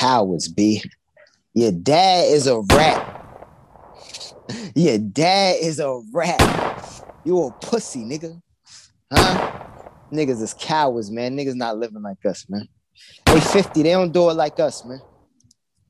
[0.00, 0.82] cowards, B.
[1.52, 3.06] Your dad is a rat.
[4.74, 6.40] Your dad is a rat.
[7.24, 8.40] You a pussy, nigga.
[9.12, 9.66] Huh?
[10.10, 11.36] Niggas is cowards, man.
[11.36, 12.66] Niggas not living like us, man.
[13.26, 15.00] They 50, they don't do it like us, man.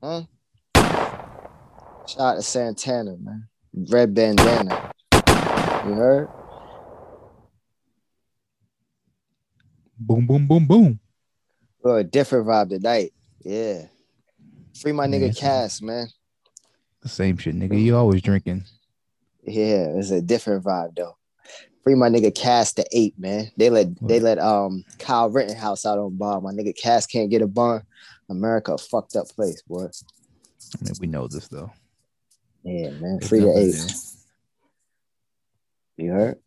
[0.03, 0.23] Huh?
[2.07, 3.49] Shout out to Santana, man.
[3.75, 4.93] Red bandana.
[5.87, 6.29] You heard?
[9.99, 11.01] Boom, boom, boom, boom.
[11.85, 13.13] A different vibe tonight.
[13.45, 13.87] Yeah.
[14.81, 15.35] Free my nigga Man.
[15.35, 16.09] Cass, man.
[17.03, 17.81] The same shit, nigga.
[17.81, 18.65] You always drinking.
[19.45, 21.17] Yeah, it's a different vibe though.
[21.85, 23.51] Free my nigga Cass to eight, man.
[23.57, 26.45] They let they let um Kyle Rittenhouse out on bond.
[26.45, 27.83] My nigga Cass can't get a bond.
[28.31, 29.85] America a fucked up place, boy.
[29.85, 31.71] I mean, we know this though.
[32.63, 33.21] Yeah, man.
[33.21, 33.75] Free to nothing eight.
[35.97, 36.07] there.
[36.07, 36.39] You heard?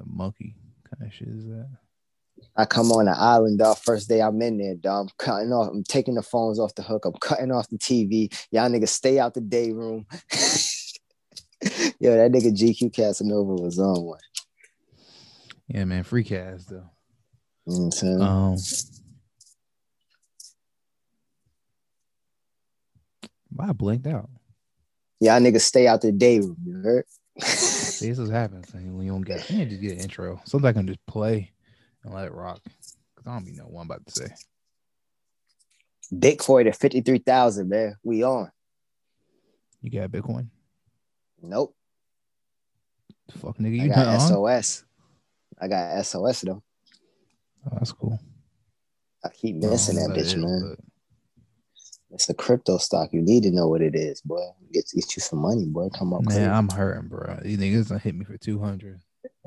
[0.00, 0.56] A monkey
[0.90, 1.68] kind of shit is that?
[2.58, 3.78] I come on an island, dog.
[3.78, 5.06] First day I'm in there, dog.
[5.06, 5.70] I'm cutting off.
[5.72, 7.04] I'm taking the phones off the hook.
[7.04, 8.36] I'm cutting off the TV.
[8.50, 10.06] Y'all niggas stay out the day room.
[12.00, 14.18] Yo, that nigga GQ Casanova was on one.
[15.68, 16.02] Yeah, man.
[16.02, 16.90] Free cast though.
[17.66, 18.22] You know what I'm saying?
[18.22, 18.56] Um,
[23.50, 24.28] why I blinked out?
[25.20, 26.56] Y'all niggas stay out the day room.
[26.64, 27.04] You heard?
[27.40, 28.64] See, this is happening
[29.00, 29.48] you don't get.
[29.48, 30.40] You need to get an intro.
[30.44, 31.52] Something I can just play
[32.08, 32.60] and let it rock.
[33.16, 34.28] Cause I don't be know what I'm about to say.
[36.12, 37.96] Bitcoin at 53,000, man.
[38.02, 38.50] We on.
[39.82, 40.48] You got Bitcoin?
[41.42, 41.74] Nope.
[43.36, 44.28] Fuck, nigga, I you got not on?
[44.28, 44.84] SOS.
[45.60, 46.62] I got SOS though.
[47.66, 48.18] Oh, that's cool.
[49.22, 50.76] I keep oh, missing Oh, that bitch, man.
[50.76, 50.84] but-
[52.14, 53.12] It's a crypto stock.
[53.12, 54.40] You need to know what it is, boy.
[54.72, 55.90] Get, get you some money, boy.
[55.90, 57.38] Come on, Man, I'm hurting, bro.
[57.42, 59.00] These niggas gonna hit me for two hundred.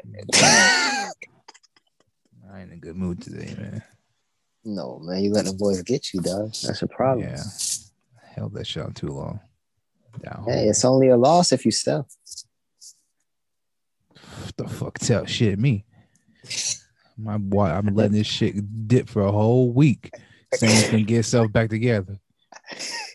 [2.52, 3.82] I ain't in a good mood today, man.
[4.66, 5.24] no, man.
[5.24, 6.54] You let the boys get you, dog.
[6.64, 7.30] That's a problem.
[7.30, 7.44] Yeah,
[8.36, 9.40] held that shit on too long.
[10.22, 10.44] Down.
[10.46, 12.08] Hey, it's only a loss if you sell.
[14.44, 15.86] What the fuck tell shit me.
[17.18, 20.12] My boy, I'm letting this shit dip for a whole week.
[20.54, 22.20] Saying can get itself back together.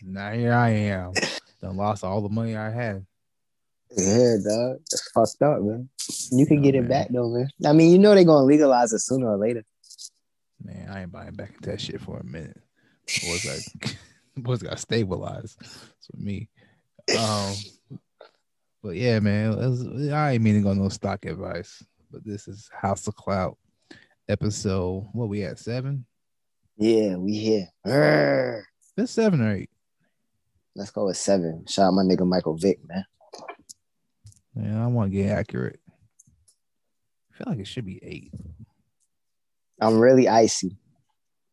[0.01, 1.13] Now here I am.
[1.61, 3.05] Done lost all the money I had.
[3.95, 4.77] Yeah, dog.
[4.91, 5.89] It's fucked up, man.
[6.31, 6.89] You can No, get it man.
[6.89, 7.49] back though, man.
[7.65, 9.63] I mean, you know they're gonna legalize it sooner or later.
[10.63, 12.59] Man, I ain't buying back into that shit for a minute.
[13.25, 13.97] Boys like
[14.37, 15.57] boys got stabilized.
[15.61, 16.49] That's what me.
[17.17, 17.53] Um
[18.83, 22.69] but yeah, man, was- I ain't meaning to go no stock advice, but this is
[22.73, 23.57] House of Clout
[24.29, 25.07] episode.
[25.13, 26.05] What we at seven?
[26.77, 27.67] Yeah, we here.
[27.85, 28.63] Grr.
[28.95, 29.69] This seven or eight.
[30.75, 31.65] Let's go with seven.
[31.67, 33.03] Shout out my nigga Michael Vick, man.
[34.59, 35.79] Yeah, I want to get accurate.
[37.33, 38.33] I feel like it should be eight.
[39.79, 40.77] I'm really icy.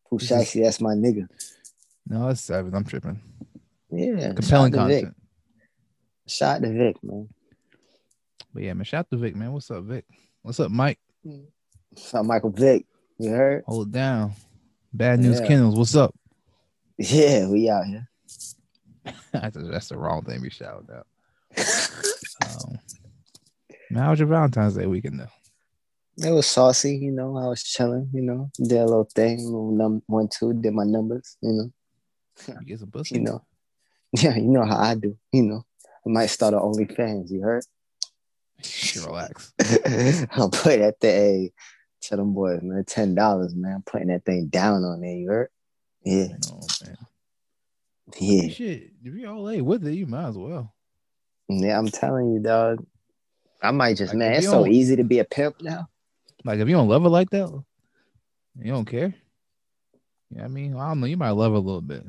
[0.09, 1.27] Who This is- Shicey, that's my nigga.
[2.07, 2.73] No, it's seven.
[2.75, 3.19] I'm tripping.
[3.91, 4.33] Yeah.
[4.33, 5.03] Compelling shout Vic.
[5.03, 5.15] content.
[6.27, 7.29] Shout out to Vic, man.
[8.53, 9.51] But yeah, man, shout out to Vic, man.
[9.53, 10.05] What's up, Vic?
[10.41, 10.99] What's up, Mike?
[11.97, 12.85] Shout out Michael Vick.
[13.19, 13.63] You heard?
[13.67, 14.33] Hold it down.
[14.93, 15.47] Bad news, Yeah.
[15.47, 15.75] Kennels.
[15.75, 16.15] What's up?
[16.97, 18.07] Yeah, we out here.
[19.31, 21.07] that's, that's the wrong thing we shouted out.
[22.45, 22.77] Um,
[23.95, 26.27] man, how was your Valentine's Day weekend though?
[26.27, 27.37] It was saucy, you know.
[27.37, 28.49] I was chilling, you know.
[28.57, 31.71] Did a little thing, little num- one, two, did my numbers, you know.
[32.59, 33.15] You get some pussy.
[33.15, 33.45] You know.
[34.17, 35.65] Yeah, you know how I do, you know.
[36.05, 37.65] I might start an OnlyFans, you heard?
[38.95, 39.51] relax.
[40.31, 41.51] I'll put that thing, Hey,
[42.01, 43.73] tell them boys, man, ten dollars, man.
[43.75, 45.49] I'm putting that thing down on there, you heard?
[46.05, 46.61] Yeah, Oh
[48.17, 48.47] yeah.
[48.47, 50.73] Shit, if you're all late with it, you might as well.
[51.49, 52.85] Yeah, I'm telling you, dog.
[53.65, 55.87] I might just, Like, man, it's so easy to be a pimp now.
[56.43, 57.49] Like if you don't love her like that,
[58.59, 59.13] you don't care.
[60.29, 61.07] Yeah, I mean, I don't know.
[61.07, 62.03] You might love her a little bit.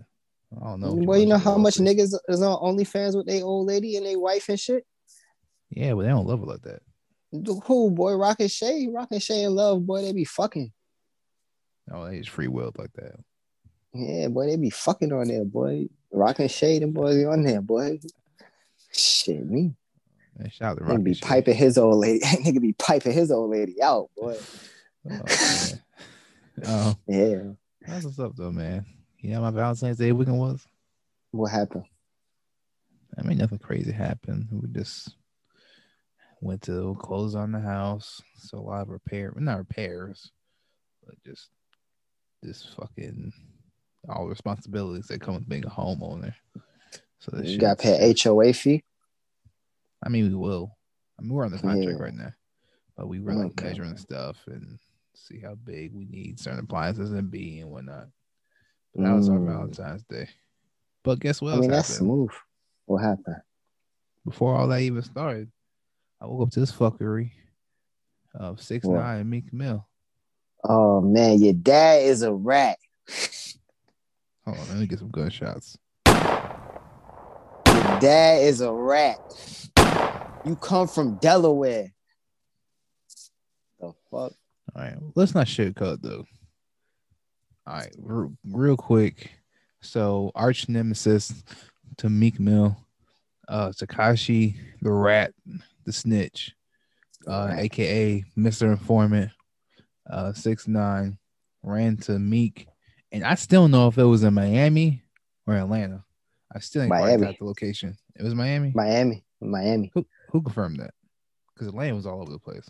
[0.60, 0.94] I don't know.
[0.94, 4.18] well, you know how much niggas is on OnlyFans with their old lady and their
[4.18, 4.86] wife and shit?
[5.70, 6.82] Yeah, but they don't love her like that.
[7.64, 8.14] Who, boy?
[8.14, 8.88] Rock and Shay?
[8.88, 10.72] Rock and Shay and Love, boy, they be fucking.
[11.92, 13.16] Oh, they just free willed like that.
[13.92, 15.88] Yeah, boy, they be fucking on there, boy.
[16.12, 17.98] Rock and Shay, them boys on there, boy.
[18.92, 19.74] Shit, me.
[20.36, 21.22] Man, shout out to Rocky be Shit.
[21.22, 22.20] piping his old lady.
[22.24, 24.36] Nigga be piping his old lady out, boy.
[25.08, 25.68] Oh.
[26.64, 27.42] Um, Yeah.
[27.86, 28.86] that's what's up though, man.
[29.18, 30.66] You know my Valentine's Day weekend was?
[31.32, 31.84] What happened?
[33.18, 34.48] I mean, nothing crazy happened.
[34.50, 35.14] We just
[36.40, 38.22] went to close on the house.
[38.38, 40.32] So a lot of repair, not repairs,
[41.04, 41.50] but just
[42.42, 43.32] this fucking
[44.08, 46.32] all the responsibilities that come with being a homeowner.
[47.20, 48.82] So this You got to pay HOA fee.
[50.06, 50.70] I mean, we will.
[51.18, 52.04] I mean, we're on the contract Yeah.
[52.04, 52.32] right now,
[52.96, 53.66] but we were like Okay.
[53.70, 54.78] measuring stuff and
[55.14, 58.06] see how big we need certain appliances and be and whatnot.
[58.94, 59.46] But that was our Mm.
[59.46, 60.28] Valentine's Day.
[61.02, 62.06] But guess what I mean, that's happened?
[62.06, 62.30] smooth.
[62.84, 63.42] What happened?
[64.24, 65.50] Before all that even started,
[66.20, 67.32] I woke up to this fuckery
[68.32, 68.98] of six What?
[69.00, 69.88] nine and Meek Mill.
[70.62, 72.78] Oh man, your dad is a rat.
[74.44, 75.76] Hold on, let me get some gunshots.
[76.06, 79.18] Your dad is a rat.
[80.46, 81.92] You come from Delaware.
[83.80, 84.32] The fuck?
[84.32, 84.32] All
[84.76, 86.24] right, let's not sugarcoat though.
[87.66, 89.32] All right, r- real quick.
[89.82, 91.42] So, arch nemesis
[91.96, 92.76] to Meek Mill,
[93.48, 95.32] uh, Tekashi the Rat,
[95.84, 96.54] the Snitch,
[97.26, 98.70] uh, aka Mr.
[98.70, 99.32] Informant,
[100.08, 101.18] uh, six nine,
[101.64, 102.68] ran to Meek,
[103.10, 105.02] and I still don't know if it was in Miami
[105.44, 106.04] or Atlanta.
[106.54, 107.24] I still ain't quite Miami.
[107.24, 107.96] got the location.
[108.14, 108.70] It was Miami.
[108.76, 109.24] Miami.
[109.40, 109.90] Miami.
[109.94, 110.92] Who who confirmed that?
[111.54, 112.68] Because Atlanta was all over the place.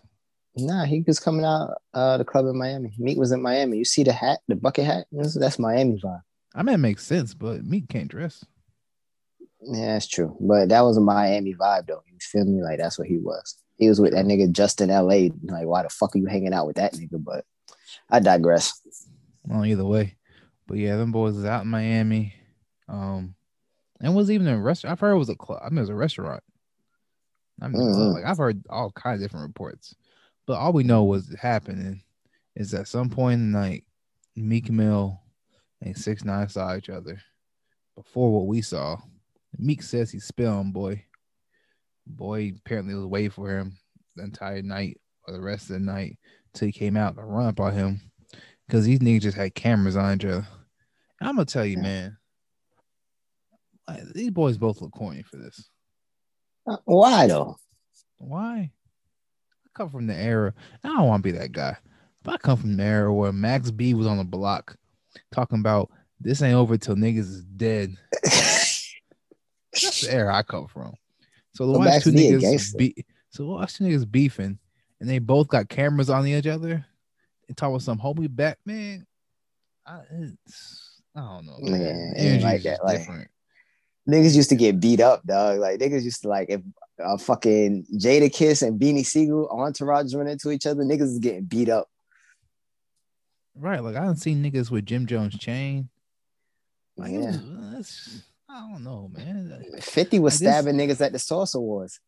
[0.57, 2.95] Nah, he was coming out uh the club in Miami.
[2.99, 3.79] Meek was in Miami.
[3.79, 5.07] You see the hat, the bucket hat?
[5.13, 6.23] That's, that's Miami vibe.
[6.55, 8.45] I mean, it makes sense, but Meek can't dress.
[9.61, 10.37] Yeah, that's true.
[10.41, 12.03] But that was a Miami vibe though.
[12.07, 12.63] You feel me?
[12.63, 13.57] Like that's what he was.
[13.77, 15.29] He was with that nigga Justin LA.
[15.43, 17.23] Like, why the fuck are you hanging out with that nigga?
[17.23, 17.45] But
[18.11, 18.81] I digress.
[19.45, 20.17] Well, either way,
[20.67, 22.35] but yeah, them boys is out in Miami.
[22.89, 23.35] Um,
[24.01, 24.93] and was even a restaurant.
[24.93, 25.61] I've heard it was a club.
[25.63, 26.43] I mean, it was a restaurant.
[27.61, 28.13] I mean, Mhm.
[28.15, 29.95] like I've heard all kinds of different reports,
[30.47, 32.03] but all we know was happening
[32.55, 33.85] is at some point in the night,
[34.35, 35.21] Meek Mill
[35.81, 37.23] and Six Nine saw each other.
[37.95, 39.01] Before what we saw,
[39.59, 41.05] Meek says he spit on boy.
[42.07, 43.79] Boy apparently was waiting for him
[44.15, 46.19] the entire night or the rest of the night
[46.53, 48.01] till he came out to run up on him
[48.67, 50.47] because these niggas just had cameras on each other.
[51.21, 52.19] I'm gonna tell you, man,
[54.15, 55.71] these boys both look corny for this.
[56.85, 57.57] Why though?
[58.19, 58.71] Why?
[59.65, 60.55] I come from the era.
[60.83, 61.77] I don't want to be that guy,
[62.23, 64.77] but I come from the era where Max B was on the block
[65.33, 65.91] talking about
[66.21, 67.97] this ain't over till niggas is dead.
[68.23, 70.95] That's the era I come from.
[71.55, 74.59] So the Well, watch two B niggas be so watch two niggas beefing,
[75.01, 76.85] and they both got cameras on each other.
[77.49, 79.07] And talking about some homie back, man.
[79.87, 81.59] I, it's, I don't know.
[81.61, 81.81] Man.
[82.17, 83.31] Yeah, energy like that, like- different.
[84.09, 85.59] Niggas used to get beat up, dog.
[85.59, 86.61] Like niggas used to like if
[87.05, 91.69] uh, fucking Jadakiss and Beanie Sigel entourage run into each other, niggas is getting beat
[91.69, 91.89] up.
[93.55, 95.89] Right, like I don't see niggas with Jim Jones chain.
[96.97, 97.31] Like Yeah.
[97.33, 97.41] was,
[97.73, 99.65] that's, I don't know, man.
[99.81, 102.01] 50 was Like, this- stabbing niggas at the Source Awards.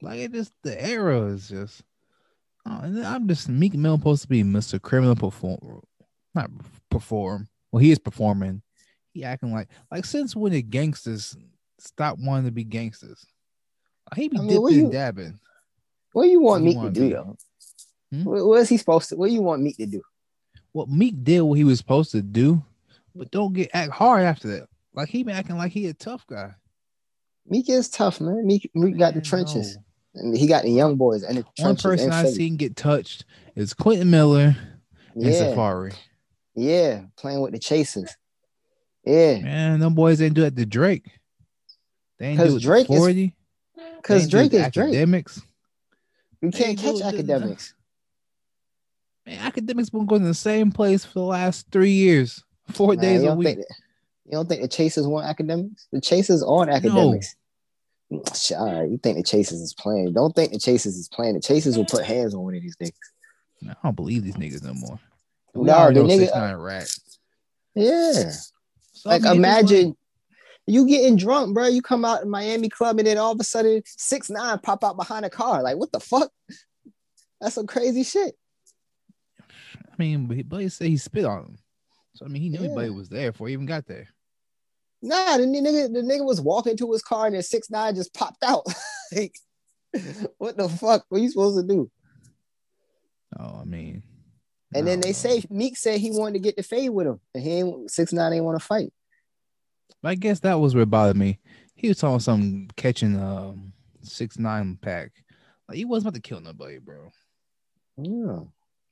[0.00, 1.82] Like it just the era is just.
[2.66, 4.80] Oh, I'm just Meek Mill supposed to be Mr.
[4.80, 5.80] Criminal Perform,
[6.34, 6.50] not
[6.90, 7.48] perform.
[7.72, 8.62] Well, he is performing.
[9.18, 11.36] He acting like like since when did gangsters
[11.80, 13.26] stop wanting to be gangsters?
[14.14, 15.40] He be I mean, dipping you- and dabbing.
[16.12, 17.36] What do you want Meek to do?
[18.12, 18.22] Hmm?
[18.24, 19.16] What, what is he supposed to?
[19.16, 20.02] What do you want Meek to do?
[20.72, 22.62] Well, Meek did what he was supposed to do,
[23.12, 24.68] but don't get act hard after that.
[24.94, 26.54] Like he been acting like he a tough guy.
[27.44, 28.46] Meek is tough, man.
[28.46, 29.76] Meek, Meek got the trenches,
[30.14, 30.20] no.
[30.22, 31.82] and he got the young boys and the One trenches.
[31.82, 33.24] person I seen get touched
[33.56, 34.56] is Quentin Miller
[35.16, 35.94] and Safaree.
[36.54, 38.16] yeah, playing with the chasers.
[39.08, 41.06] Yeah, Man, them boys ain't do that to Drake.
[42.18, 43.34] They ain't do it Drake to is- 40.
[43.96, 44.92] because They ain't Drake it is to Drake.
[44.92, 45.42] Akademiks.
[46.42, 47.72] You can't catch it Akademiks.
[49.26, 52.98] Man, Akademiks been going to the same place for the last three years, four Man,
[52.98, 53.56] days a week.
[53.56, 53.66] that,
[54.26, 55.86] you don't think the chasers want Akademiks?
[55.92, 57.34] The chasers on Akademiks.
[58.34, 60.12] Shit, All right, you think the chasers is playing?
[60.14, 61.34] Don't think the chasers is playing.
[61.34, 62.92] The chasers will put hands on one of these niggas.
[63.70, 64.98] I don't believe these niggas no more.
[65.54, 66.88] We No, the know nigga- six nine rat.
[67.76, 68.32] Uh, yeah.
[68.98, 69.96] So, like imagine
[70.66, 71.66] you getting drunk, bro.
[71.68, 74.84] You come out in Miami club and then all of a sudden six nine pop
[74.84, 75.62] out behind a car.
[75.62, 76.30] Like what the fuck?
[77.40, 78.34] That's some crazy shit.
[79.48, 81.58] I mean, but he said he spit on him.
[82.14, 82.64] So I mean, he knew Yeah.
[82.66, 84.08] everybody was there before he even got there.
[85.00, 88.12] Nah, the nigga, the nigga was walking to his car and then six nine just
[88.12, 88.66] popped out.
[89.12, 89.34] like,
[90.38, 91.04] what the fuck?
[91.08, 91.90] What you supposed to do?
[93.38, 94.02] Oh, I mean,
[94.74, 97.20] And I then they say Meek said he wanted to get the fade with him,
[97.34, 98.92] and he ain't six nine ain't want to fight.
[100.04, 101.38] I guess that was what bothered me.
[101.74, 103.72] He was talking some catching um
[104.02, 105.12] six nine pack.
[105.68, 107.10] Like he wasn't about to kill nobody, bro.
[107.96, 108.40] Yeah.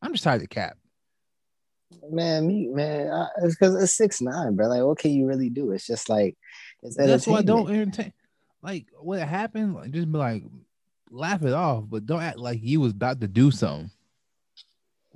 [0.03, 0.77] I'm just tired of the cap.
[2.11, 4.67] Man, Meek, man, I, it's because it's six nine, bro.
[4.67, 5.71] Like, what can you really do?
[5.73, 6.37] It's just like
[6.83, 8.13] it's That's why I don't entertain.
[8.63, 10.43] Like what happened, like just be like,
[11.11, 13.91] laugh it off, but don't act like you was about to do something.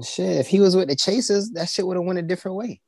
[0.03, 2.81] Shit, if he was with the Chasers, that shit would have went a different way.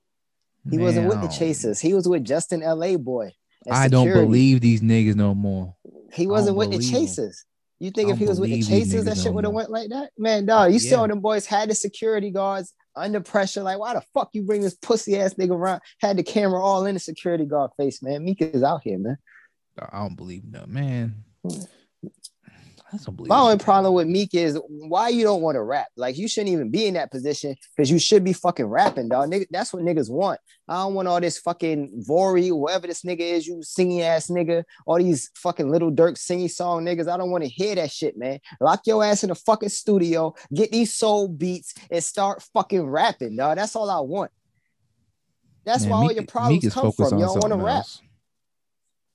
[0.71, 1.81] He wasn't with the don't- oh, Chasers.
[1.81, 3.33] He was with Justin Laboy.
[3.71, 5.75] I don't believe these niggas no more.
[6.12, 6.78] he wasn't with the.
[6.78, 7.45] Chasers.
[7.78, 9.88] You think if he was with the Chasers, that shit no would have went like
[9.90, 10.11] that?
[10.16, 10.97] Man, dog, you Yeah.
[10.97, 13.62] all them boys had the security guards under pressure.
[13.62, 15.81] Like, why the fuck you bring this pussy ass nigga around?
[16.00, 18.25] Had the camera all in the security guard face, man.
[18.25, 19.16] Meek is out here, man.
[19.78, 21.25] I don't believe no man.
[21.45, 21.66] Mm.
[22.93, 25.87] I don't My only problem with Meek is why you don't want to rap.
[25.97, 29.31] Like you shouldn't even be in that position because you should be fucking rapping, dog.
[29.31, 30.39] Nigga, that's what niggas want.
[30.69, 34.65] I don't want all this fucking Vori, whoever this nigga is, you singing ass nigga,
[34.85, 37.09] all these fucking Lil Durk singing song niggas.
[37.09, 38.41] I don't want to hear that shit, man.
[38.61, 43.37] Lock your ass in the fucking studio, get these soul beats, and start fucking rapping,
[43.37, 43.57] dog.
[43.57, 44.31] That's all I want.
[45.65, 47.19] That's Man, why all your problems come from.
[47.19, 47.85] You on don't want to rap.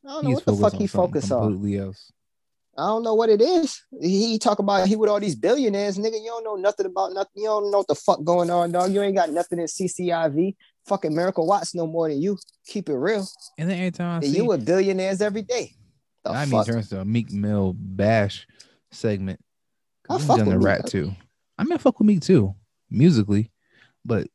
[0.06, 1.44] I don't know what the focused fuck he something focus on.
[1.52, 2.12] completely else.
[2.78, 3.82] I don't know what it is.
[4.00, 6.14] He talk about he with all these billionaires, nigga.
[6.14, 7.32] You don't know nothing about nothing.
[7.36, 8.92] You don't know what the fuck going on, dog.
[8.92, 10.56] You ain't got nothing in CCIV.
[10.86, 12.38] Fucking Miracle Watts no more than you.
[12.68, 13.28] Keep it real.
[13.58, 15.72] And then every time I see, you with billionaires every day.
[16.24, 18.46] The I mean, turns to a Meek Mill bash
[18.92, 19.40] segment.
[20.08, 20.92] I fuck done the with rat Meek.
[20.92, 21.16] too.
[21.58, 22.54] I mean, I fuck with Meek too,
[22.92, 23.52] musically,
[24.06, 24.28] but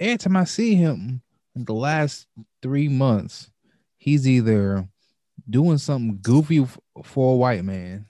[0.00, 1.22] every time I see him
[1.54, 2.26] in the last
[2.62, 3.50] three months,
[3.96, 4.88] he's either
[5.48, 8.06] doing something goofy f- for a white man,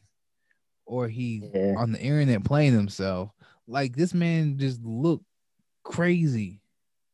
[0.85, 1.75] or he Yeah.
[1.77, 3.31] on the internet playing himself.
[3.67, 5.25] Like this man just looked
[5.83, 6.61] crazy.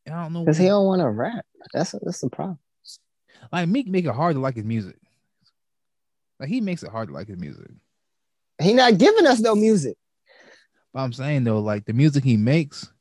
[0.07, 0.41] I don't know.
[0.41, 1.45] Because he don't want to rap.
[1.73, 2.59] That's that's the problem.
[3.51, 4.97] like Meek make it hard to like his music.
[6.39, 7.71] Like he makes it hard to like his music.
[8.61, 9.97] He not giving us no music.
[10.93, 12.91] But I'm saying though, like the music he makes,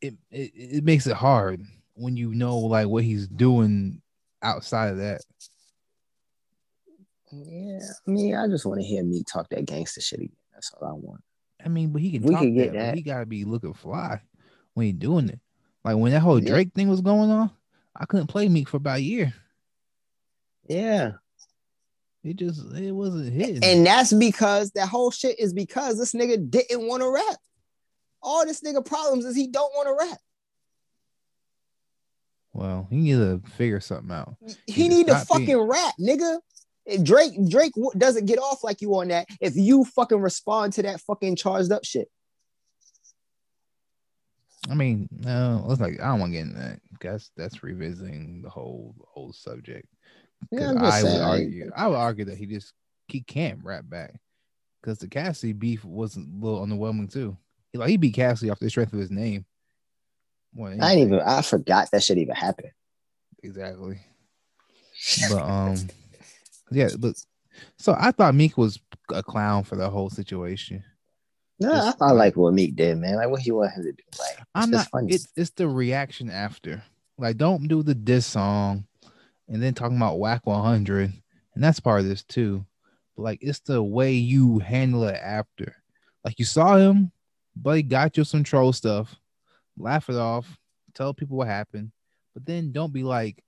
[0.00, 1.62] it, it it makes it hard
[1.94, 4.02] when you know like what he's doing
[4.42, 5.22] outside of that.
[7.32, 7.78] Yeah.
[8.06, 10.36] I mean, I just want to hear me talk that gangster shit again.
[10.52, 11.22] That's all I want.
[11.64, 12.94] I mean, but he can We talk could get that, that.
[12.94, 14.20] he gotta be looking fly
[14.74, 15.40] when he doing it.
[15.84, 16.50] Like when that whole Yeah.
[16.50, 17.50] Drake thing was going on,
[17.96, 19.32] I couldn't play Meek for about a year.
[20.68, 21.12] Yeah.
[22.24, 23.64] It just it wasn't hitting.
[23.64, 27.36] And that's because that whole shit is because this nigga didn't want to rap.
[28.22, 30.18] All this nigga problems is he don't want to rap.
[32.52, 34.36] well, he need to figure something out.
[34.66, 36.38] He Either need to stop being- fucking rap, nigga.
[37.02, 41.00] Drake Drake doesn't get off like you on that if you fucking respond to that
[41.00, 42.08] fucking charged up shit.
[44.70, 46.80] I mean, no, it's like I don't want to get into that.
[47.00, 49.86] That's that's revisiting the whole whole subject.
[50.50, 52.72] Yeah, I'm would argue, I would argue that he just
[53.08, 54.14] he can't rap back
[54.80, 57.36] because the Cassie beef was a little underwhelming too.
[57.72, 59.44] He like he beat Cassie off the strength of his name.
[60.54, 61.14] Than I anything.
[61.14, 62.72] even I forgot that shit even happened.
[63.42, 64.00] exactly.
[65.30, 65.76] But um,
[66.74, 67.14] yeah, but
[67.78, 68.78] so I thought Meek was
[69.12, 70.82] a clown for the whole situation.
[71.60, 73.16] No, I, Just I like- like what Meek did, man.
[73.16, 74.02] Like what he wanted him to do.
[74.18, 74.88] Like I'm not.
[74.88, 75.12] funny.
[75.12, 76.82] It's it's the reaction after.
[77.18, 78.86] Like, don't do the diss song,
[79.48, 81.12] and then talking about Wack 100,
[81.54, 82.64] and that's part of this too.
[83.16, 85.76] But like, it's the way you handle it after.
[86.24, 87.12] Like, you saw him,
[87.54, 89.14] but he got you some troll stuff.
[89.76, 90.58] Laugh it off.
[90.94, 91.92] Tell people what happened,
[92.34, 93.44] but then don't be like,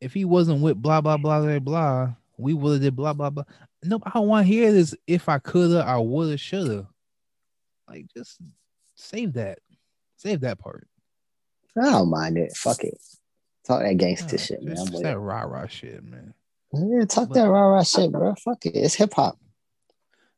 [0.00, 3.30] if he wasn't with blah blah blah blah blah, we would have did blah blah
[3.30, 3.44] blah.
[3.84, 4.94] No, I don't want to hear this.
[5.06, 6.88] If I coulda, I woulda, shoulda.
[7.88, 8.38] Like, just
[8.94, 9.58] save that.
[10.16, 10.86] Save that part.
[11.76, 12.52] I don't mind it.
[12.56, 12.98] Fuck it.
[13.66, 14.76] Talk that gangster Yeah, shit, man.
[14.76, 16.34] just- just that rah rah shit, man.
[16.72, 18.34] Yeah, talk But- that rah rah shit, bro.
[18.36, 18.74] Fuck it.
[18.76, 19.38] It's hip hop.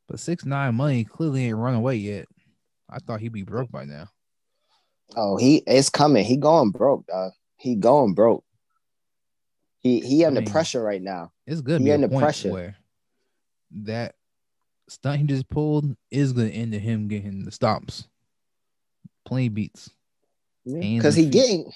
[0.09, 2.27] But six nine money clearly ain't run away yet.
[2.89, 4.09] I thought he'd be broke by now.
[5.17, 6.25] Oh, he it's coming.
[6.25, 7.33] He going broke, dog.
[7.57, 8.45] He going broke.
[9.83, 11.33] He he I under mean, pressure right now.
[11.47, 12.51] It's gonna He under pressure.
[12.51, 12.77] where
[13.83, 14.15] that
[14.89, 18.07] stunt he just pulled is gonna end in him getting the stomps,
[19.25, 19.91] playing beats.
[20.65, 21.33] Because and he feet.
[21.33, 21.73] getting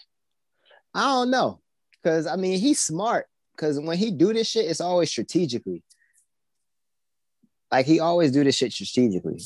[0.95, 1.61] I don't know.
[2.05, 3.27] Cause I mean he's smart.
[3.57, 5.83] Cause when he do this shit, it's always strategically.
[7.73, 9.41] Like he always do this shit strategically.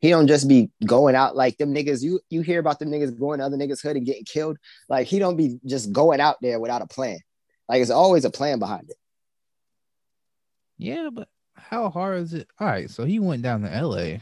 [0.00, 2.02] He don't just be going out like them niggas.
[2.02, 4.56] You you hear about them niggas going to other niggas' hood and getting killed.
[4.88, 7.18] Like he don't be just going out there without a plan.
[7.70, 8.96] Like it's always a plan behind it.
[10.76, 12.48] Yeah, but how hard is it?
[12.58, 14.18] All right, so he went down to LA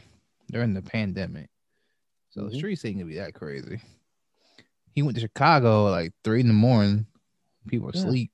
[0.51, 1.49] during the pandemic.
[2.29, 2.57] So the Mhm.
[2.57, 3.81] streets ain't gonna be that crazy.
[4.93, 7.07] He went to Chicago at like three in the morning.
[7.67, 8.01] People Yeah.
[8.01, 8.31] asleep.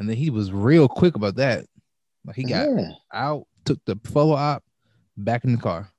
[0.00, 1.66] And then he was real quick about that.
[2.24, 4.64] Like he got yeah, out, took the photo op,
[5.16, 5.92] back in the car.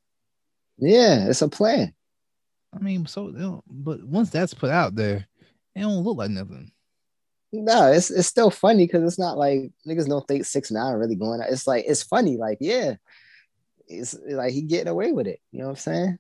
[0.77, 1.93] yeah, it's a plan.
[2.73, 5.27] I mean, so but once that's put out there,
[5.75, 6.73] it don't look like nothing.
[7.51, 11.15] No, it's it's still funny because it's not like niggas don't think six nine really
[11.15, 11.50] going out.
[11.50, 12.96] It's like it's funny, like yeah,
[13.88, 15.39] it's like he getting away with it.
[15.51, 16.20] You know what I'm saying?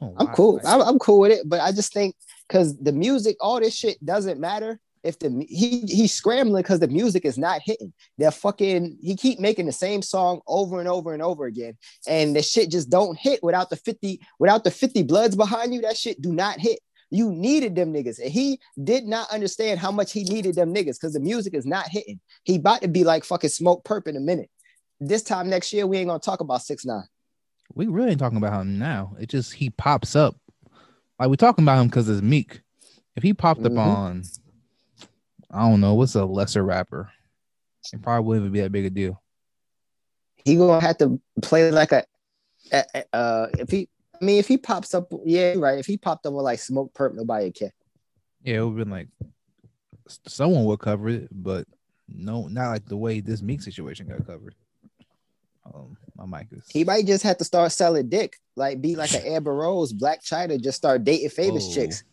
[0.00, 0.60] Oh, I'm cool.
[0.64, 2.14] I'm, I'm cool with it, but I just think
[2.46, 6.88] because the music, all this shit doesn't matter if the he he's scrambling because the
[6.88, 7.92] music is not hitting.
[8.18, 12.36] They're fucking he keep making the same song over and over and over again, and
[12.36, 15.80] the shit just don't hit without the 50 without the 50 bloods behind you.
[15.82, 16.80] That shit do not hit.
[17.10, 18.18] You needed them niggas.
[18.20, 21.64] And he did not understand how much he needed them niggas because the music is
[21.64, 22.20] not hitting.
[22.44, 24.50] He about to be like fucking Smokepurpp in a minute.
[25.00, 27.04] This time next year, we ain't gonna talk about six nine.
[27.74, 29.14] We really ain't talking about him now.
[29.20, 30.36] It just he pops up.
[31.18, 32.60] Like we're talking about him because it's Meek.
[33.14, 33.78] If he popped Mhm.
[33.78, 34.22] up on,
[35.50, 37.10] I don't know, what's a lesser rapper?
[37.92, 39.22] It probably wouldn't even be that big a deal.
[40.44, 42.06] He gonna have to play like a-
[43.12, 43.88] uh, if he.
[44.20, 45.78] I mean, if he pops up, yeah, right.
[45.78, 47.72] If he popped up with like Smokepurpp, nobody would care.
[48.42, 49.08] Yeah, it would have been like
[50.26, 51.66] someone would cover it, but
[52.08, 54.54] no, not like the way this Meek situation got covered.
[55.74, 56.64] Um, my mic is.
[56.70, 60.24] He might just have to start selling dick, like be like an Amber Rose, Blac
[60.24, 61.74] Chyna, just start dating famous Whoa.
[61.74, 62.04] chicks.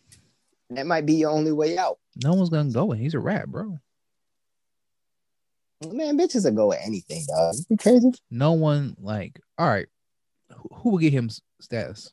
[0.70, 1.98] That might be your only way out.
[2.22, 3.78] no one's gonna go, and he's a rap, bro.
[5.86, 7.54] Man, bitches will go with anything, dog.
[7.68, 8.12] You crazy?
[8.30, 9.38] No one like.
[9.58, 9.86] All right,
[10.72, 11.28] who, will get him
[11.60, 12.12] status?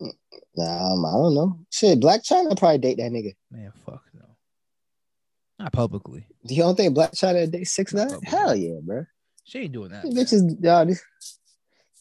[0.00, 1.58] Um, I don't know.
[1.70, 3.34] Shit, Blac Chyna probably date that nigga.
[3.50, 4.24] Man, fuck no.
[5.58, 6.26] Not publicly.
[6.44, 8.08] You don't think Blac Chyna date six nine?
[8.24, 9.06] Hell yeah, bro.
[9.44, 10.04] She ain't doing that.
[10.04, 10.88] Bitches, dog.
[10.88, 11.02] this-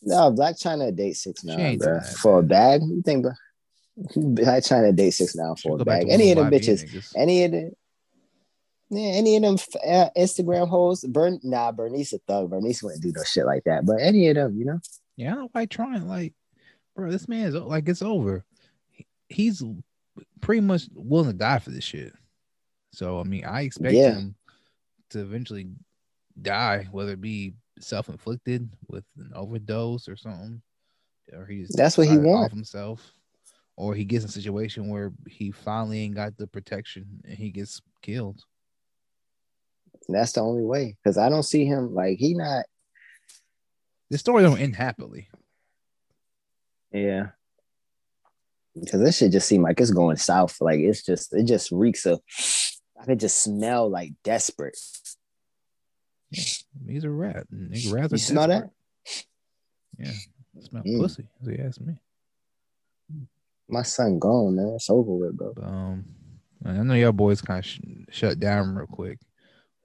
[0.01, 1.99] No, Blac Chyna date six nine, bro.
[1.99, 3.23] that, For a bag, you think?
[3.23, 3.31] Bro?
[4.15, 6.07] Blac Chyna date six nine She'll for a bag.
[6.09, 7.11] Any of them the bitches, niggas.
[7.15, 7.71] any of them.
[8.89, 12.49] Yeah, any of them uh, Instagram hoes, Burn nah, Bernice a thug.
[12.51, 13.85] Bernice wouldn't do no shit like that.
[13.85, 14.79] But any of them, you know,
[15.15, 16.07] Yeah, I don't like trying.
[16.07, 16.33] Like,
[16.95, 18.45] bro, this man is like it's over.
[18.91, 19.63] He- He's
[20.41, 22.13] pretty much willing to die for this shit.
[22.93, 24.13] So I mean, I expect Yeah.
[24.13, 24.35] him
[25.09, 25.67] to eventually
[26.41, 30.61] die, whether it be self-inflicted with an overdose or something,
[31.33, 32.51] or he's That's what he wants want.
[32.53, 33.13] himself,
[33.77, 37.49] or he gets in a situation where he finally ain't got the protection and he
[37.49, 38.43] gets killed.
[40.07, 40.97] That's the only way.
[41.03, 42.65] Because I don't see him like he not.
[44.11, 45.29] The story don't end happily.
[46.91, 47.27] Yeah.
[48.79, 50.57] Because this should just seem like it's going south.
[50.61, 52.21] Like it's just it just reeks of.
[52.99, 54.77] I could just smell like desperate.
[56.31, 57.45] He's a rat.
[57.53, 58.69] Nigga, rats You smell that?
[59.05, 59.25] desperate.
[59.97, 60.99] Yeah, smell Mm.
[61.01, 61.27] pussy.
[61.43, 61.95] So you ask me.
[63.67, 64.73] My son gone, man.
[64.75, 65.53] It's over with, bro.
[65.61, 66.05] Um,
[66.63, 67.79] I know y'all boys kind of sh-
[68.11, 69.19] shut down real quick.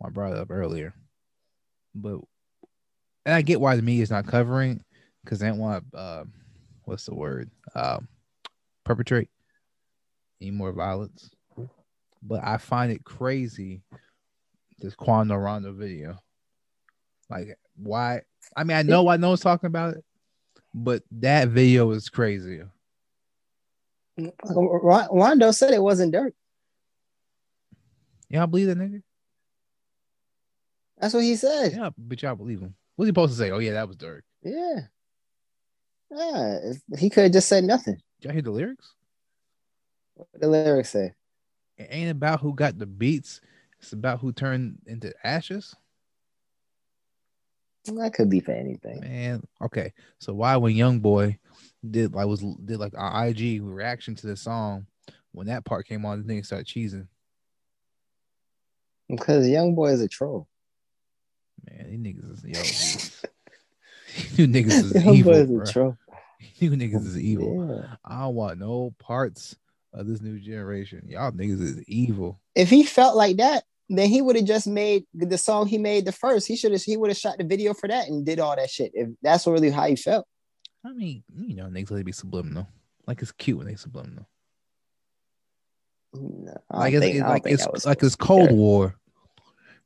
[0.03, 0.95] I brought it up earlier,
[1.95, 2.21] but
[3.27, 4.83] and I get why the media is not covering
[5.23, 6.25] because they don't want uh,
[6.85, 8.09] what's the word um,
[8.85, 9.29] perpetrate
[10.41, 11.31] any more violence.
[12.23, 13.83] But I find it crazy
[14.79, 16.19] this Quando Rondo video.
[17.29, 18.23] Like, why?
[18.57, 20.05] I mean, I know I know one's talking about it,
[20.75, 22.63] but that video is crazy.
[24.45, 26.35] Ron- Rondo said it wasn't dirt.
[28.29, 29.03] Y'all believe that nigga?
[31.01, 31.73] That's what he said.
[31.73, 32.75] Yeah, but y'all believe him.
[32.97, 33.51] What's he supposed to say?
[33.51, 34.21] Oh yeah, that was Durk.
[34.43, 34.81] Yeah.
[36.11, 36.59] Yeah.
[36.99, 37.95] He could have just said nothing.
[38.21, 38.95] Did Y'all hear the lyrics?
[40.15, 41.15] What the lyrics say?
[41.79, 43.41] It ain't about who got the beats.
[43.81, 45.75] It's about who turned into ashes.
[47.89, 49.01] Mm, that could be for anything.
[49.01, 49.95] Man, okay.
[50.19, 51.39] So why when Young Boy
[51.89, 54.87] did like was did like an IG reaction to the song
[55.33, 57.07] when that part came on, the nigga started cheesing.
[59.09, 60.47] Because young boy is a troll.
[62.45, 62.61] Niggas
[62.97, 63.31] is yo.
[64.45, 65.65] you niggas is young evil, bro.
[65.67, 65.97] troll.
[66.57, 67.69] You niggas is evil.
[67.83, 67.97] Yeah.
[68.05, 69.57] I don't want no parts
[69.95, 71.03] of this new generation.
[71.09, 72.39] Y'all niggas is evil.
[72.55, 76.05] If he felt like that, then he would have just made the song he made
[76.05, 76.47] the first.
[76.47, 78.71] He should have he would have shot the video for that and did all that
[78.71, 78.91] shit.
[78.95, 80.27] If that's really how he felt.
[80.85, 82.69] I mean, you know, niggas it be subliminal.
[83.07, 84.29] Like it's cute when they subliminal.
[86.15, 88.51] No, I Like it's, think- it's like it's like it's Cold.
[88.53, 88.95] War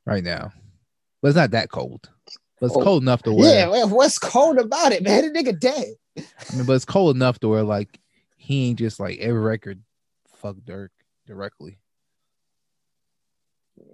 [0.05, 0.51] right now,
[1.21, 2.09] but it's not that cold.
[2.59, 5.23] But it's Oh, cold enough to where Yeah, what's cold about it, man?
[5.33, 5.87] The nigga dead.
[6.17, 7.99] I mean, but it's cold enough to where like
[8.37, 9.81] he ain't just like every record
[10.37, 10.89] fuck Durk
[11.27, 11.79] directly.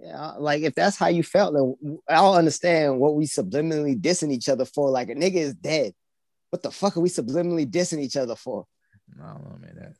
[0.00, 4.30] Yeah, like if that's how you felt, then I don't understand what we subliminally dissing
[4.30, 4.90] each other for.
[4.90, 5.94] Like a nigga is dead.
[6.50, 8.66] What the fuck are we subliminally dissing each other for?
[9.20, 9.74] I don't know, man.
[9.76, 9.94] That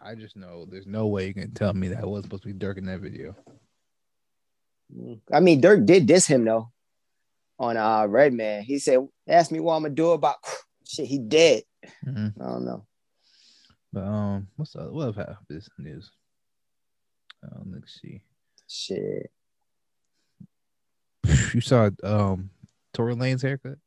[0.00, 2.54] I just know there's no way you can tell me that wasn't supposed to be
[2.54, 3.34] Durk in that video.
[5.32, 6.70] I mean, Durk did diss him though
[7.58, 8.62] on uh Redman.
[8.62, 10.36] He said, "Ask me what I'm gonna do about
[10.86, 11.62] shit." He dead.
[12.06, 12.40] Mhm.
[12.40, 12.86] I don't know.
[13.92, 14.90] But um, what's up?
[14.90, 16.10] What have this news?
[17.42, 18.22] Um, let's see.
[18.68, 19.30] Shit.
[21.54, 22.50] You saw um
[22.92, 23.78] Tory Lanez haircut.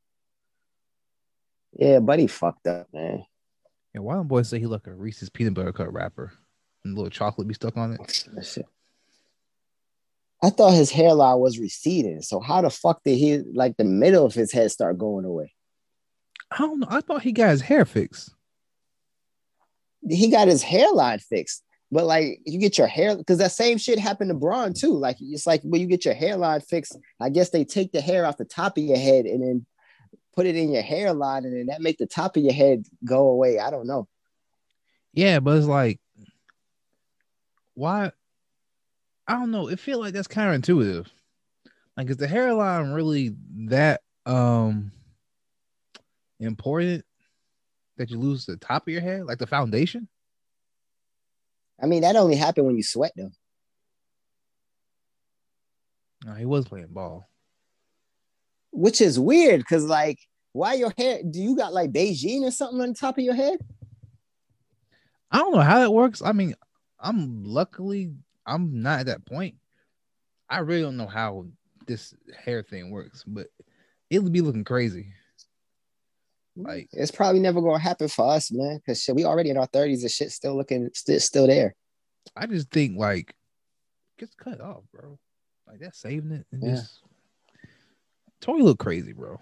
[1.73, 3.25] Yeah, buddy fucked up, man.
[3.93, 6.32] Yeah, why don't boys say he look a Reese's peanut butter cup rapper?
[6.86, 8.25] and the little chocolate be stuck on it.
[8.34, 8.65] That shit.
[10.41, 12.21] I thought his hairline was receding.
[12.21, 15.54] So how the fuck did he like the middle of his head start going away?
[16.52, 16.88] I don't know.
[16.89, 18.34] I thought he got his hair fixed.
[20.08, 21.63] He got his hairline fixed.
[21.91, 24.93] But like you get your hair because that same shit happened to Braun too.
[24.93, 28.26] Like it's like when you get your hairline fixed, I guess they take the hair
[28.26, 29.65] off the top of your head and then
[30.36, 33.32] put it in your hairline, and then that make the top of your head go
[33.32, 33.58] away.
[33.58, 34.08] I don't know.
[35.13, 36.00] Yeah, but it's like,
[37.73, 38.12] why?
[39.28, 39.68] I don't know.
[39.68, 41.08] It feel like that's counterintuitive.
[41.98, 43.36] Like, is the hairline really
[43.68, 44.92] that um
[46.40, 47.04] important
[47.98, 50.08] that you lose the top of your head, like the foundation?
[51.82, 53.32] I mean, that only happened when you sweat though.
[56.26, 57.28] No, he was playing ball.
[58.72, 60.20] Which is weird because like
[60.54, 63.36] why your hair do you got like Beijing or something on the top of your
[63.36, 63.60] head?
[65.32, 66.22] I don't know how that works.
[66.24, 66.56] I mean,
[67.00, 68.13] I'm luckily
[68.47, 69.55] I'm not at that point.
[70.49, 71.45] I really don't know how
[71.86, 73.47] this hair thing works, but
[74.10, 75.13] it would be looking crazy.
[76.55, 78.79] Like it's probably never gonna happen for us, man.
[78.86, 81.75] Cause shit, we already in our 30s and shit still looking still still there.
[82.36, 83.36] I just think like
[84.17, 85.19] just cut off, bro.
[85.67, 86.47] Like that's saving it.
[86.51, 86.75] And Yeah.
[86.75, 87.01] just
[88.41, 89.39] Tory look crazy, bro.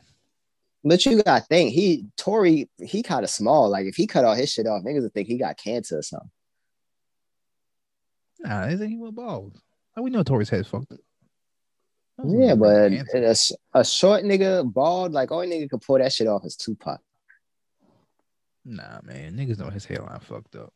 [0.83, 3.69] But you gotta think he Tory, he kind of small.
[3.69, 6.01] Like if he cut all his shit off, niggas would think he got cancer or
[6.01, 6.29] something.
[8.45, 9.58] Nah, they think he bald.
[9.95, 10.99] Like we know Tory's head's fucked up.
[12.23, 13.36] Yeah, but a,
[13.73, 17.01] a short nigga, bald, like only nigga could pull that shit off is Tupac.
[18.63, 20.73] Nah, man, niggas know his hairline fucked up.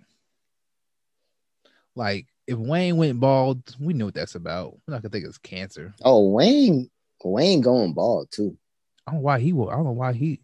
[1.96, 4.74] Like if Wayne went bald, we know what that's about.
[4.88, 5.94] We're not gonna think it's cancer.
[6.04, 6.90] Oh, Wayne,
[7.24, 8.58] Wayne going bald too.
[9.06, 9.70] I don't know why he will.
[9.70, 10.42] I don't know why he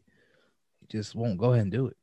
[0.89, 1.97] just won't go ahead and do it.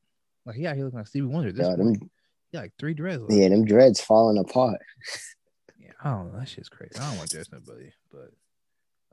[0.44, 1.52] Like he out here looking like Stevie Wonder.
[1.52, 2.10] This Yeah, them,
[2.52, 3.24] Got like three dreads.
[3.30, 4.80] yeah, them dreads falling apart.
[5.78, 6.38] Yeah, I don't know.
[6.38, 6.96] That shit's crazy.
[7.00, 8.30] I don't want to judge nobody, but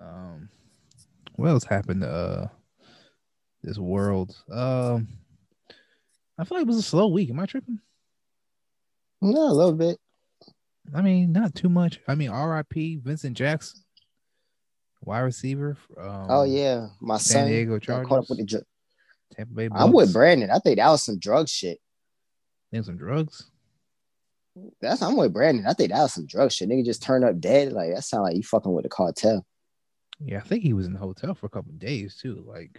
[0.03, 0.49] um,
[1.35, 2.47] what else happened to uh
[3.63, 4.35] this world?
[4.51, 5.07] Um,
[6.37, 7.29] I feel like it was a slow week.
[7.29, 7.79] Am I tripping?
[9.21, 9.97] No, a little bit.
[10.93, 11.99] I mean, not too much.
[12.07, 13.01] I mean, R.I.P.
[13.03, 13.81] Vincent Jackson,
[15.01, 15.77] wide receiver.
[15.97, 18.07] Um, oh yeah, my San son Diego Chargers.
[18.07, 18.63] caught up with the.
[19.35, 19.69] Tampa Bay.
[19.71, 20.49] I'm with Brandon.
[20.49, 21.79] I think that was some drug shit.
[22.71, 23.49] Think some drugs.
[24.81, 25.65] That's I'm with Brandon.
[25.67, 26.69] I think that was some drug shit.
[26.69, 27.71] Nigga just turned up dead.
[27.71, 29.45] Like that sound like you fucking with the cartel.
[30.19, 32.77] Yeah, I think he was in the hotel for a couple of days too, like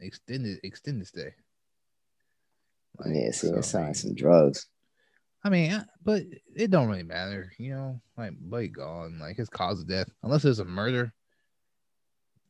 [0.00, 1.34] extended extended stay.
[2.98, 4.66] Like, yeah, see, so, it sound I like some drugs.
[5.44, 6.22] I mean, but
[6.56, 8.00] it don't really matter, you know.
[8.16, 11.12] Like, but gone, like his cause of death, unless it's a murder.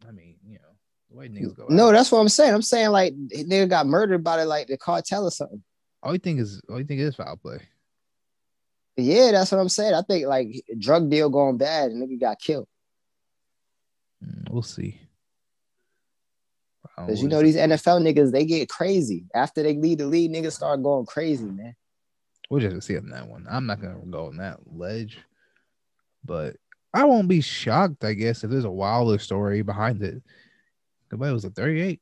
[0.09, 0.77] I mean, you know,
[1.11, 1.67] the way niggas go.
[1.69, 2.55] No, out, that's what I'm saying.
[2.55, 5.63] I'm saying like nigga got murdered by the like the cartel or something.
[6.03, 7.61] All you think is all you think is foul play.
[8.97, 9.95] Yeah, that's what I'm saying.
[9.95, 12.69] I think like drug deal going bad and nigga got killed.
[14.25, 15.01] Mm, we'll see.
[16.97, 19.25] Because you know these NFL niggas, they get crazy.
[19.33, 21.77] After they lead the league, niggas start going crazy, man.
[22.51, 23.47] We'll just see on that one.
[23.49, 25.19] I'm not gonna go on that ledge,
[26.25, 26.57] but
[26.93, 28.05] I won't be shocked.
[28.05, 30.23] I guess if there's a wilder story behind it.
[31.11, 32.01] It was a 38.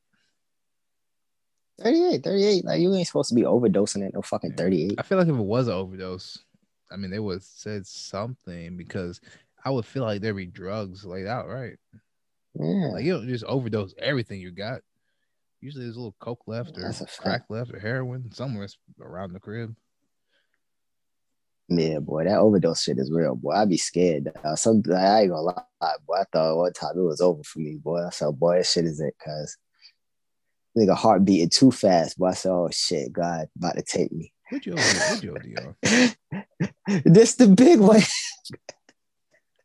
[1.83, 2.65] 38, 38.
[2.65, 4.95] Like you ain't supposed to be overdosing at no fucking 38.
[4.99, 6.39] I feel like if it was an overdose,
[6.91, 9.21] I mean, they would have said something because
[9.65, 11.77] I would feel like there'd be drugs laid out, right?
[12.55, 12.91] Yeah.
[12.93, 14.81] Like you don't just overdose everything you got.
[15.61, 17.21] Usually there's a little coke left or That's a fact.
[17.21, 18.69] crack left or heroin somewhere
[19.01, 19.75] around the crib.
[21.69, 23.51] Yeah, boy, that overdose shit is real, boy.
[23.53, 24.31] I'd be scared.
[24.45, 26.15] Uh, some I ain't gonna lie, boy.
[26.15, 28.07] I thought one time it was over for me, boy.
[28.07, 29.57] I said, boy, that shit is it, cause
[30.77, 32.19] nigga heart beating too fast.
[32.19, 34.33] Boy, I said, oh shit, God about to take me.
[34.51, 35.37] What'd you what'd you
[37.05, 38.01] this the big one.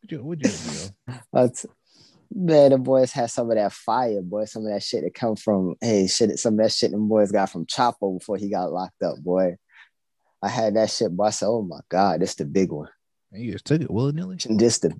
[0.02, 1.13] What'd you, what'd you?
[1.34, 1.65] That's-
[2.34, 4.45] Man, the boys had some of that fire, boy.
[4.45, 6.39] Some of that shit that come from hey shit.
[6.39, 9.58] Some of that shit them boys got from Chapo before he got locked up, boy.
[10.41, 11.26] I had that shit, boy.
[11.26, 12.88] I said, oh my god, this the big one.
[13.34, 14.38] And you just took it willy nilly?
[14.50, 14.95] This the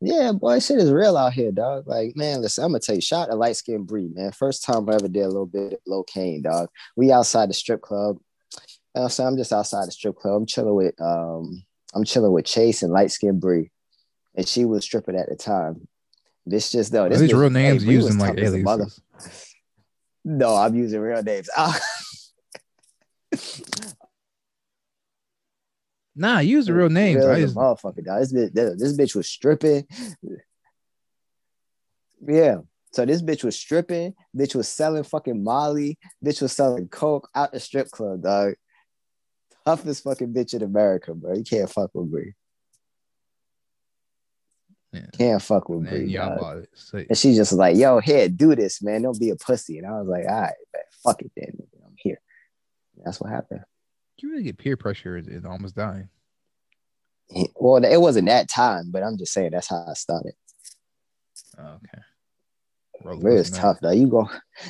[0.00, 1.86] yeah, boy, shit is real out here, dog.
[1.86, 4.32] Like, man, listen, I'm gonna tell you, shot a light skinned breed, man.
[4.32, 6.68] First time I ever did a little bit of locaine, dog.
[6.96, 8.18] We outside the strip club.
[8.94, 9.26] You know I'm?
[9.26, 10.34] I'm just outside the strip club.
[10.34, 13.70] I'm chilling with um, I'm chilling with Chase and light skinned Bree,
[14.34, 15.88] and she was stripping at the time.
[16.44, 19.54] This just though, this these real names hey, using like mother- aliases?
[20.24, 21.48] No, I'm using real names.
[26.16, 27.24] Ah, Nah, use the real names.
[27.24, 28.20] Real I just, motherfucker, dog.
[28.20, 29.86] This bitch, this bitch was stripping.
[32.26, 32.58] Yeah.
[32.92, 34.14] So this bitch was stripping.
[34.34, 35.98] Bitch was selling fucking Molly.
[36.24, 38.54] Bitch was selling coke out the strip club, dog.
[39.66, 41.34] toughest fucking bitch in America, bro.
[41.34, 42.34] You can't fuck with Brie.
[44.92, 45.06] Yeah.
[45.12, 46.38] Can't fuck with And y'all dog.
[46.40, 46.70] bought it.
[46.74, 49.02] So, And she's just like, yo, here, do this, man.
[49.02, 49.76] Don't be a pussy.
[49.78, 51.52] And I was like, all right, man, fuck it then.
[51.84, 52.18] I'm here.
[53.04, 53.60] That's what happened.
[54.22, 56.08] You really get peer pressure and almost dying.
[57.56, 60.34] Well, it wasn't that time, but I'm just saying that's how I started.
[61.58, 62.02] Okay.
[63.02, 63.90] Roller is coaster tough, though.
[63.90, 64.28] You go,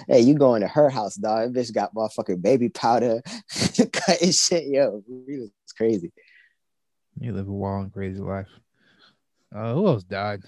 [0.09, 1.53] hey, you going to her house, dog.
[1.53, 3.23] That bitch got motherfucking baby powder,
[3.93, 4.67] cutting shit.
[4.67, 6.13] Yo, was crazy.
[7.21, 8.49] You live a wild and crazy life.
[9.55, 10.43] Uh, who else died?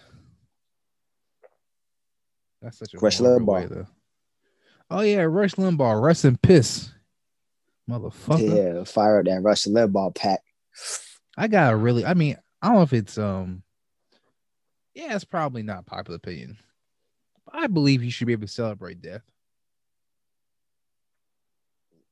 [2.60, 3.46] That's such a Rush Limbaugh.
[3.46, 3.86] way, though.
[4.90, 6.02] Oh yeah, Rush Limbaugh.
[6.02, 6.90] Rest in piss,
[7.88, 8.76] motherfucker.
[8.76, 10.40] Yeah, fire up that Rush Limbaugh pack.
[11.36, 12.04] I got a really.
[12.04, 13.62] I mean, I don't know if it's um.
[14.94, 16.58] Yeah, it's probably not popular opinion.
[17.46, 19.22] But I believe you should be able to celebrate death.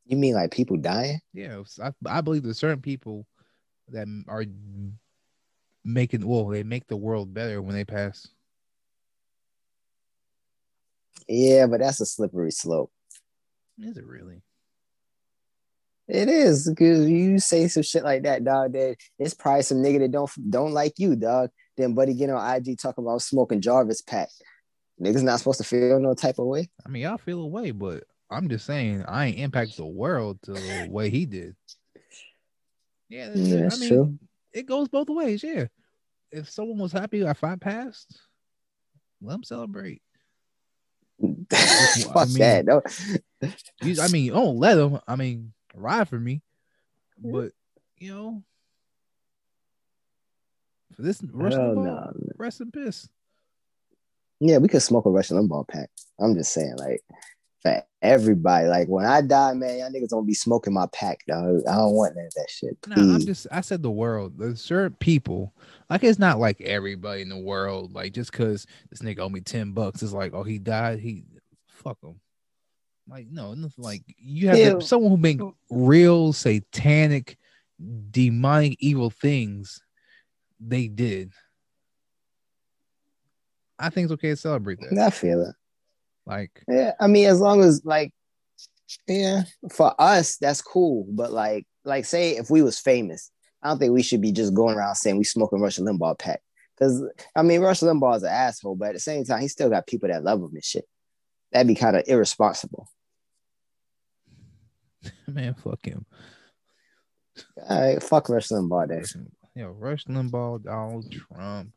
[0.04, 1.20] You mean like people dying?
[1.32, 3.26] Yeah, I, I believe there's certain people
[3.88, 4.44] that are
[5.84, 8.28] making well, they make the world better when they pass.
[11.28, 12.92] Yeah, but that's a slippery slope.
[13.78, 14.42] Is it really?
[16.08, 18.72] It is because you say some shit like that, dog.
[18.74, 21.50] That it's probably some nigga that don't don't like you, dog.
[21.76, 24.28] Then buddy get on IG talking about smoking Jarvis pack.
[25.02, 26.70] Niggas not supposed to feel no type of way.
[26.86, 30.38] I mean, y'all feel a way, but I'm just saying I ain't impact the world
[30.44, 31.54] the way he did.
[33.08, 34.18] Yeah, that's, Yeah, I mean, true.
[34.52, 35.42] it goes both ways.
[35.42, 35.66] Yeah,
[36.30, 38.20] if someone was happy if I passed,
[39.20, 40.02] let them celebrate.
[41.20, 42.64] Fuck I mean- that.
[42.64, 42.82] No.
[43.82, 44.98] You, I mean, you don't let them.
[45.06, 46.42] I mean, ride for me,
[47.18, 47.52] but
[47.98, 48.42] you know,
[50.94, 52.12] for this Rush Hell Limbaugh, no.
[52.36, 53.08] rest in peace.
[54.40, 55.90] Yeah, we could smoke a Rush Limbaugh pack.
[56.20, 57.00] I'm just saying, like,
[57.62, 58.68] for everybody.
[58.68, 61.62] Like, when I die, man, y'all niggas don't be smoking my pack, dog.
[61.68, 62.76] I don't want none of that shit.
[62.86, 63.46] No, I'm just.
[63.50, 64.34] I said the world.
[64.38, 65.54] There's certain people.
[65.88, 67.94] Like it's not like everybody in the world.
[67.94, 70.98] Like just because this nigga owe me ten bucks, it's like, oh, he died.
[70.98, 71.24] He
[71.66, 72.20] fuck him.
[73.08, 75.40] Like no, nothing like you have to- someone who make
[75.70, 77.38] real satanic,
[78.10, 79.80] demonic, evil things.
[80.58, 81.32] They did.
[83.78, 84.98] I think it's okay to celebrate that.
[84.98, 85.54] I feel it.
[86.24, 88.12] Like Yeah, I mean, as long as like,
[89.06, 91.06] yeah, for us that's cool.
[91.08, 93.30] But like, like say if we was famous,
[93.62, 96.40] I don't think we should be just going around saying we smoking Rush Limbaugh pack.
[96.76, 97.04] Because
[97.36, 99.86] I mean, Rush Limbaugh is an asshole, but at the same time, he still got
[99.86, 100.84] people that love him and shit.
[101.52, 102.88] That'd be kind of irresponsible.
[105.34, 106.04] man, fuck him.
[107.68, 108.88] All right, fuck Rush Limbaugh.
[108.88, 109.16] Rush,
[109.54, 111.72] you Rush Limbaugh, Donald Trump,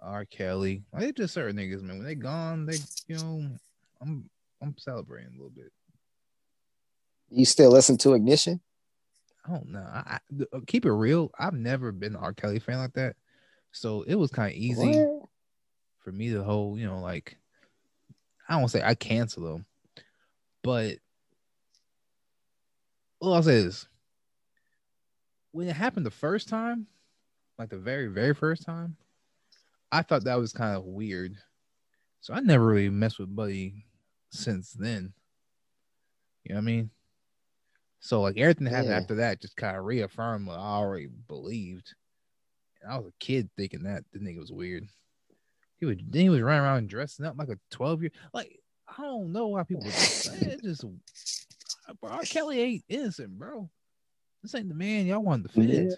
[0.00, 0.24] R.
[0.24, 0.82] Kelly.
[0.92, 1.98] Like, they just certain niggas, man.
[1.98, 3.48] When they gone, they you know,
[4.00, 4.28] I'm
[4.60, 5.72] I'm celebrating a little bit.
[7.30, 8.60] You still listen to Ignition?
[9.46, 9.80] I don't know.
[9.80, 11.30] I, I uh, keep it real.
[11.38, 12.32] I've never been an R.
[12.32, 13.16] Kelly fan like that,
[13.72, 15.28] so it was kind of easy What?
[16.00, 16.78] for me to hold.
[16.78, 17.36] You know, like
[18.48, 19.66] I don't say I cancel them,
[20.62, 20.96] but
[23.20, 23.86] all I'll say is
[25.52, 26.86] when it happened the first time,
[27.58, 28.96] like the very very first time,
[29.90, 31.36] I thought that was kind of weird.
[32.20, 33.84] So I never really messed with Buddy
[34.30, 35.12] since then.
[36.44, 36.90] You know what I mean?
[38.00, 38.98] So like everything that happened Yeah.
[38.98, 41.94] after that just kind of reaffirmed what I already believed.
[42.82, 44.86] And I was a kid thinking that the nigga was weird.
[45.78, 48.60] He was then he was running around dressing up like a 12 year like
[48.96, 49.84] I don't know why people
[50.62, 50.84] just
[52.00, 52.22] bro, R.
[52.22, 53.68] Kelly ain't innocent, bro.
[54.42, 55.94] This ain't the man y'all wanted to fit.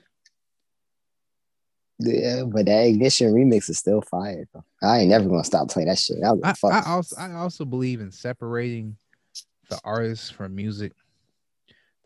[2.03, 4.48] Yeah, but that Ignition remix is still fire.
[4.55, 4.64] Though.
[4.83, 6.16] I ain't never gonna stop playing that shit.
[6.24, 8.96] I, I, also I also believe in separating
[9.68, 10.92] the artist from music.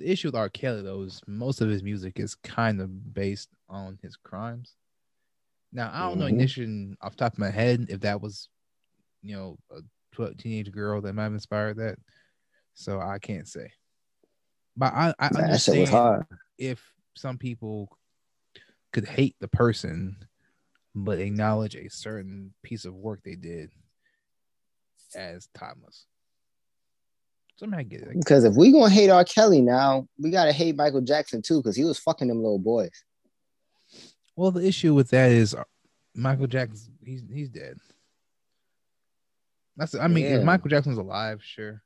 [0.01, 0.49] The issue with R.
[0.49, 4.75] Kelly though is most of his music is kind of based on his crimes.
[5.73, 6.31] Now I don't know Mhm.
[6.31, 8.49] ignition off the top of my head if that was,
[9.23, 11.99] you know, a 12, teenage girl that might have inspired that.
[12.75, 13.73] So I can't say.
[14.77, 16.27] But I, I Man, that shit was understand hard.
[16.59, 16.83] if
[17.15, 17.97] some people
[18.93, 20.17] could hate the person
[20.97, 23.71] but acknowledge a certain piece of work they did
[25.17, 26.07] as timeless.
[27.57, 28.15] Somehow I get it.
[28.19, 29.25] Because if we gonna hate R.
[29.25, 33.05] Kelly now, we gotta hate Michael Jackson too, because he was fucking them little boys.
[34.37, 35.55] Well, the issue with that is
[36.15, 36.93] Michael Jackson.
[37.05, 37.79] He's he's dead.
[39.77, 40.39] That's I mean, Yeah.
[40.39, 41.83] if Michael Jackson's alive, sure,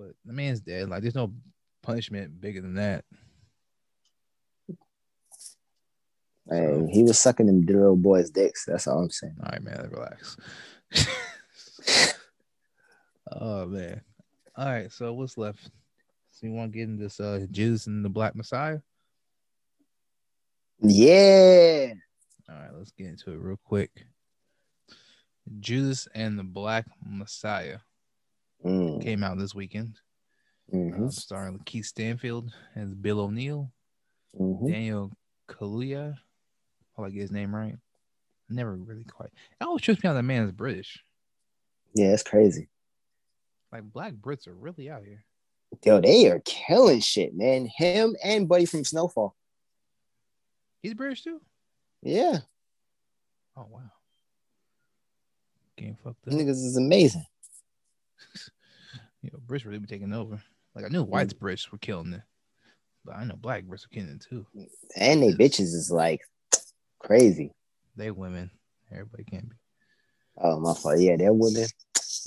[0.00, 0.88] but the man's dead.
[0.88, 1.34] Like, there's no
[1.82, 3.04] punishment bigger than that.
[6.46, 8.64] And he was sucking them little boys' dicks.
[8.64, 9.36] That's all I'm saying.
[9.40, 10.36] All right, man, relax.
[13.30, 14.00] oh man.
[14.56, 15.70] All right, so what's left?
[16.32, 18.78] So you want to get into this uh Judas and the Black Messiah?
[20.80, 21.92] Yeah.
[22.48, 23.90] All right, let's get into it real quick.
[25.60, 27.78] Judas and the Black Messiah
[28.64, 29.98] Mm, came out this weekend,
[30.72, 33.72] mhm, uh, starring Keith Stanfield as Bill O'Neal,
[34.38, 34.68] mhm.
[34.70, 35.12] Daniel
[35.48, 36.16] Kaluuya.
[36.98, 37.76] I get his name right.
[38.50, 39.30] Never really quite.
[39.58, 41.02] It always trips me out that man is British.
[41.94, 42.68] Yeah, it's crazy.
[43.72, 45.24] Like black Brits are really out here.
[45.84, 47.64] Yo, they are killing shit, man.
[47.74, 49.34] Him and Buddy from Snowfall.
[50.82, 51.40] He's British too.
[52.02, 52.40] Yeah,
[53.56, 53.90] Oh wow.
[55.76, 56.34] Game fucked up.
[56.34, 57.24] niggas is amazing.
[59.22, 60.40] You know, Brits really be taking over.
[60.74, 61.08] Like I knew mm.
[61.08, 62.22] whites Brits were killing it,
[63.04, 64.46] but I know black Brits were killing it too.
[64.96, 66.20] And they bitches is like
[66.98, 67.52] crazy.
[67.96, 68.50] They women.
[68.90, 69.56] Everybody can't be.
[70.38, 70.98] Oh my fault.
[70.98, 71.66] Yeah, they're women.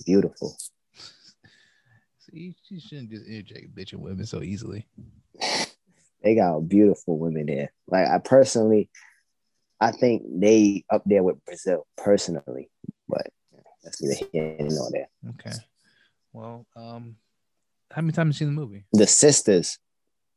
[0.06, 0.56] Beautiful.
[2.20, 4.88] See, you shouldn't just interject bitching women so easily.
[6.24, 7.74] They got beautiful women there.
[7.88, 8.90] Like I personally,
[9.82, 12.70] I think they up there with Brazil personally,
[13.10, 13.28] but
[13.84, 15.10] that's neither here nor there.
[15.32, 15.58] Okay.
[16.34, 17.16] Well, um,
[17.92, 18.86] how many times have you seen the movie?
[18.92, 19.78] The sisters,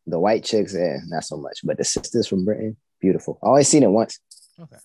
[0.06, 3.38] the white chicks, yeah, not so much, but the sisters from Britain, beautiful.
[3.42, 4.20] I only seen it once.
[4.60, 4.76] Okay.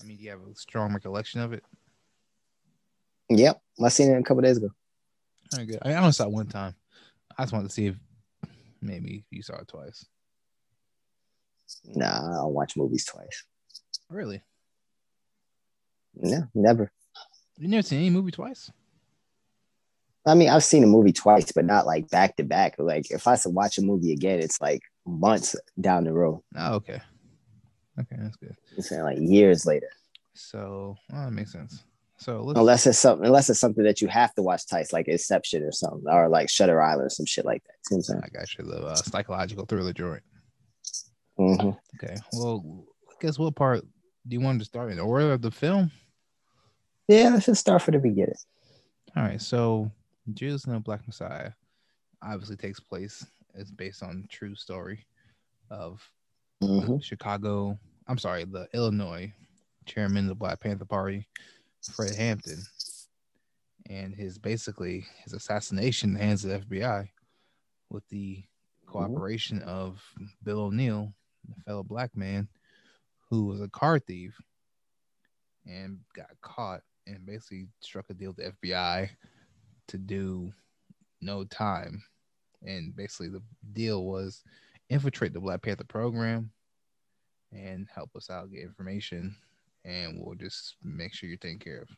[0.00, 1.62] I mean, do you have a strong recollection of it?
[3.28, 4.70] Yep, I seen it a couple days ago.
[5.52, 5.78] Very good.
[5.82, 6.74] I, mean, I only saw it one time.
[7.36, 7.96] I just wanted to see if
[8.80, 10.06] maybe you saw it twice.
[11.84, 13.44] Nah, I don't watch movies twice.
[14.08, 14.42] Really?
[16.14, 16.90] No, never.
[17.58, 18.70] You never seen any movie twice?
[20.26, 22.74] I mean, I've seen a movie twice, but not like back to back.
[22.78, 26.42] Like if I should watch a movie again, it's like months down the road.
[26.56, 27.00] Oh, okay.
[27.98, 28.54] Okay, that's good.
[28.98, 29.88] I'm like years later.
[30.34, 31.84] So well, that makes sense.
[32.18, 35.06] So let's Unless it's something, unless it's something that you have to watch twice, like
[35.06, 38.02] Inception or something, or like Shutter Island or some shit like that.
[38.02, 40.22] See I got you the uh, psychological thriller joint.
[41.38, 41.76] Mhm.
[42.02, 42.16] Okay.
[42.32, 45.50] Well, I guess what part do you want to start in the order of the
[45.50, 45.90] film?
[47.06, 48.34] Yeah, let's just start from the beginning.
[49.16, 49.40] All right.
[49.40, 49.90] So
[50.34, 51.52] Judas and the Black Messiah
[52.22, 53.24] obviously takes place.
[53.54, 55.06] It's based on true story
[55.70, 56.02] of
[56.62, 57.02] Mhm.
[57.02, 57.78] Chicago.
[58.06, 59.32] I'm sorry, the Illinois
[59.84, 61.28] chairman of the Black Panther Party,
[61.94, 62.62] Fred Hampton,
[63.86, 67.10] and his basically his assassination in the hands of the FBI
[67.90, 68.44] with the
[68.86, 70.02] cooperation of
[70.42, 71.14] Bill O'Neal,
[71.56, 72.48] a fellow black man
[73.28, 74.40] who was a car thief
[75.64, 79.10] and got caught and basically struck a deal with the FBI
[79.88, 80.52] to do
[81.20, 82.02] no time.
[82.62, 84.42] And basically the deal was
[84.88, 86.50] infiltrate the Black Panther program
[87.52, 89.36] and help us out get information
[89.84, 91.88] and we'll just make sure you're taken care of.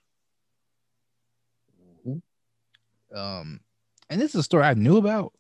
[3.15, 3.61] Um
[4.11, 5.33] and this is a story I knew about.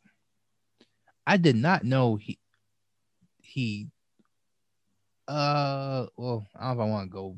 [1.27, 2.39] I did not know he
[3.43, 3.89] he
[5.27, 7.37] uh well, I don't know if I want to go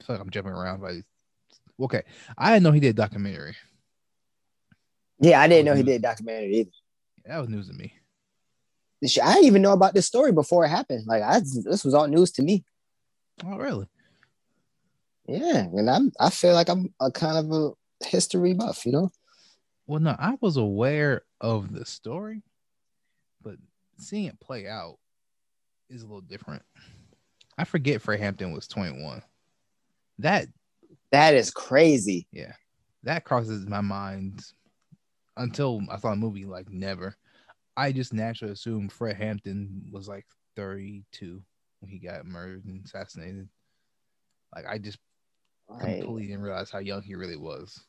[0.00, 0.92] I feel like I'm jumping around but
[1.84, 2.02] okay.
[2.36, 3.56] I didn't know he did documentary.
[5.22, 6.70] Yeah, I didn't know he did a documentary either.
[7.24, 7.94] That was news to me.
[9.22, 11.06] I didn't even know about this story before it happened.
[11.06, 12.64] Like, I this was all news to me.
[13.44, 13.86] Oh really?
[15.26, 17.70] Yeah, and I'm I feel like I'm a kind of a
[18.04, 19.10] history buff, you know.
[19.86, 22.42] Well, no, I was aware of the story,
[23.42, 23.56] but
[23.98, 24.98] seeing it play out
[25.88, 26.62] is a little different.
[27.56, 29.22] I forget Fred Hampton was 21.
[30.18, 30.48] That
[31.12, 32.26] That is crazy.
[32.32, 32.54] Yeah,
[33.04, 34.44] that crosses my mind
[35.36, 36.44] until I saw the movie.
[36.44, 37.16] Like never,
[37.76, 41.42] I just naturally assumed Fred Hampton was like 32
[41.80, 43.48] when he got murdered and assassinated.
[44.54, 44.98] Like I just
[45.68, 47.80] Like, completely didn't realize how young he really was.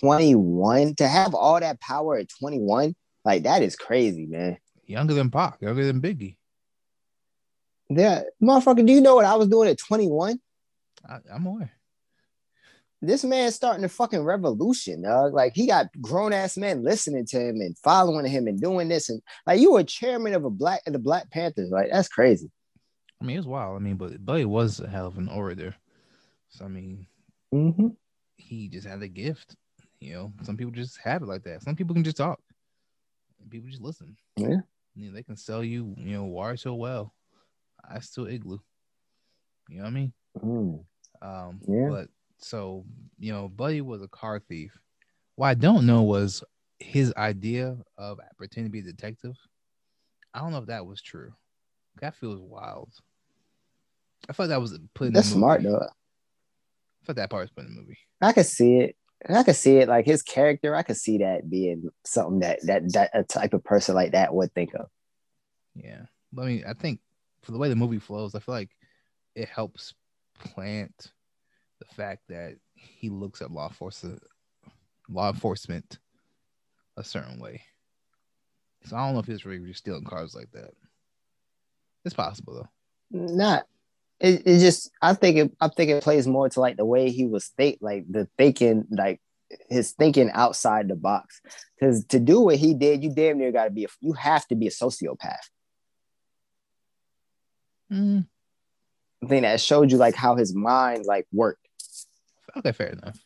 [0.00, 4.58] 21 to have all that power at 21, like that is crazy, man.
[4.86, 6.36] Younger than Pac, younger than Biggie.
[7.88, 10.40] Yeah, motherfucker, do you know what I was doing at 21?
[11.08, 11.72] I, I'm aware.
[13.04, 15.34] This man's starting a fucking revolution, dog.
[15.34, 19.08] Like he got grown ass men listening to him and following him and doing this,
[19.10, 22.50] and like you were chairman of a black the Black Panthers, like that's crazy.
[23.20, 23.76] I mean, it was wild.
[23.76, 25.74] I mean, but Buddy was a hell of an orator.
[26.50, 27.06] So I mean,
[27.52, 27.88] Mm-hmm.
[28.36, 29.56] he just had a gift.
[30.00, 31.62] You know, some people just have it like that.
[31.62, 32.40] Some people can just talk.
[33.50, 34.16] People just listen.
[34.36, 34.60] Yeah.
[34.94, 37.12] You know, they can sell you, you know, water so well.
[37.88, 38.58] I still igloo.
[39.68, 40.12] You know what I mean?
[40.42, 40.84] Mm.
[41.20, 41.88] Um, Yeah.
[41.90, 42.08] but
[42.42, 42.84] so
[43.18, 44.76] you know, Buddy was a car thief.
[45.36, 46.44] What I don't know was
[46.78, 49.36] his idea of pretending to be a detective.
[50.34, 51.32] I don't know if that was true.
[52.00, 52.90] That feels wild.
[54.28, 55.78] I thought that was put in That's smart though.
[55.82, 57.98] I thought that part was put in the movie.
[58.20, 58.96] I could see it.
[59.28, 60.74] I could see it like his character.
[60.74, 64.34] I could see that being something that that that a type of person like that
[64.34, 64.86] would think of.
[65.74, 66.02] Yeah.
[66.38, 67.00] I mean, I think
[67.42, 68.70] for the way the movie flows, I feel like
[69.34, 69.94] it helps
[70.38, 71.12] plant
[71.88, 74.22] the fact that he looks at law enforcement
[75.08, 75.98] law enforcement
[76.96, 77.62] a certain way.
[78.84, 80.70] So I don't know if he's really stealing cars like that.
[82.04, 82.68] It's possible though.
[83.10, 83.64] Not.
[84.20, 84.90] It, it just.
[85.00, 85.52] I think it.
[85.60, 88.86] I think it plays more to like the way he was think, like the thinking,
[88.90, 89.20] like
[89.68, 91.40] his thinking outside the box.
[91.78, 93.84] Because to do what he did, you damn near got to be.
[93.84, 95.48] A, you have to be a sociopath.
[97.92, 98.26] Mm,
[99.22, 101.66] I think that showed you like how his mind like worked.
[102.56, 103.18] Okay, fair enough.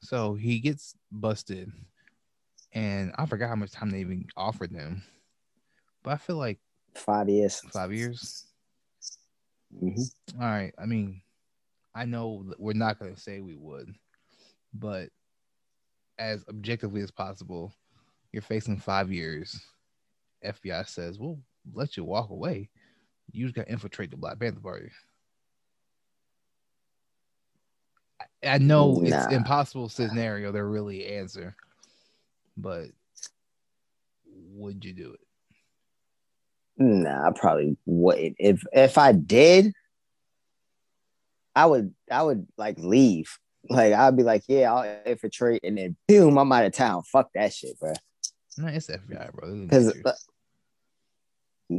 [0.00, 1.72] So he gets busted,
[2.72, 5.02] and I forgot how much time they even offered him,
[6.02, 6.58] but I feel like
[6.94, 7.60] Five years.
[7.72, 8.46] five years.
[9.82, 10.10] Mhm.
[10.34, 10.72] All right.
[10.78, 11.20] I mean,
[11.94, 13.94] I know that we're not going to say we would,
[14.72, 15.10] but
[16.18, 17.74] as objectively as possible,
[18.32, 19.60] you're facing five years.
[20.44, 21.40] FBI says, "We'll
[21.72, 22.70] let you walk away.
[23.32, 24.90] You just got to infiltrate the Black Panther Party."
[28.44, 31.56] I, know it's impossible scenario to really answer,
[32.56, 32.86] but
[34.26, 35.20] would you do it?
[36.78, 38.36] Nah, I probably wouldn't.
[38.38, 39.72] If if I did,
[41.54, 43.38] I would I would like leave.
[43.68, 47.02] Like I'd be like, yeah, I'll infiltrate, and then boom, I'm out of town.
[47.04, 47.94] Fuck that shit, bro.
[48.58, 49.54] No, it's FBI, bro.
[49.62, 50.02] Because you.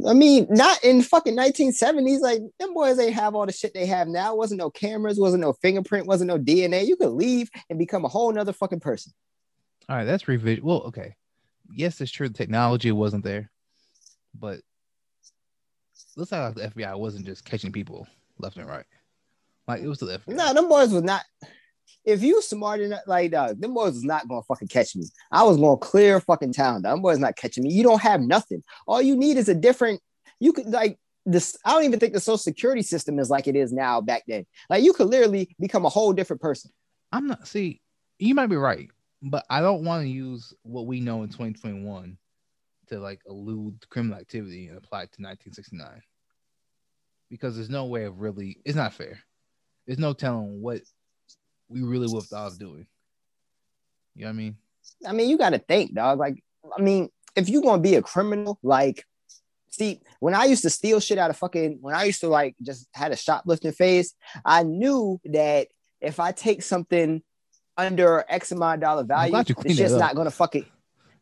[0.06, 2.20] I mean, not in fucking 1970s.
[2.20, 4.34] Like them boys ain't have all the shit they have now.
[4.34, 6.86] Wasn't no cameras, wasn't no fingerprint, wasn't no DNA.
[6.86, 9.12] You could leave and become a whole nother fucking person.
[9.88, 10.64] All right, that's revision.
[10.64, 11.14] Well, okay.
[11.72, 12.28] Yes, it's true.
[12.28, 13.50] The technology wasn't there,
[14.38, 14.60] but
[16.16, 18.06] looks like the FBI wasn't just catching people
[18.38, 18.84] left and right.
[19.66, 20.34] Like it was the FBI.
[20.34, 21.24] No, them boys was not.
[22.08, 25.04] If you smart enough, like dog, them boys is not gonna fucking catch me.
[25.30, 26.80] I was gonna clear fucking town.
[26.80, 27.70] Them boys not catching me.
[27.70, 28.64] You don't have nothing.
[28.86, 30.00] All you need is a different.
[30.40, 31.54] You could like this.
[31.66, 34.00] I don't even think the social security system is like it is now.
[34.00, 36.70] Back then, like you could literally become a whole different person.
[37.12, 37.46] I'm not.
[37.46, 37.82] See,
[38.18, 38.88] you might be right,
[39.20, 42.16] but I don't want to use what we know in 2021
[42.86, 46.00] to like elude criminal activity and apply it to 1969
[47.28, 48.62] because there's no way of really.
[48.64, 49.20] It's not fair.
[49.86, 50.80] There's no telling what
[51.68, 52.86] we really would have thought doing.
[54.14, 54.56] You know what I mean?
[55.06, 56.18] I mean, you got to think, dog.
[56.18, 56.42] Like,
[56.76, 59.04] I mean, if you gonna be a criminal, like,
[59.70, 62.56] see, when I used to steal shit out of fucking, when I used to like
[62.62, 64.14] just had a shoplifting phase,
[64.44, 65.68] I knew that
[66.00, 67.22] if I take something
[67.76, 70.00] under X amount of dollar value, it's just that up.
[70.00, 70.66] not gonna fucking.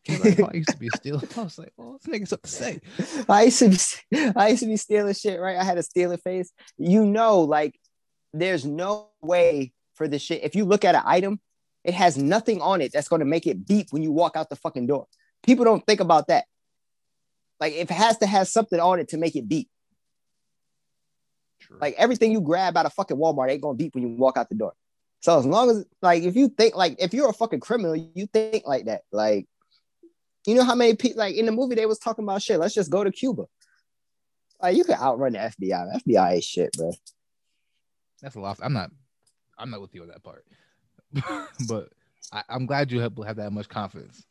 [0.05, 1.27] You're like, oh, I used to be stealing.
[1.37, 3.25] I was like, well, this nigga something to say.
[3.29, 5.57] I used to be, I used to be stealing shit, right?
[5.57, 6.51] I had a stealing face.
[6.77, 7.77] You know, like,
[8.33, 10.43] there's no way for this shit.
[10.43, 11.39] If you look at an item,
[11.83, 14.49] it has nothing on it that's going to make it beep when you walk out
[14.49, 15.07] the fucking door.
[15.43, 16.45] People don't think about that.
[17.59, 19.69] Like, if it has to have something on it to make it beep.
[21.59, 21.77] True.
[21.81, 24.47] Like everything you grab out of fucking Walmart ain't gonna beep when you walk out
[24.47, 24.73] the door.
[25.21, 28.27] So as long as like if you think like if you're a fucking criminal, you
[28.27, 29.01] think like that.
[29.11, 29.47] Like,
[30.45, 32.59] you know how many people like in the movie they was talking about shit.
[32.59, 33.45] Let's just go to Cuba.
[34.61, 36.01] Like you could outrun the FBI.
[36.07, 36.91] FBI ain't shit, bro.
[38.21, 38.59] That's a lot.
[38.61, 38.91] I'm not.
[39.57, 40.45] I'm not with you on that part.
[41.67, 41.89] but
[42.31, 44.25] I, I'm glad you have, have that much confidence.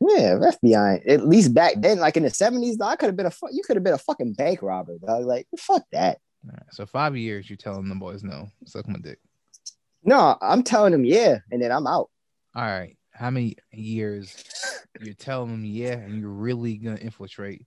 [0.00, 1.08] Yeah, that's FBI.
[1.08, 3.62] At least back then, like in the seventies, I could have been a fu- you
[3.62, 5.24] could have been a fucking bank robber, dog.
[5.26, 6.18] Like fuck that.
[6.44, 9.20] All right, so five years, you're telling the boys no, suck my dick.
[10.02, 12.10] No, I'm telling them yeah, and then I'm out.
[12.54, 14.44] All right, how many years
[15.00, 17.64] you're telling them yeah, and you're really gonna infiltrate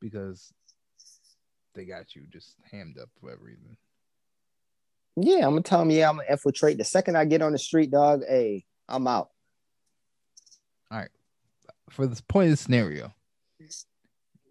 [0.00, 0.52] because
[1.74, 3.76] they got you just hammed up for whatever reason.
[5.16, 6.78] Yeah, I'm gonna tell them yeah, I'm gonna infiltrate.
[6.78, 9.30] The second I get on the street, dog, hey, I'm out.
[10.90, 11.08] All right.
[11.90, 13.14] For this point of the scenario,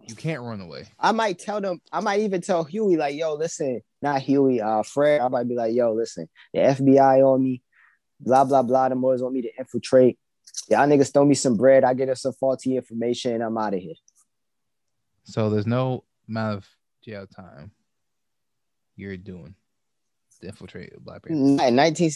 [0.07, 0.85] you can't run away.
[0.99, 4.83] I might tell them, I might even tell Huey, like, yo, listen, not Huey, uh,
[4.83, 5.21] Fred.
[5.21, 7.61] I might be like, yo, listen, the FBI on me,
[8.19, 8.89] blah, blah, blah.
[8.89, 10.17] The boys want me to infiltrate.
[10.69, 11.83] Y'all niggas throw me some bread.
[11.83, 13.95] I get us some faulty information and I'm out of here.
[15.23, 16.69] So there's no amount of
[17.03, 17.71] jail time
[18.95, 19.55] you're doing
[20.41, 21.39] to infiltrate Black Panther.
[21.39, 22.11] Not in 19,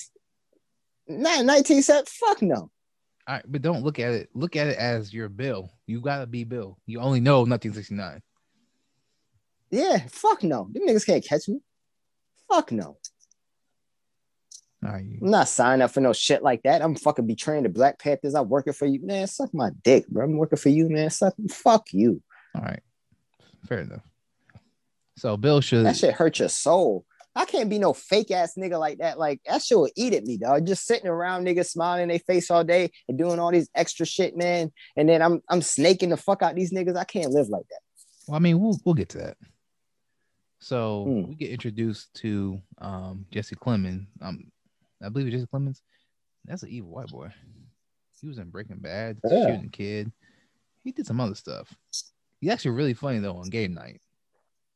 [1.08, 2.56] not in 19, fuck no.
[2.56, 4.30] All right, but don't look at it.
[4.34, 5.72] Look at it as your bill.
[5.86, 6.80] You gotta be Bill.
[6.88, 8.22] You only know 1969.
[9.72, 10.68] Yeah, fuck no.
[10.72, 11.60] Them niggas can't catch me.
[12.52, 12.98] Fuck no.
[14.84, 16.82] All right, you- I'm not signing up for no shit like that.
[16.82, 18.34] I'm fucking betraying the Black Panthers.
[18.34, 19.00] I'm working for you.
[19.06, 20.24] Man, suck my dick, bro.
[20.26, 21.10] I'm working for you, man.
[21.10, 22.22] Suck, fuck you.
[22.56, 22.82] all right,
[23.68, 24.02] fair enough.
[25.18, 25.86] So Bill should.
[25.86, 27.06] That shit hurt your soul.
[27.36, 29.18] I can't be no fake ass nigga like that.
[29.20, 30.66] Like that shit will eat at me, dog.
[30.66, 34.06] Just sitting around niggas smiling in their face all day and doing all these extra
[34.06, 34.72] shit, man.
[34.98, 36.98] And then I'm I'm snaking the fuck out these niggas.
[36.98, 37.80] I can't live like that.
[38.28, 39.38] Well, I mean, we'll we'll get to that.
[40.60, 41.30] So Hmm.
[41.30, 44.08] we get introduced to um, Jesse Plemons.
[44.22, 44.52] Um,
[45.02, 45.82] I believe it's Jesse Plemons.
[46.46, 47.30] That's an evil white boy.
[48.20, 49.46] He was in Breaking Bad, Yeah.
[49.46, 50.12] shooting kid.
[50.84, 51.74] He did some other stuff.
[52.42, 54.02] He's actually really funny though on Game Night.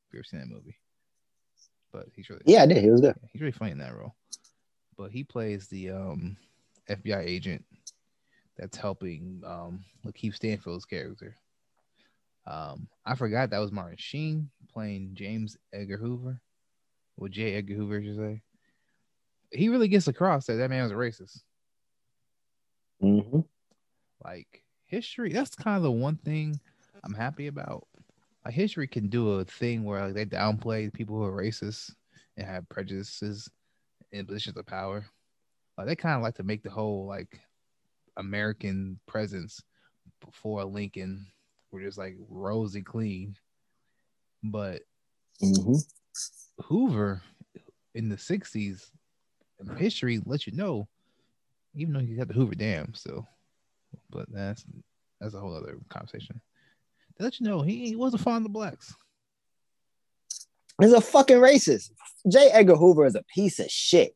[0.08, 0.78] If you ever seen that movie,
[1.94, 2.84] but he's really Yeah, I did.
[2.84, 3.16] He was good.
[3.32, 4.16] he's really funny in that role.
[4.98, 6.36] But he plays the um,
[6.90, 7.64] FBI agent
[8.58, 11.36] that's helping um, Lakeith Stanfield's character.
[12.46, 16.42] Um, I forgot that was Martin Sheen playing James Edgar Hoover,
[17.18, 17.56] or J.
[17.56, 18.42] Edgar Hoover, I should say.
[19.52, 21.42] He really gets across that that man was a racist.
[23.00, 23.40] hmm
[24.24, 26.60] Like history, that's kind of the one thing
[27.04, 27.88] I'm happy about.
[28.46, 31.94] Like history can do a thing where like they downplay people who are racist
[32.38, 33.50] and have prejudices
[34.12, 35.06] in positions of power.
[35.78, 37.40] Like they kind of like to make the whole like
[38.18, 39.64] American presence
[40.20, 41.28] before Lincoln
[41.72, 43.36] were just like rosy clean.
[44.44, 44.82] But
[45.42, 45.78] hmm
[46.66, 47.22] Hoover
[47.96, 48.92] in the '60s,
[49.78, 50.88] history lets you know,
[51.76, 53.28] even though he got the Hoover Dam still,
[54.10, 54.66] but that's
[55.20, 56.42] that's a whole other conversation.
[57.20, 58.94] Let you know he, he wasn't fond of blacks.
[60.82, 61.92] He's a fucking racist.
[62.28, 62.50] J.
[62.52, 64.16] Edgar Hoover is a piece of shit.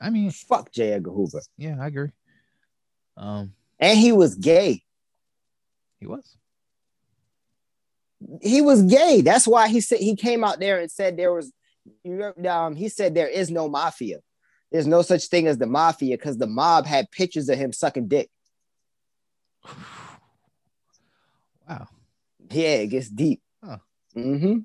[0.00, 0.92] I mean, Fuck J.
[0.92, 1.40] Edgar Hoover.
[1.56, 2.10] yeah, I agree.
[3.16, 4.82] Um, And he was gay.
[6.00, 6.36] he was.
[8.40, 9.20] He was gay.
[9.20, 11.52] That's why he said he came out there and said there was
[12.48, 14.18] um he said there is no mafia.
[14.70, 18.08] There's no such thing as the mafia because the mob had pictures of him sucking
[18.08, 18.30] dick.
[21.68, 21.88] Wow.
[22.50, 23.40] Yeah, it gets deep.
[23.62, 23.78] Huh.
[24.16, 24.58] Mm-hmm.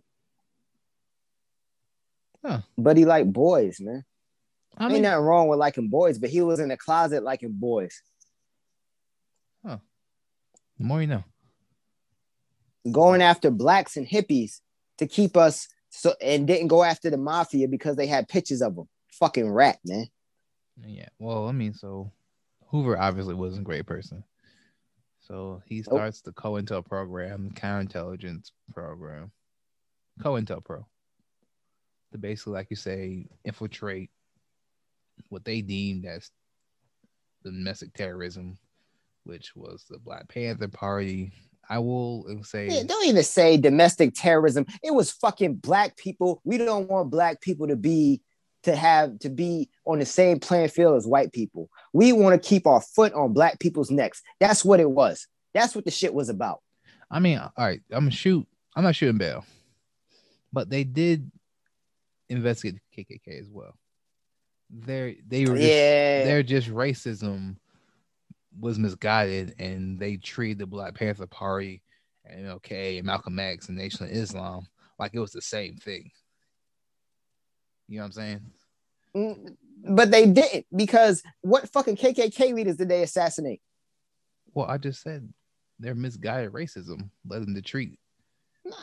[2.46, 2.62] Huh.
[2.78, 4.04] But he liked boys, man.
[4.78, 7.54] I Ain't mean, nothing wrong with liking boys, but he was in the closet liking
[7.54, 8.02] boys.
[9.64, 9.80] the
[10.80, 11.24] more you know.
[12.92, 14.62] going after blacks and hippies
[15.00, 18.76] to keep us so and didn't go after the mafia because they had pictures of
[18.76, 18.88] them.
[19.14, 20.06] Fucking rat, man.
[20.86, 21.10] Yeah.
[21.18, 22.12] Well, I mean, so
[22.68, 24.24] Hoover obviously wasn't a great person.
[25.28, 25.96] So he oh.
[25.96, 29.32] starts the COINTEL program, counterintelligence program,
[30.22, 30.88] COINTEL Pro.
[32.14, 34.10] to basically, like you say, infiltrate
[35.30, 36.32] what they deemed as
[37.44, 38.58] domestic terrorism,
[39.26, 41.34] which was the Black Panther Party.
[41.70, 44.66] I will say, Yeah, don't even say domestic terrorism.
[44.82, 46.42] It was fucking black people.
[46.46, 48.22] We don't want black people to be
[48.68, 51.70] to have to be on the same playing field as white people.
[51.94, 54.22] We want to keep our foot on black people's necks.
[54.40, 55.28] That's what it was.
[55.54, 56.62] That's what the shit was about.
[57.10, 58.46] I mean, all right, I'm gonna shoot.
[58.76, 59.46] I'm not shooting bail,
[60.54, 61.32] but they did
[62.30, 63.74] investigate the KKK as well.
[64.70, 66.26] They're they were just, Yeah.
[66.26, 67.56] they're just racism
[68.60, 71.82] was misguided, and they treated the Black Panther Party
[72.26, 74.68] and MLK and Malcolm X and Nation of Islam
[75.00, 76.12] like it was the same thing.
[77.88, 78.42] You know what I'm saying?
[79.16, 83.62] Mm, But they didn't because what fucking KKK leaders did they assassinate?
[84.54, 85.32] Well, I just said
[85.80, 88.00] their misguided racism led them to treat.
[88.66, 88.76] No,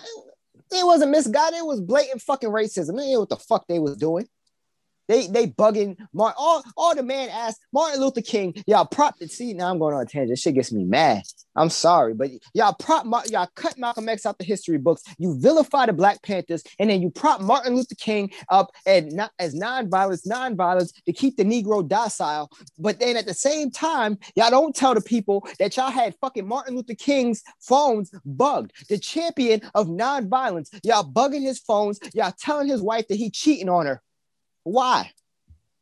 [0.71, 1.59] It wasn't misguided.
[1.59, 2.97] It was blatant fucking racism.
[2.97, 4.29] They knew what the fuck they was doing.
[5.09, 6.37] They they bugging Martin.
[6.39, 8.55] All, all the man asked Martin Luther King.
[8.67, 9.19] Y'all prop.
[9.19, 10.31] The see now I'm going on a tangent.
[10.31, 11.23] This shit gets me mad.
[11.57, 13.07] I'm sorry, but y'all prop.
[13.31, 15.03] Y'all cut Malcolm X out the history books.
[15.19, 19.31] You vilify the Black Panthers, and then you prop Martin Luther King up and not
[19.39, 22.51] as non-violence, non-violence to keep the Negro docile.
[22.79, 26.47] But then at the same time, y'all don't tell the people that y'all had fucking
[26.47, 28.73] Martin Luther King's phones bugged.
[28.89, 30.71] The champion of non-violence.
[30.83, 32.01] Y'all bugging his phones.
[32.15, 34.03] Y'all telling his wife that he cheating on her.
[34.65, 35.11] Why?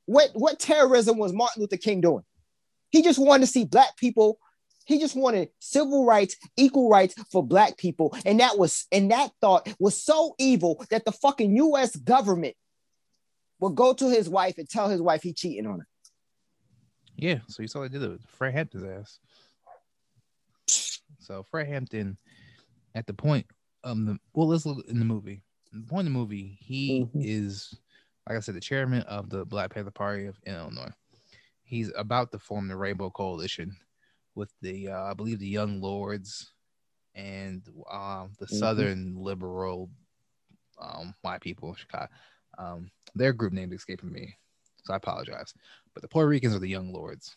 [0.07, 2.25] What what terrorism was Martin Luther King doing?
[2.91, 4.39] He just wanted to see black people.
[4.85, 9.31] He just wanted civil rights, equal rights for black people, and that was and that
[9.41, 11.95] thought was so evil that the fucking U.S.
[11.97, 12.57] government
[13.61, 15.87] would go to his wife and tell his wife he cheating on her.
[17.17, 19.19] Yeah, so you saw they did it with Fred Hampton's ass.
[21.21, 22.17] So Fred Hampton,
[22.97, 23.47] at the point,
[23.85, 25.45] um, the well, let's look in the movie.
[25.73, 27.11] At the point of the movie, he Mhm.
[27.15, 27.79] is,
[28.29, 30.93] like I said, the chairman of the Black Panther Party of Illinois.
[31.63, 33.77] He's about to form the Rainbow Coalition
[34.35, 36.53] with the, uh, I believe, the Young Lords
[37.15, 38.59] and um, the Mhm.
[38.59, 39.91] Southern Liberal
[40.81, 42.09] um, white people in Chicago.
[42.59, 44.37] Um, their group name is escaping me,
[44.85, 45.55] so I apologize.
[45.95, 47.37] But the Puerto Ricans are the Young Lords.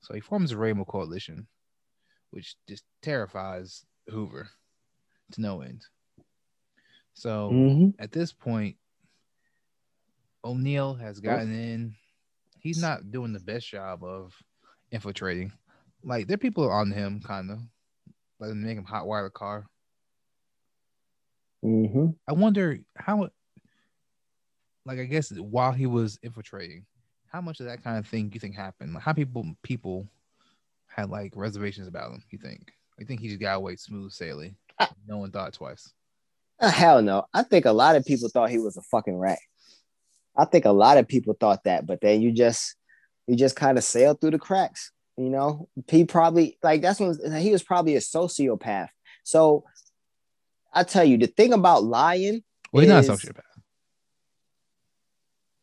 [0.00, 1.46] So he forms a Rainbow Coalition,
[2.30, 4.48] which just terrifies Hoover
[5.32, 5.84] to no end.
[7.14, 8.02] So Mm-hmm.
[8.02, 8.76] at this point,
[10.46, 11.94] O'Neal has gotten in.
[12.60, 14.34] He's not doing the best job of
[14.90, 15.52] infiltrating.
[16.02, 17.58] Like there are people on him, kind of,
[18.38, 19.66] like make him hotwire the car.
[21.64, 22.08] Mm-hmm.
[22.28, 23.28] I wonder how,
[24.84, 26.86] like, I guess while he was infiltrating,
[27.28, 28.94] how much of that kind of thing you think happened?
[28.94, 30.06] Like, how people people
[30.86, 32.22] had like reservations about him?
[32.30, 32.72] You think?
[33.00, 34.56] I think he just got away smooth sailing.
[34.78, 35.92] I- no one thought twice.
[36.58, 37.24] Uh, hell no.
[37.34, 39.38] I think a lot of people thought he was a fucking rat.
[40.36, 42.74] I think a lot of people thought that, but then you just
[43.26, 44.92] you just kind of sailed through the cracks.
[45.16, 48.88] You know, he probably like that's when he was probably a sociopath.
[49.24, 49.64] So
[50.72, 53.40] I tell you, the thing about lying, Well, he's not a sociopath.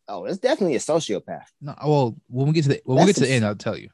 [0.07, 1.45] oh, it's definitely a sociopath.
[1.61, 3.77] No, well, when we get to the when we get to the end, I'll tell
[3.77, 3.89] you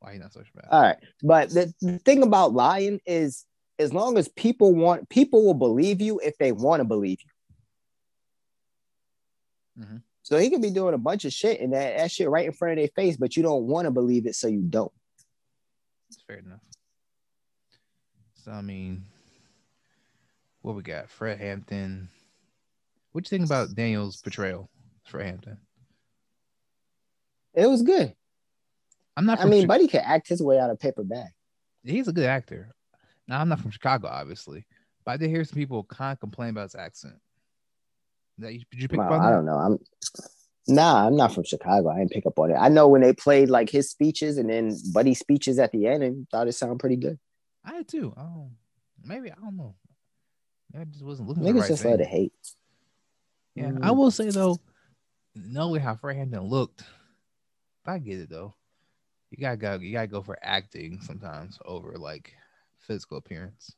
[0.00, 0.68] why he's not a sociopath.
[0.70, 0.96] All right.
[1.22, 3.44] But the, the thing about lying is
[3.78, 7.30] as long as people want people will believe you if they want to believe you.
[9.78, 10.02] Mhm.
[10.22, 12.52] So he could be doing a bunch of shit and that, that shit right in
[12.52, 14.92] front of their face, but you don't want to believe it, so you don't.
[16.08, 16.62] It's fair enough.
[18.36, 19.04] So I mean,
[20.62, 21.10] what we got?
[21.10, 22.08] Fred Hampton.
[23.12, 24.68] What you think about Daniel's portrayal,
[25.04, 25.58] Fred Hampton?
[27.54, 28.14] It was good.
[29.16, 29.40] I'm not.
[29.40, 31.28] I mean, Chi- Buddy could act his way out of paper bag.
[31.84, 32.70] he's a good actor.
[33.28, 34.66] Now I'm not from Chicago, obviously,
[35.04, 37.14] but I did hear some people kind of complain about his accent.
[38.38, 39.36] That you, did you pick Well, up on I that?
[39.36, 39.56] don't know.
[39.58, 39.78] I'm
[40.66, 41.88] nah, I'm not from Chicago.
[41.90, 42.54] I didn't pick up on it.
[42.56, 46.02] I know when they played like his speeches and then Buddy's speeches at the end
[46.02, 47.18] and thought it sounded pretty good.
[47.64, 48.12] I did too.
[48.16, 48.50] Oh,
[49.04, 49.74] maybe I don't know.
[50.78, 51.92] I just wasn't looking Niggas right just thing.
[51.92, 52.32] love to hate.
[53.54, 53.84] Yeah, Mm.
[53.84, 54.58] I will say though,
[55.36, 56.82] knowing how Hampton looked,
[57.86, 58.54] I get it though.
[59.30, 59.74] You gotta go.
[59.76, 62.32] You gotta go for acting sometimes over like
[62.80, 63.70] physical appearance.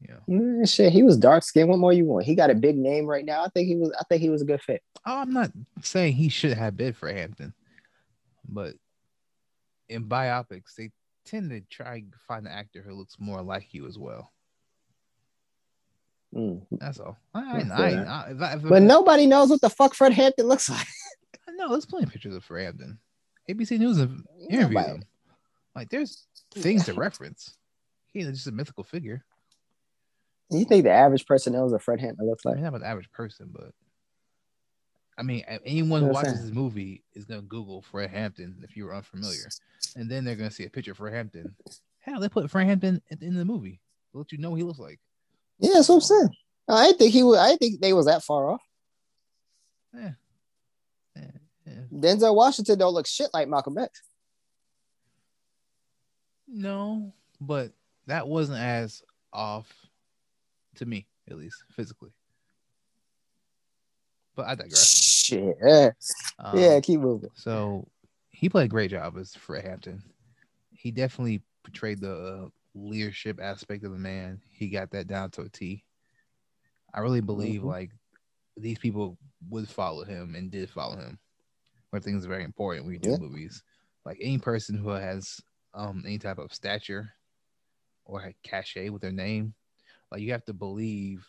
[0.00, 0.16] Yeah.
[0.28, 1.68] Mm, shit, he was dark skinned.
[1.70, 2.26] What more you want?
[2.26, 3.42] He got a big name right now.
[3.44, 3.92] I think he was.
[3.98, 4.82] I think he was a good fit.
[5.06, 5.50] Oh, I'm not
[5.82, 7.54] saying he should have bid for Hampton,
[8.48, 8.74] but
[9.88, 10.90] in biopics, they
[11.24, 14.30] tend to try and find an actor who looks more like you as well.
[16.34, 16.66] Mm.
[16.72, 17.16] That's all.
[17.34, 18.34] I, I, That's I.
[18.40, 20.86] I, if But nobody knows what the fuck Fred Hampton looks like.
[21.50, 22.98] no, there's plenty of pictures of Fred Hampton.
[23.48, 24.10] ABC News have
[24.50, 25.02] interviewed Nobody- him.
[25.74, 27.54] Like, there's things to reference.
[28.12, 29.24] He's just a mythical figure.
[30.50, 32.54] You think the average person knows what Fred Hampton looks like?
[32.54, 33.72] I mean, not an average person, but
[35.18, 38.58] I mean, anyone who That's what I'm watches this movie is gonna Google Fred Hampton
[38.62, 39.48] if you were unfamiliar,
[39.96, 41.54] and then they're gonna see a picture of Fred Hampton.
[41.98, 43.80] Hell, they put Fred Hampton at the end of the movie
[44.12, 45.00] to let you know what he looks like.
[45.58, 46.28] Yeah, that's what I'm saying.
[46.68, 47.38] I didn't think he was.
[47.38, 48.62] I think they was that far off.
[49.94, 50.12] Yeah.
[51.16, 51.30] Yeah,
[51.66, 51.72] yeah.
[51.92, 54.02] Denzel Washington don't look shit like Malcolm X.
[56.46, 57.72] No, but
[58.06, 59.72] that wasn't as off
[60.76, 62.10] to me, at least physically.
[64.34, 64.86] But I digress.
[65.24, 65.56] Shit.
[65.62, 65.90] Yeah,
[66.38, 67.30] Um, yeah keep moving.
[67.34, 67.88] So
[68.30, 70.02] he played a great job as Fred Hampton.
[70.72, 74.40] He definitely portrayed the uh, leadership aspect of the man.
[74.50, 75.82] He got that down to a T.
[76.92, 77.66] I really believe Mhm.
[77.66, 77.90] like
[78.56, 79.18] these people
[79.48, 81.18] would follow him and did follow him.
[81.90, 83.18] One thing is very important when you do Yeah.
[83.18, 83.62] movies.
[84.04, 85.40] Like any person who has
[85.74, 87.12] um any type of stature
[88.04, 89.54] or cachet with their name,
[90.10, 91.28] like you have to believe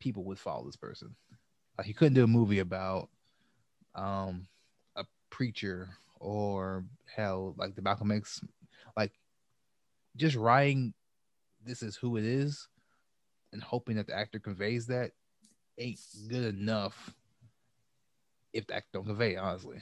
[0.00, 1.14] people would follow this person.
[1.78, 3.08] Like he couldn't do a movie about
[3.94, 4.46] um
[4.96, 5.88] a preacher
[6.20, 6.84] or
[7.14, 8.42] hell like the Malcolm X
[8.96, 9.12] like
[10.16, 10.92] just writing
[11.64, 12.68] this is who it is
[13.52, 15.12] and hoping that the actor conveys that
[15.78, 17.14] ain't good enough
[18.52, 19.78] if the actor don't convey it, honestly.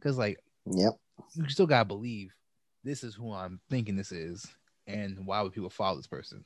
[0.00, 0.94] Cause like Yep.
[1.34, 2.34] you still gotta believe
[2.82, 4.46] this is who I'm thinking this is,
[4.86, 6.44] and why would people follow this person?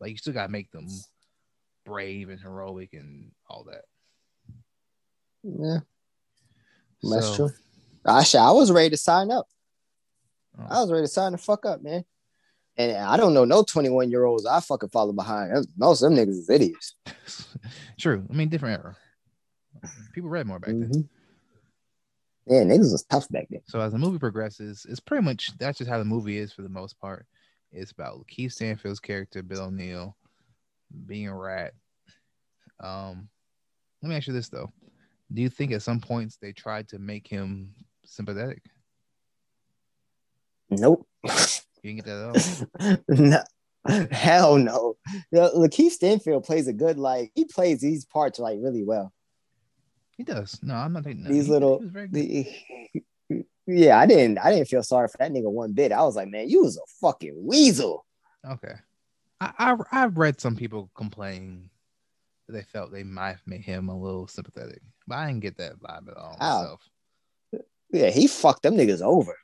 [0.00, 0.88] Like you still gotta make them
[1.84, 3.82] brave and heroic and all that.
[5.42, 5.78] Yeah,
[7.02, 7.50] that's So, true.
[8.04, 9.46] I, sh- I was ready to sign up.
[10.58, 12.04] um, I was ready to sign the fuck up, man.
[12.76, 15.66] And I don't know no 21 year olds I fucking follow behind.
[15.76, 16.94] Most of them niggas is idiots.
[17.98, 18.24] True.
[18.30, 18.96] I mean, different era.
[20.14, 20.88] People read more back then.
[20.90, 21.08] Mhm.
[22.46, 23.60] Yeah, niggas was tough back then.
[23.66, 26.62] So as the movie progresses, it's pretty much that's just how the movie is for
[26.62, 27.26] the most part.
[27.72, 30.16] It's about Keith Stanfield's character, Bill O'Neal,
[31.06, 31.72] being a rat.
[32.80, 33.28] Um,
[34.02, 34.72] let me ask you this though:
[35.32, 38.62] Do you think at some points they tried to make him sympathetic?
[40.70, 41.06] Nope.
[41.24, 41.30] You
[41.82, 42.96] didn't get that at all.
[43.08, 44.06] no.
[44.10, 44.96] Hell no.
[45.32, 49.12] Lakeith Stanfield plays a good like he plays these parts like really well.
[50.16, 50.58] He does.
[50.62, 51.32] No, I'm not taking that.
[51.32, 52.46] These He- little- he was very good.
[53.30, 55.92] The- yeah, I didn't I didn't feel sorry for that nigga one bit.
[55.92, 58.04] I was like, man, you was a fucking weasel.
[58.48, 58.74] Okay.
[59.40, 61.70] I, I I've read some people complain
[62.46, 65.58] that they felt they might have made him a little sympathetic, but I didn't get
[65.58, 66.80] that vibe at all myself.
[67.92, 69.36] Yeah, he fucked them niggas over.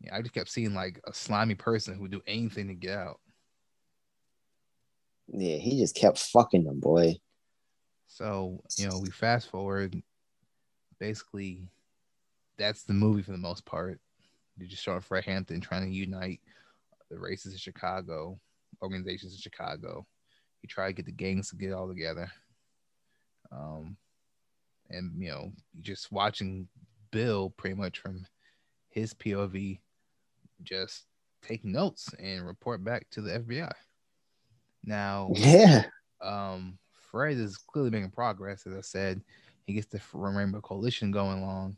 [0.00, 2.98] Yeah, I just kept seeing like a slimy person who would do anything to get
[2.98, 3.20] out.
[5.28, 7.14] Yeah, he just kept fucking them, boy.
[8.08, 10.02] So, you know, we fast forward.
[10.98, 11.62] Basically,
[12.58, 14.00] that's the movie for the most part.
[14.58, 16.40] You just showing Fred Hampton trying to unite
[17.10, 18.38] the races in Chicago,
[18.82, 20.06] organizations in Chicago.
[20.60, 22.30] He tried to get the gangs to get all together.
[23.50, 23.96] Um,
[24.90, 26.68] and you know, just watching
[27.10, 28.26] Bill pretty much from
[28.90, 29.78] his POV,
[30.62, 31.04] just
[31.42, 33.72] take notes and report back to the FBI.
[34.84, 35.84] Now, Yeah.
[36.20, 36.78] um,
[37.10, 38.66] Fred is clearly making progress.
[38.66, 39.22] As I said,
[39.66, 41.76] he gets the Rainbow Coalition going along,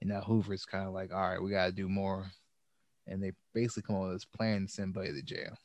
[0.00, 2.30] and now Hoover's kind of like, all right, we got to do more.
[3.06, 5.56] And they basically come up with this plan to send Buddy to jail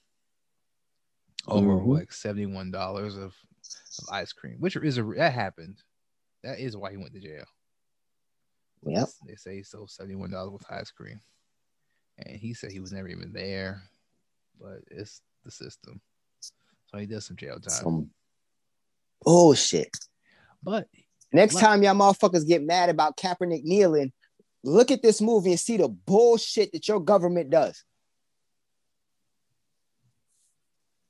[1.48, 1.88] over Mhm.
[2.00, 3.36] like seventy-one dollars of,
[4.00, 5.78] of ice cream, which is a that happened.
[6.44, 7.46] That is why he went to jail.
[8.84, 9.10] Yep.
[9.28, 11.20] They say he stole seventy-one dollars with ice cream,
[12.18, 13.84] and he said he was never even there,
[14.60, 16.02] but it's the system.
[16.88, 17.70] So he does some jail time.
[17.72, 18.10] Some
[19.22, 19.96] bullshit.
[20.64, 20.88] but
[21.32, 24.14] Next Like- time y'all motherfuckers get mad about Kaepernick kneeling,
[24.66, 27.84] look at this movie and see the bullshit that your government does.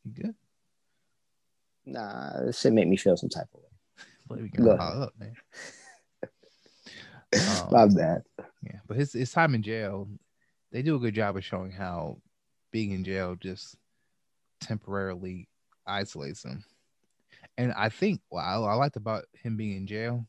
[0.05, 0.35] you good.
[1.85, 3.65] Nah, this shit make me feel some type of way.
[4.41, 5.35] We can up, man.
[7.73, 8.23] Um, bad.
[8.63, 10.07] yeah, but his his time in jail,
[10.71, 12.17] they do a good job of showing how
[12.71, 13.75] being in jail just
[14.61, 15.49] temporarily
[15.85, 16.63] isolates him.
[17.57, 20.25] And I think what I, I liked about him being in jail,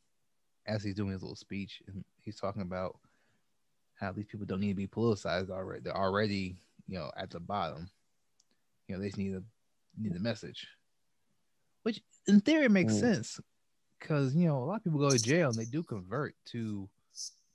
[0.67, 2.97] as he's doing his little speech, and he's talking about
[3.99, 5.81] how these people don't need to be politicized already.
[5.83, 7.91] They're already, you know, at the bottom.
[8.89, 9.43] You know, they just need a
[9.99, 10.67] need a message,
[11.83, 13.01] which in theory makes Mm.
[13.01, 13.41] sense
[13.99, 16.89] because you know a lot of people go to jail and they do convert to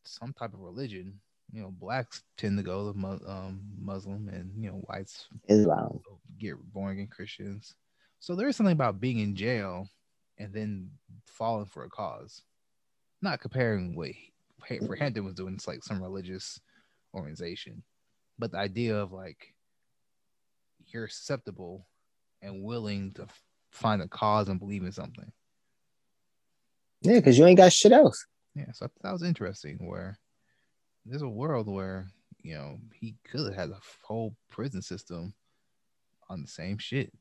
[0.04, 1.20] some type of religion.
[1.54, 6.00] You know, blacks tend to go to um, Muslim, and you know, whites Islam.
[6.40, 7.76] get born again Christians.
[8.20, 9.88] So there is something about being in jail
[10.38, 10.92] and then
[11.26, 12.42] falling for a cause.
[13.22, 14.12] Not comparing what
[14.66, 16.60] for Hampton was doing, it's like some religious
[17.14, 17.84] organization,
[18.40, 19.54] but the idea of like
[20.88, 21.88] you're susceptible
[22.42, 23.28] and willing to
[23.72, 25.32] find a cause and believe in something.
[27.02, 28.26] Yeah, because you ain't got shit else.
[28.56, 29.78] Yeah, so that was interesting.
[29.88, 30.20] Where
[31.06, 32.08] there's a world where
[32.44, 35.34] you know he could have had a whole prison system
[36.30, 37.12] on the same shit,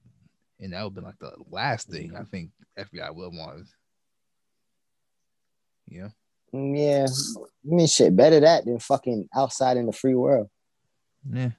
[0.59, 2.19] and that would have been like the last thing mm-hmm.
[2.19, 3.69] I think FBI would want.
[5.89, 6.09] Yeah,
[6.53, 7.07] Yeah.
[7.09, 10.49] I mean, shit, better that than fucking outside in the free world.
[11.31, 11.51] yeah.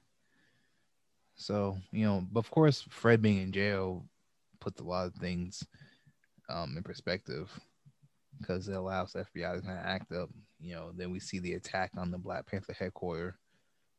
[1.36, 4.04] So you know, but of course, Fred being in jail
[4.60, 5.64] puts a lot of things
[6.48, 7.50] um in perspective
[8.38, 10.30] because it allows the FBI to kind of act up.
[10.60, 13.34] You know, then we see the attack on the Black Panther headquarters.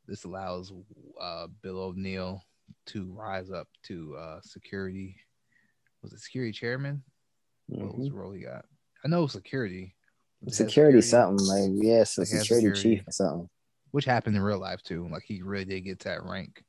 [0.08, 0.72] This allows
[1.20, 2.42] uh, Bill O'Neal
[2.88, 5.16] to rise up to uh, security.
[6.02, 7.04] Was it security chairman?
[7.68, 8.12] What was Mhm.
[8.12, 8.66] the role he got?
[9.04, 9.96] I know security.
[10.44, 12.82] It head Security, something like yeah, so security, security.
[12.98, 13.50] chief or something.
[13.92, 15.08] which happened in real life too.
[15.12, 16.64] Like he really did get that rank,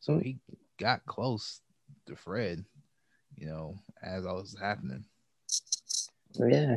[0.00, 0.22] so Mm.
[0.22, 0.38] he
[0.78, 1.60] got close
[2.06, 2.64] to Fred.
[3.36, 5.04] You know, as all this was happening.
[6.34, 6.76] Yeah.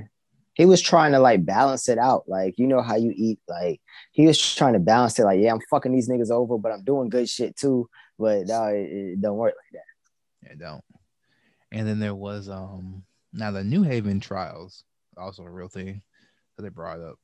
[0.53, 2.29] He was trying to like balance it out.
[2.29, 3.81] Like, you know how you eat, like
[4.11, 6.83] he was trying to balance it, like, yeah, I'm fucking these niggas over, but I'm
[6.83, 7.89] doing good shit too.
[8.17, 10.49] But no, it, it don't work like that.
[10.49, 10.83] Yeah, don't.
[11.73, 14.85] And then there was um now the New Haven trials,
[15.17, 16.01] also a real thing
[16.55, 17.19] that they brought up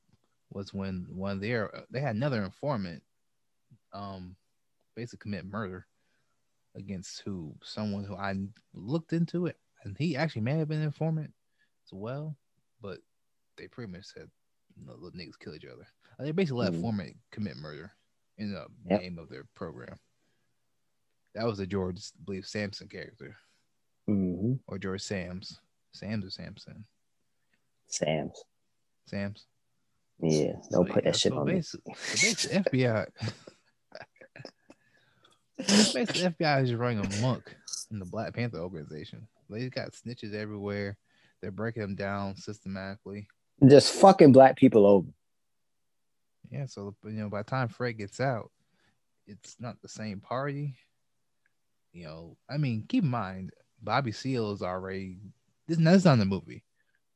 [0.49, 3.01] was when one there they had another informant
[3.93, 4.35] um
[4.95, 5.87] basically commit murder
[6.75, 8.35] against who someone who I
[8.73, 11.33] looked into it and he actually may have been an informant
[11.85, 12.37] as well,
[12.81, 12.99] but
[13.57, 14.29] they pretty much said
[14.77, 15.87] no, niggas kill each other.
[16.19, 16.75] They basically let Mhm.
[16.75, 17.91] informant commit murder
[18.37, 19.01] in the Yep.
[19.01, 19.99] name of their program.
[21.33, 23.35] That was the George, I believe, Sampson character
[24.09, 24.55] Mm-hmm.
[24.67, 25.59] or George Sams.
[25.93, 26.85] Sams or Samson?
[27.87, 28.43] Sam's.
[29.05, 29.45] Sams.
[30.19, 31.53] Yeah, don't So, put yeah, that shit so on me.
[31.55, 33.07] basically, so basically FBI.
[35.57, 37.55] basically, FBI is running amok
[37.91, 39.27] in the Black Panther organization.
[39.49, 40.97] They got snitches everywhere.
[41.41, 43.27] They're breaking them down systematically.
[43.67, 45.09] Just fucking black people over.
[46.49, 48.51] Yeah, so you know, by the time Fred gets out,
[49.27, 50.75] it's not the same party.
[51.93, 55.17] You know, I mean, keep in mind, Bobby Seale is already
[55.67, 55.77] this.
[55.77, 56.63] That's not in the movie,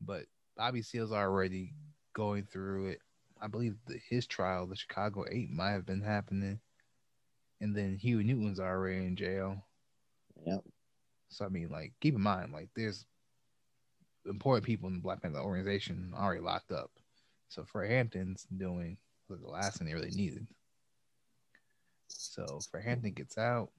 [0.01, 0.23] but
[0.58, 1.74] Bobby Seale's already
[2.14, 2.99] going through it.
[3.41, 6.60] I believe that his trial, the Chicago Eight, might have been happening,
[7.62, 9.64] and then Huey Newton's already in jail.
[10.45, 10.64] Yep.
[11.30, 13.06] So I mean, like, keep in mind, like, there's
[14.26, 16.91] important people in the Black Panther organization already locked up.
[17.49, 18.97] So Fred Hampton's doing
[19.30, 20.47] was the last thing they really needed.
[22.08, 23.70] So Fred Hampton gets out.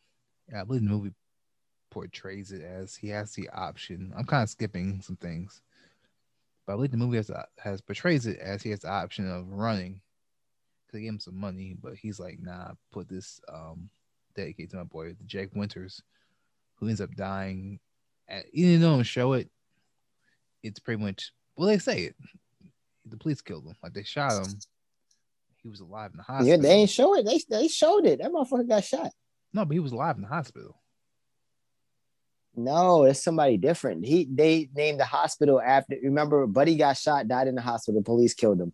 [0.50, 1.14] Yeah, I believe the movie
[1.90, 4.12] portrays it as he has the option.
[4.16, 5.62] I'm kind of skipping some things,
[6.66, 9.48] but I believe the movie has has portrays it as he has the option of
[9.48, 10.00] running.
[10.86, 13.88] Cause they gave him some money, but he's like, nah, put this um
[14.34, 16.02] dedicate to my boy, Jake Winters,
[16.76, 17.78] who ends up dying.
[18.28, 19.48] At, even though don't show it,
[20.62, 22.16] it's pretty much well they say it.
[23.08, 24.58] The police killed him, like they shot him.
[25.62, 26.48] He was alive in the hospital.
[26.48, 27.24] Yeah, they ain't show it.
[27.24, 28.20] They they showed it.
[28.20, 29.10] That motherfucker got shot.
[29.52, 30.76] No, but he was alive in the hospital.
[32.56, 34.04] No, it's somebody different.
[34.04, 35.96] He they named the hospital after.
[36.02, 38.02] Remember, Buddy got shot, died in the hospital.
[38.02, 38.72] Police killed him.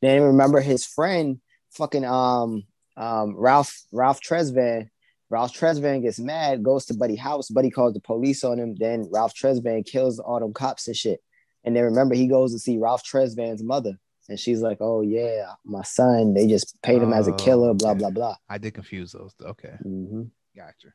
[0.00, 2.64] Then remember his friend, fucking um
[2.96, 4.88] um Ralph Ralph Tresvant.
[5.30, 7.50] Ralph Tresvant gets mad, goes to Buddy house.
[7.50, 8.74] Buddy calls the police on him.
[8.76, 11.20] Then Ralph Tresvant kills all them cops and shit.
[11.64, 13.98] And then remember, he goes to see Ralph Tresvant's mother,
[14.30, 16.32] and she's like, "Oh yeah, my son.
[16.32, 17.98] They just paid him as a Oh, killer." Blah okay.
[17.98, 18.36] blah blah.
[18.48, 19.34] I did confuse those.
[19.42, 20.22] Okay, hmm
[20.56, 20.94] gotcha.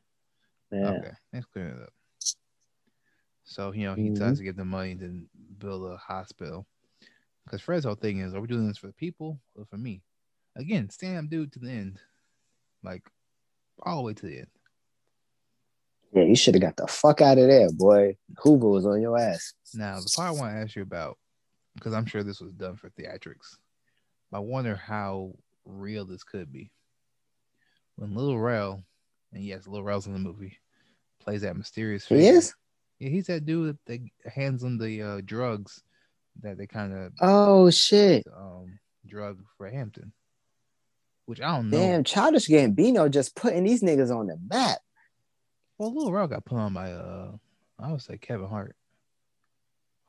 [0.71, 0.89] Yeah.
[0.93, 1.93] Okay, let's clear it up.
[3.43, 4.15] So you know he Mhm.
[4.15, 5.27] decides to give them money to
[5.57, 6.65] build a hospital.
[7.45, 10.01] Because Fred's whole thing is, are we doing this for the people or for me?
[10.55, 11.99] Again, stand up, dude, to the end,
[12.83, 13.03] like
[13.81, 14.47] all the way to the end.
[16.13, 18.15] Yeah, you should have got the fuck out of there, boy.
[18.37, 19.53] Hoover was on your ass.
[19.73, 21.17] Now, the part I want to ask you about,
[21.73, 23.57] because I'm sure this was done for theatrics,
[24.31, 25.35] I wonder how
[25.65, 26.71] real this could be.
[27.95, 28.83] When Little Rel,
[29.31, 30.59] and yes, Little Rel's in the movie,
[31.19, 32.37] plays that mysterious He figure.
[32.37, 32.53] is.
[33.03, 33.99] Yeah, he's that dude that
[34.33, 35.83] hands on the uh, drugs
[36.41, 38.25] that they kind of Oh shit!
[38.33, 40.13] um, drug for Hampton,
[41.25, 41.77] which I don't know.
[41.77, 44.77] Damn, Childish Gambino just putting these niggas on the map.
[45.77, 47.31] Well, Lil Rel got put on by uh,
[47.77, 48.75] I would say Kevin Hart.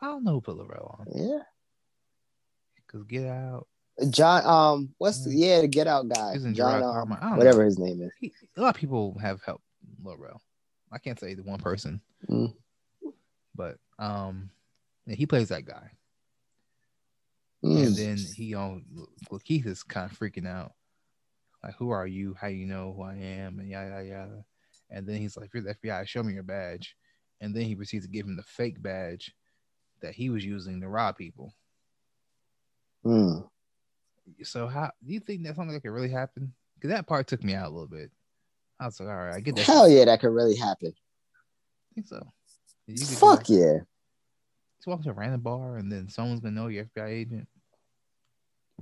[0.00, 1.38] I don't know who put Lil Rel on Yeah,
[2.76, 3.66] because Get Out.
[4.10, 4.44] John.
[4.46, 5.34] Um, what's the, Mm.
[5.38, 6.36] yeah the Get Out guy?
[6.52, 6.82] John.
[7.20, 8.12] Um, whatever his name is.
[8.20, 9.64] he, a lot of people have helped
[10.04, 10.40] Lil Rel.
[10.92, 12.54] I can't say the one person, Mm.
[13.54, 14.50] But um,
[15.06, 15.90] yeah, he plays that guy.
[17.64, 17.86] Mm.
[17.86, 18.84] And then he on
[19.30, 20.72] Lakeith is kind of freaking out,
[21.62, 22.36] like, "Who are you?
[22.38, 24.44] How you know who I am?" And yada yada yada.
[24.90, 26.06] And then he's like, "You're the FBI.
[26.06, 26.94] Show me your badge."
[27.40, 29.34] And then he proceeds to give him the fake badge
[30.00, 31.54] that he was using to rob people.
[33.04, 33.48] Mm.
[34.42, 36.52] So how do you think that's something that could really happen?
[36.74, 38.10] Because that part took me out a little bit.
[38.78, 40.92] I was like, "All right, I get that." Hell yeah, that could really happen.
[40.92, 42.26] I think so.
[42.86, 43.78] You do Fuck yeah.
[44.78, 47.48] Just walk to a random bar and then someone's gonna know you're FBI agent.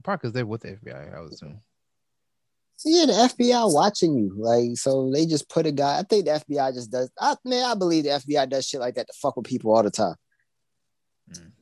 [0.03, 1.61] Probably because they're with the FBI, I would assume.
[2.85, 4.35] Yeah, the FBI watching you.
[4.37, 5.99] Like, so they just put a guy.
[5.99, 7.11] I think the FBI just does.
[7.21, 9.83] I, man, I believe the FBI does shit like that to fuck with people all
[9.83, 10.17] the time.
[11.31, 11.53] Mm.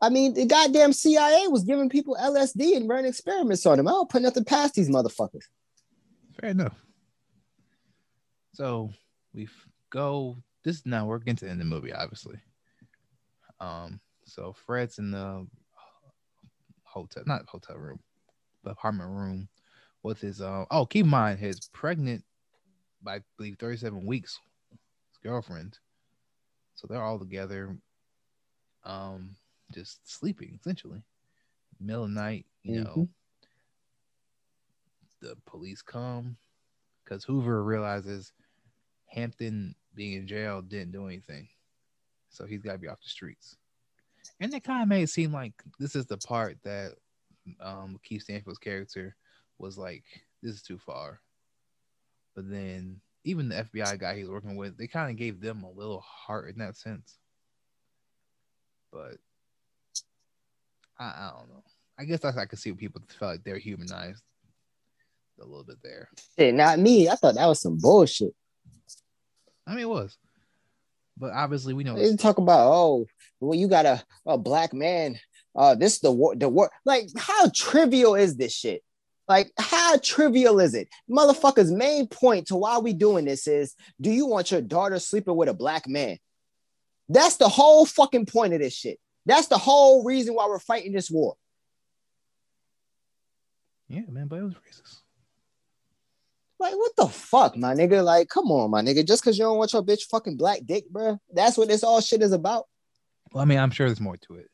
[0.00, 3.88] I mean, the goddamn CIA was giving people LSD and running experiments on them.
[3.88, 5.46] I don't put nothing past these motherfuckers.
[6.40, 6.76] Fair enough.
[8.52, 8.90] So
[9.34, 9.48] we
[9.90, 10.36] go.
[10.66, 12.40] This now we're getting to the end of the movie, obviously.
[13.60, 15.46] Um, so Fred's in the
[16.82, 18.00] hotel, not hotel room,
[18.64, 19.48] but apartment room
[20.02, 22.24] with his uh oh, keep in mind his pregnant
[23.00, 24.40] by I believe 37 weeks
[24.70, 25.78] his girlfriend.
[26.74, 27.78] So they're all together,
[28.82, 29.36] um,
[29.72, 31.00] just sleeping essentially.
[31.78, 32.90] Middle of night, you know.
[32.96, 33.08] Mhm.
[35.20, 36.36] The police come
[37.04, 38.32] because Hoover realizes
[39.06, 41.48] Hampton being in jail didn't do anything.
[42.28, 43.56] So he's got to be off the streets.
[44.40, 46.92] And it kind of made it seem like this is the part that
[47.60, 49.16] um, Keith Stanfield's character
[49.58, 50.04] was like,
[50.42, 51.20] this is too far.
[52.34, 55.70] But then even the FBI guy he's working with, they kind of gave them a
[55.70, 57.18] little heart in that sense.
[58.92, 59.16] But
[60.98, 61.64] I, I don't know.
[61.98, 64.22] I guess that's I could see what people felt like they're humanized
[65.40, 66.08] a little bit there.
[66.38, 67.08] Shit, not me.
[67.08, 68.34] I thought that was some bullshit.
[69.66, 70.16] I mean, it was.
[71.18, 73.06] But obviously, we know They talk about, oh,
[73.40, 75.18] well, you got a, a black man.
[75.54, 76.70] Uh, this is the war, the war.
[76.84, 78.82] Like, how trivial is this shit?
[79.28, 80.88] Like, how trivial is it?
[81.10, 85.34] Motherfucker's main point to why we doing this is, do you want your daughter sleeping
[85.34, 86.18] with a black man?
[87.08, 89.00] That's the whole fucking point of this shit.
[89.24, 91.34] That's the whole reason why we're fighting this war.
[93.88, 95.00] Yeah, man, but it was racist.
[96.58, 98.02] Like, what the fuck, my nigga?
[98.02, 99.06] Like, come on, my nigga.
[99.06, 101.18] Just because you don't want your bitch fucking black dick, bro.
[101.32, 102.64] That's what this all shit is about.
[103.32, 104.48] Well, I mean, I'm sure there's more to it,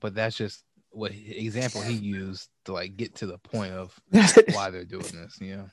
[0.00, 3.98] but that's just what example he used to like get to the point of
[4.52, 5.40] why they're doing this.
[5.40, 5.66] Know,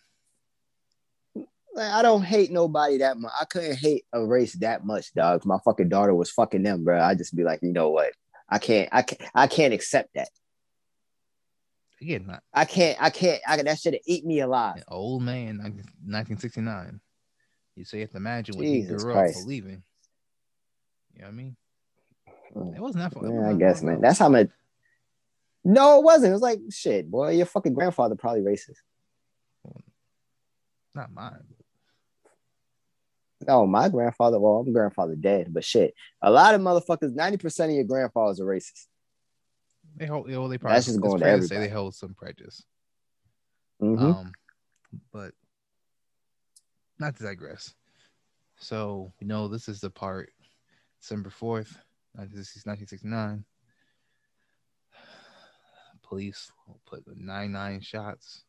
[1.73, 3.31] Like, I don't hate nobody that much.
[3.39, 5.41] I couldn't hate a race that much, dog.
[5.41, 7.01] If My fucking daughter was fucking them, bro.
[7.01, 8.11] I'd just be like, you know what?
[8.49, 10.29] I can't, I can't, I can't accept that.
[12.01, 13.41] Again, not I can't, I can't.
[13.47, 14.83] I, that should have eat me alive.
[14.87, 16.99] old man, like 1969.
[17.75, 19.37] You so you have to imagine what Jesus he grew Christ.
[19.37, 19.83] up believing.
[21.15, 21.55] You know what I mean?
[22.55, 22.75] Mm.
[22.75, 23.31] It wasn't that far.
[23.31, 24.01] Yeah, I guess, man.
[24.01, 24.49] That's how much.
[25.63, 26.31] No, it wasn't.
[26.31, 27.31] It was like shit, boy.
[27.31, 28.77] Your fucking grandfather probably racist.
[30.93, 31.43] not mine.
[33.47, 34.39] No, my grandfather.
[34.39, 37.15] Well, I'm grandfather dead, but shit, a lot of motherfuckers.
[37.15, 38.87] Ninety percent of your grandfathers are racist.
[39.95, 40.29] They hold.
[40.29, 40.75] Well, they probably.
[40.75, 42.63] That's just going to say they hold some prejudice.
[43.81, 43.99] Mhm.
[43.99, 44.31] Um,
[45.11, 45.33] but
[46.99, 47.73] not to digress.
[48.57, 50.31] So we know this is the part,
[51.01, 51.77] December fourth,
[52.15, 52.43] nineteen
[52.87, 53.45] sixty nine.
[56.03, 56.51] Police
[56.85, 58.43] put nine nine shots.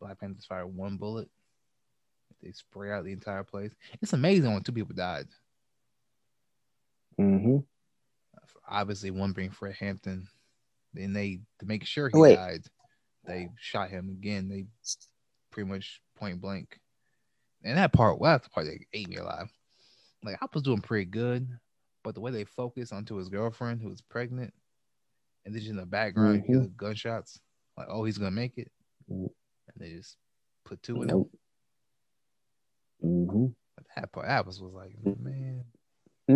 [0.00, 1.28] Black Panthers fired one bullet.
[2.42, 3.72] They spray out the entire place.
[4.00, 5.26] It's amazing when two people died.
[7.18, 7.58] Mm-hmm.
[8.66, 10.26] Obviously, one being Fred Hampton.
[10.92, 12.34] Then they to make sure he Wait.
[12.34, 12.62] died,
[13.24, 14.48] they shot him again.
[14.48, 14.66] They
[15.50, 16.78] pretty much point blank.
[17.62, 19.50] And that part, well, that's the part that ate me alive.
[20.22, 21.48] Like I was doing pretty good,
[22.02, 24.52] but the way they focused onto his girlfriend who was pregnant,
[25.44, 27.40] and then just in the background the gunshots,
[27.76, 28.70] like, oh, he's gonna make it,
[29.08, 29.30] and
[29.76, 30.16] they just
[30.64, 31.16] put two in him.
[31.18, 31.30] Nope.
[33.02, 33.54] Mhm.
[33.76, 35.24] But that part, that was, was like, Mm-hmm.
[35.24, 35.64] man,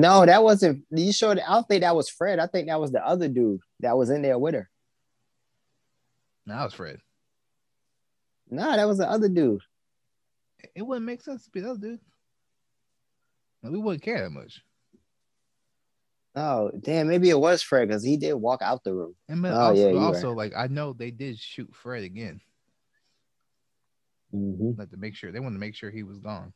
[0.01, 0.85] No, that wasn't.
[0.91, 1.39] You showed.
[1.39, 2.41] I don't think that was Fred.
[2.41, 4.69] I think that was the other dude that was in there with her.
[6.47, 6.99] now nah, was Fred.
[8.51, 9.63] No, that was the other dude.
[10.75, 12.01] It wouldn't make sense to be the other dude.
[13.63, 14.63] Like, we wouldn't care that much.
[16.35, 17.07] Oh, damn.
[17.07, 19.15] Maybe it was Fred because he did walk out the room.
[19.29, 22.41] And Oh, also, yeah, also like I know they did shoot Fred again,
[24.35, 24.77] Mhm.
[24.77, 26.53] like to make sure they wanted to make sure he was gone.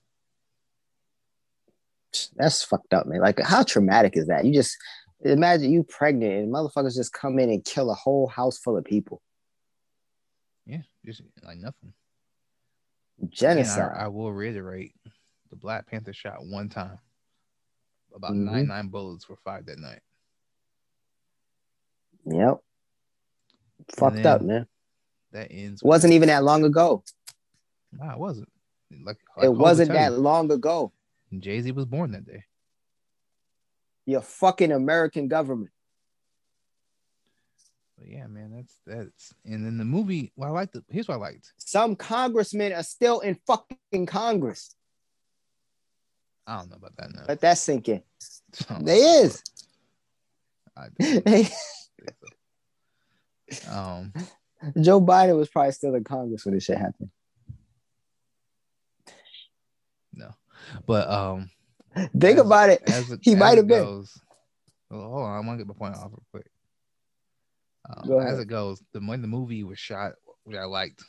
[2.36, 3.20] That's fucked up, man.
[3.20, 4.44] Like, how traumatic is that?
[4.44, 4.76] You just
[5.22, 8.84] imagine you pregnant and motherfuckers just come in and kill a whole house full of
[8.84, 9.20] people.
[10.66, 11.92] Yeah, just like nothing.
[13.20, 13.92] Again, Genocide.
[13.96, 14.94] I, I will reiterate:
[15.50, 16.98] the Black Panther shot one time.
[18.14, 18.44] About Mhm.
[18.44, 20.00] nine nine bullets were fired that night.
[22.26, 22.59] yep.
[23.96, 24.66] Fucked up, man.
[25.32, 25.82] That ends.
[25.82, 27.02] Wasn't even that long ago.
[27.92, 28.48] Nah, it wasn't.
[29.04, 30.92] Like, it wasn't that long ago.
[31.39, 32.45] Jay Z was born that day.
[34.07, 35.70] Your fucking American government.
[37.99, 39.35] But yeah, man, that's that's.
[39.45, 40.33] And then the movie.
[40.37, 41.53] Well, I liked the Here's what I liked.
[41.59, 44.74] Some congressmen are still in fucking Congress.
[46.47, 47.22] I don't know about that now.
[47.29, 48.03] Let that sink in.
[48.81, 49.43] They is.
[50.99, 51.49] They-
[53.70, 54.12] um.
[54.81, 57.11] Joe Biden was probably still in Congress when this shit happened.
[60.12, 60.35] No,
[60.86, 61.50] but um,
[62.18, 62.82] Think as- about it.
[63.22, 63.82] He might have been.
[63.84, 64.20] goes-
[64.90, 66.50] well, hold on, I want to get my point off real quick.
[67.90, 70.12] Um, Go as it goes, the when the movie was shot,
[70.44, 71.02] which I liked,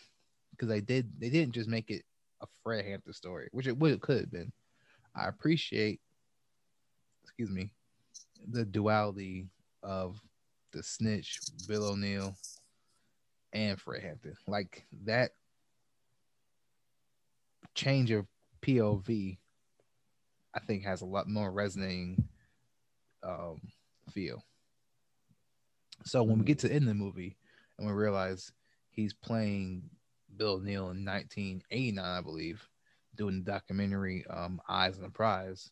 [0.51, 2.03] because they did they didn't just make it
[2.41, 4.51] a Fred Hampton story, which it would could have been.
[5.15, 5.99] I appreciate,
[7.23, 7.71] excuse me,
[8.49, 9.47] the duality
[9.83, 10.19] of
[10.71, 12.35] the snitch, Bill O'Neal,
[13.53, 14.35] and Fred Hampton.
[14.47, 15.31] Like that
[17.75, 18.25] change of
[18.61, 19.37] POV,
[20.55, 22.27] I think has a lot more resonating
[23.23, 23.61] um,
[24.11, 24.43] feel.
[26.05, 27.37] So when we get to the end of the movie
[27.77, 28.51] and we realize
[28.89, 29.83] he's playing
[30.37, 32.67] Bill Neal in 1989, I believe,
[33.15, 35.71] doing the documentary um, Eyes on the Prize,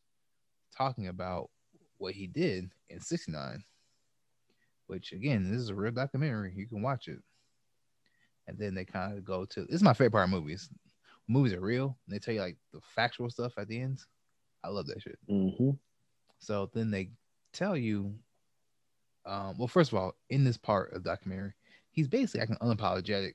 [0.75, 1.49] talking about
[1.97, 3.63] what he did in 69,
[4.87, 6.53] which again, this is a real documentary.
[6.55, 7.19] You can watch it.
[8.47, 10.69] And then they kind of go to this is my favorite part of movies.
[11.27, 13.99] Movies are real and they tell you like the factual stuff at the end.
[14.67, 15.17] I love that shit.
[15.29, 15.71] Mm-hmm.
[16.39, 17.09] So then they
[17.53, 18.13] tell you,
[19.25, 21.53] um, well, first of all, in this part of the documentary,
[21.91, 23.33] he's basically acting unapologetic,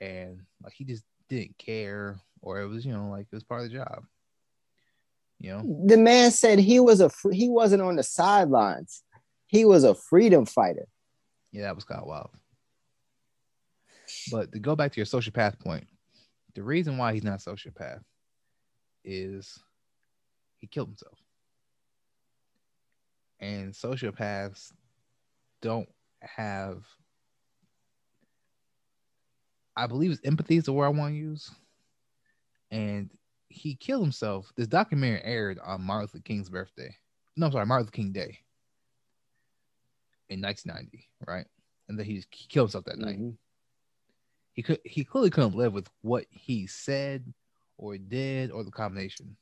[0.00, 3.62] and like he just didn't care, or it was you know like it was part
[3.64, 4.04] of the job.
[5.38, 9.02] You know, The man said he was a fr- he wasn't on the sidelines.
[9.46, 10.88] He was a freedom fighter.
[11.52, 12.30] yeah, that was kind of wild.
[14.32, 15.86] But to go back to your sociopath point,
[16.54, 18.00] the reason why he's not sociopath
[19.04, 19.58] is
[20.66, 21.18] he killed himself.
[23.40, 24.72] And sociopaths
[25.62, 25.88] don't
[26.20, 26.84] have
[29.76, 31.50] I believe it's empathy is the word I want to use.
[32.70, 33.10] And
[33.50, 34.50] he killed himself.
[34.56, 36.96] This documentary aired on Martin Luther King's birthday.
[37.36, 38.38] No, I'm sorry, Martin Luther King Day
[40.30, 41.46] in 1990, right?
[41.88, 43.18] And then he, he killed himself that night.
[43.18, 43.36] Mhm.
[44.54, 47.32] He could he clearly couldn't live with what he said
[47.76, 49.36] or did or the combination.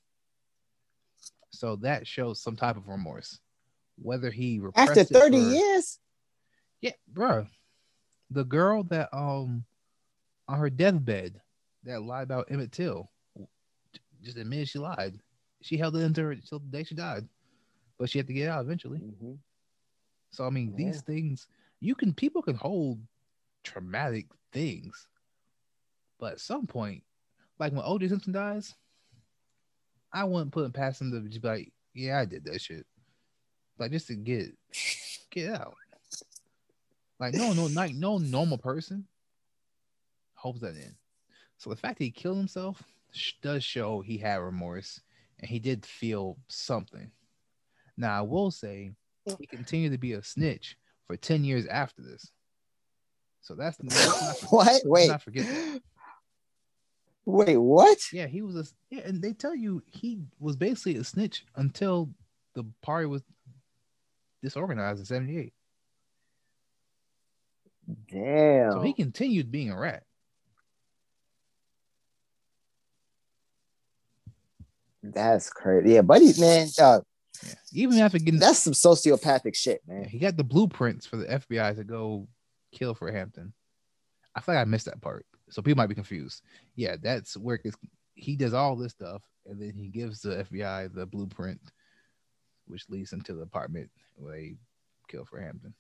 [1.55, 3.39] So that shows some type of remorse.
[3.97, 5.99] Whether he After 30 for- years,
[6.81, 7.47] yeah, bro.
[8.31, 9.65] The girl that um
[10.49, 11.41] on her deathbed
[11.85, 13.11] that lied about Emmett Till,
[14.23, 15.21] just admitted she lied.
[15.63, 17.29] She held it into her till the day she died,
[17.99, 18.99] but she had to get out eventually.
[18.99, 19.39] Mhm.
[20.31, 21.47] So I mean, these things
[21.81, 23.01] you can people can hold
[23.63, 25.07] traumatic things,
[26.19, 27.05] but at some point,
[27.59, 28.75] like when OJ Simpson dies,
[30.15, 32.87] I wouldn't put it past him to just be like, "Yeah, I did that shit,"
[33.79, 34.57] like just to get
[35.31, 35.75] get out.
[37.19, 39.07] Like no, no, like no normal person
[40.35, 40.95] hopes that in.
[41.59, 45.01] So the fact that he killed himself sh- does show he had remorse
[45.41, 47.11] and he did feel something.
[47.97, 48.93] Now I will say
[49.39, 52.31] he continued to be a snitch for 10 years after this.
[53.41, 53.95] So that's not,
[54.51, 54.83] What?
[54.85, 55.09] Wait.
[55.09, 55.83] not forget that.
[57.27, 57.99] Wait, what?
[58.13, 58.65] Yeah, he was a
[58.95, 62.11] yeah, and they tell you he was basically a snitch until
[62.55, 63.23] the party was
[64.43, 65.53] disorganized in 78.
[68.11, 68.73] Damn.
[68.73, 70.03] So he continued being a rat.
[75.03, 75.93] That's crazy.
[75.95, 76.69] Yeah, buddy, man.
[76.81, 77.01] Uh,
[77.43, 77.55] Yeah.
[77.73, 80.05] Even after getting that's some sociopathic shit, man.
[80.05, 82.29] he got the blueprints for the FBI to go
[82.73, 83.53] kill for Hampton.
[84.35, 86.43] I feel like I missed that part, so people might be confused.
[86.75, 87.61] Yeah, that's where
[88.17, 91.61] he does all this stuff, and then he gives the FBI the blueprint,
[92.67, 94.57] which leads them to the apartment where they
[95.07, 95.73] kill for Hampton.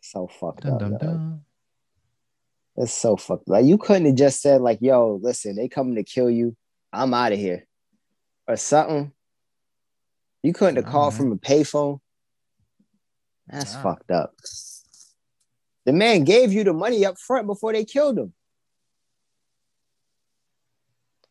[0.00, 0.78] So fucked Dun, up.
[0.78, 1.40] dun, dun.
[2.76, 3.48] It's so fucked.
[3.48, 6.56] Like you couldn't have just said like, "Yo, listen, they coming to kill you.
[6.92, 7.66] I'm out of here,"
[8.46, 9.10] or something.
[10.44, 11.18] You couldn't have called man.
[11.20, 11.98] from a payphone.
[13.48, 13.82] That's Nah.
[13.82, 14.36] fucked up.
[15.86, 18.32] The man gave you the money up front before they killed him.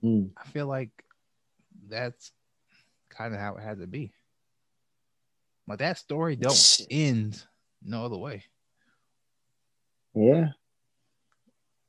[0.01, 0.25] Hmm.
[0.37, 0.91] I feel like
[1.89, 2.31] that's
[3.09, 4.13] kind of how it had to be.
[5.67, 7.43] But that story don't end
[7.83, 8.45] no other way.
[10.13, 10.49] Yeah.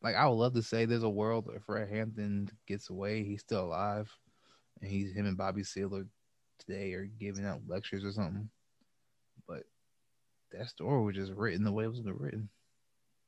[0.03, 3.43] like I would love to say there's a world where Fred Hampton gets away, he's
[3.43, 4.11] still alive,
[4.81, 6.03] and he's him and Bobby Seale
[6.59, 8.51] today are giving out lectures or something.
[9.47, 9.63] But
[10.51, 12.49] that story was just written the way it was written.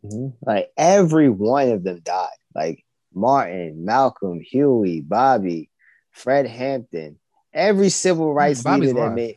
[0.04, 0.34] Mhm.
[0.42, 2.28] Like every one of them died.
[2.54, 5.70] Like Martin, Malcolm, Huey, Bobby,
[6.10, 7.18] Fred Hampton,
[7.52, 9.36] every civil rights Bobby's leader that made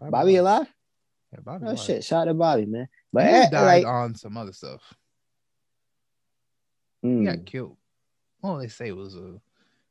[0.00, 0.66] Bobby alive.
[1.32, 1.78] Yeah, Bobby Oh alive.
[1.78, 2.04] shit!
[2.04, 2.88] Shout out to Bobby, man.
[3.12, 4.82] But He eh, died like, on some other stuff.
[7.04, 7.76] mm, He got killed.
[8.42, 9.40] Well, they say it was a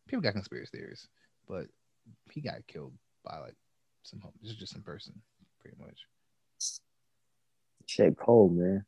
[0.07, 1.07] people got conspiracy theories,
[1.47, 1.67] but
[2.29, 2.93] he got killed
[3.23, 3.55] by like
[4.03, 5.13] some just just in person,
[5.59, 6.05] pretty much.
[7.85, 8.85] shit cold, man.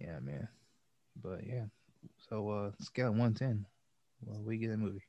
[0.00, 0.48] Yeah, man.
[1.22, 1.64] But yeah.
[2.28, 3.36] So uh scale one.
[4.24, 5.02] Well, we get a movie.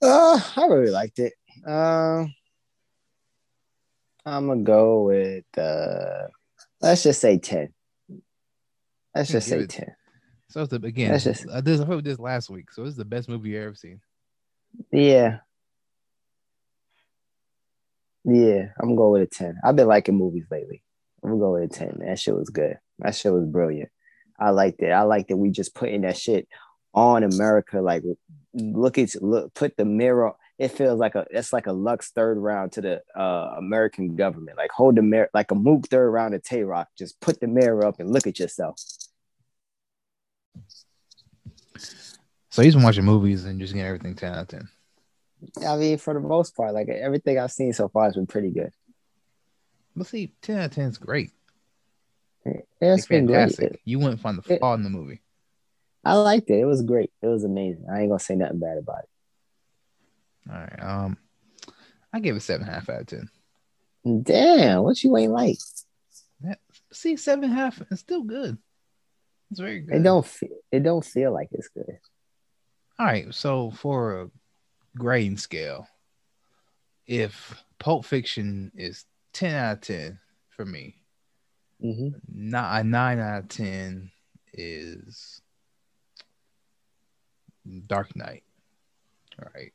[0.00, 1.32] Uh, I really liked it.
[1.64, 2.34] Um,
[4.26, 6.26] I'm gonna go with uh,
[6.80, 7.72] let's just say ten.
[9.14, 9.94] Let's just say it- ten.
[10.48, 11.12] So it's the again.
[11.12, 12.72] That's just- I did I this last week.
[12.72, 14.00] So it's the best movie you ever seen.
[14.90, 15.38] Yeah.
[18.24, 19.56] Yeah, I'm gonna go with a 10.
[19.64, 20.82] I've been liking movies lately.
[21.22, 21.98] I'm gonna go with a 10.
[22.06, 22.78] That shit was good.
[23.02, 23.90] That shit was brilliant.
[24.38, 24.90] I liked it.
[24.90, 26.48] I liked that we just putting that shit
[26.94, 27.80] on America.
[27.80, 28.02] Like
[28.54, 30.32] look at look put the mirror.
[30.58, 34.56] It feels like a it's like a Lux third round to the uh American government.
[34.56, 36.88] Like hold the mirror like a Mook third round of Tay Roc.
[36.96, 38.80] Just put the mirror up and look at yourself.
[42.50, 44.68] So he's been watching movies and just getting everything ten out of ten.
[45.66, 48.50] I mean, for the most part, like everything I've seen so far has been pretty
[48.50, 48.70] good.
[49.96, 51.30] But see, ten out of ten is great.
[52.44, 53.70] It's fantastic.
[53.70, 53.80] great.
[53.84, 55.22] You wouldn't find the It- in the movie.
[56.04, 56.58] I liked it.
[56.58, 57.12] It was great.
[57.22, 57.86] It was amazing.
[57.88, 60.50] I ain't gonna say nothing bad about it.
[60.50, 60.82] All right.
[60.82, 61.16] Um
[62.12, 63.30] I give it seven half out of ten.
[64.22, 65.58] Damn, what you ain't like?
[66.92, 68.58] See, seven half is still good.
[69.50, 69.94] It's very good.
[69.96, 70.56] It don't feel.
[70.72, 71.98] It don't feel like it's good.
[72.98, 74.30] All right, so for a
[74.98, 75.86] grading scale,
[77.06, 79.04] if Pulp Fiction is
[79.34, 80.18] 10 out of 10
[80.50, 80.96] for me,
[81.82, 84.10] hmm not a 9 out of 10
[84.54, 85.40] is
[87.86, 88.44] Dark Knight.
[89.40, 89.72] All right.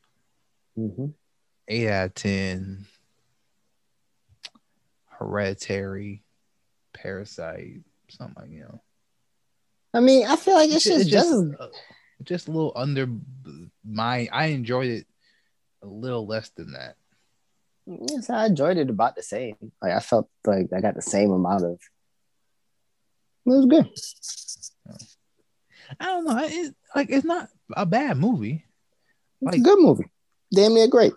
[0.76, 1.08] hmm
[1.68, 2.86] 8 out of 10
[5.20, 6.24] Hereditary,
[6.94, 8.82] Parasite, something like, you know.
[9.94, 11.68] I mean, I feel like it's, ju- just, just, as- uh,
[12.24, 13.08] just a little under
[13.84, 15.08] my I enjoyed it
[15.82, 16.96] a little less than that.
[17.88, 19.56] yes, I enjoyed it about the same.
[19.82, 21.80] Like I felt like I got the same amount of.
[23.48, 23.90] It was good.
[26.02, 26.38] I don't know.
[26.44, 28.66] It, like it's not a bad movie.
[29.42, 30.12] It's Like- a good movie.
[30.54, 31.14] Damn near great.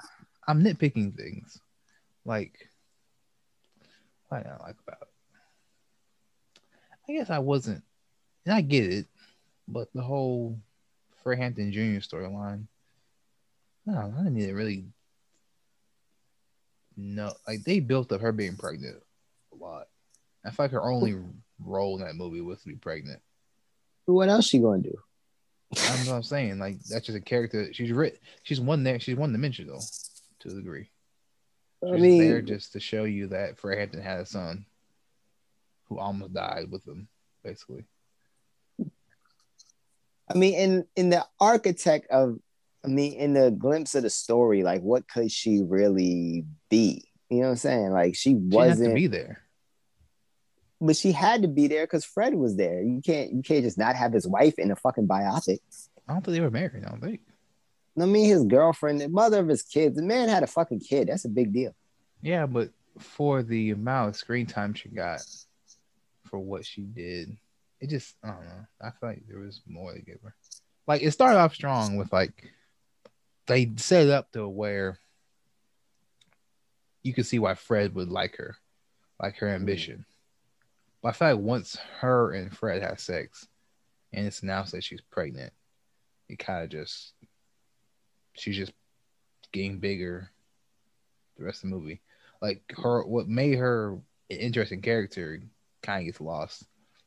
[0.47, 1.61] I'm nitpicking things.
[2.24, 2.69] Like
[4.28, 5.09] what did I like about it?
[7.09, 7.82] I guess I wasn't
[8.47, 9.07] and I get it.
[9.66, 10.59] But the whole
[11.23, 11.98] Fred Hampton Jr.
[12.01, 12.66] storyline,
[13.86, 14.86] no, I didn't really
[16.97, 17.32] know.
[17.47, 19.02] Like they built up her being pregnant
[19.52, 19.86] a lot.
[20.44, 21.16] I feel like her only
[21.64, 23.20] role in that movie was to be pregnant.
[24.06, 24.98] What else she gonna do?
[25.72, 26.58] That's what I'm saying.
[26.58, 27.72] Like that's just a character.
[27.72, 28.20] She's writ.
[28.42, 28.98] She's one there.
[28.98, 29.80] She's one dimension though,
[30.40, 30.90] to a degree.
[31.84, 34.66] She's I mean, there just to show you that Fred Hampton had a son
[35.84, 37.08] who almost died with him,
[37.44, 37.84] basically.
[40.28, 42.38] I mean, in in the architect of,
[42.84, 47.08] I mean, in the glimpse of the story, like what could she really be?
[47.28, 47.90] You know what I'm saying?
[47.92, 49.40] Like she She wasn't, to be there.
[50.81, 52.82] But she had to be there because Fred was there.
[52.82, 55.59] You can't, you can't just not have his wife in a fucking biopic.
[56.09, 56.85] I don't think they were married.
[56.85, 57.20] I don't think.
[58.01, 59.97] I mean, his girlfriend, the mother of his kids.
[59.97, 61.09] The man had a fucking kid.
[61.09, 61.74] That's a big deal.
[62.23, 65.20] Yeah, but for the amount of screen time she got
[66.27, 67.36] for what she did,
[67.81, 68.66] it just I don't know.
[68.81, 70.35] I feel like there was more to give her.
[70.86, 72.52] Like it started off strong with like
[73.47, 74.98] they set it up to where
[77.02, 78.57] you could see why Fred would like her,
[79.20, 79.57] like her mm-hmm.
[79.57, 80.05] ambition.
[81.02, 83.47] But I feel like once her and Fred have sex
[84.12, 85.52] and it's announced that she's pregnant,
[86.28, 87.14] it kind of just
[88.35, 88.72] she's just
[89.52, 90.31] getting bigger
[91.36, 92.01] the rest of the movie.
[92.43, 93.93] Like her what made her
[94.31, 95.40] an interesting character
[95.82, 96.64] kind of gets lost.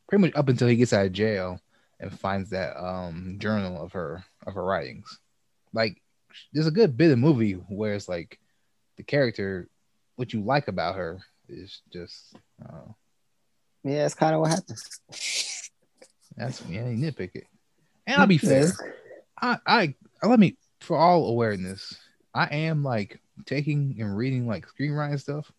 [0.07, 1.59] Pretty much up until he gets out of jail
[1.99, 5.19] and finds that um journal of her of her writings.
[5.71, 6.01] Like
[6.51, 8.39] there's a good bit of movie where it's like
[8.97, 9.69] the character
[10.15, 12.91] what you like about her is just uh,
[13.83, 15.69] Yeah, that's kind of what happens.
[16.37, 17.47] that's yeah, you nitpick it.
[18.07, 18.71] And I'll be fair.
[19.41, 21.95] I, I I let me for all awareness,
[22.33, 25.51] I am like taking and reading like screenwriting stuff.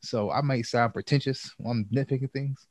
[0.00, 2.66] So I might sound pretentious when I'm nitpicking things,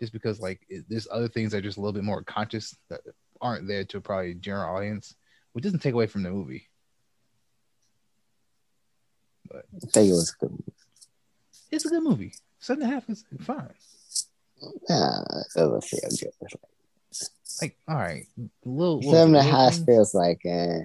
[0.00, 2.76] just because like it, there's other things that are just a little bit more conscious
[2.88, 3.00] that
[3.40, 5.14] aren't there to probably general audience,
[5.52, 6.68] which doesn't take away from the movie.
[9.54, 9.60] I
[9.92, 10.62] think it was good.
[11.70, 12.32] It's a good movie.
[12.58, 13.68] Seven and a half is fine.
[14.88, 16.60] Yeah, it doesn't feel good.
[17.62, 18.26] Like all right,
[18.64, 20.80] little, little Seven and a half feels like, eh.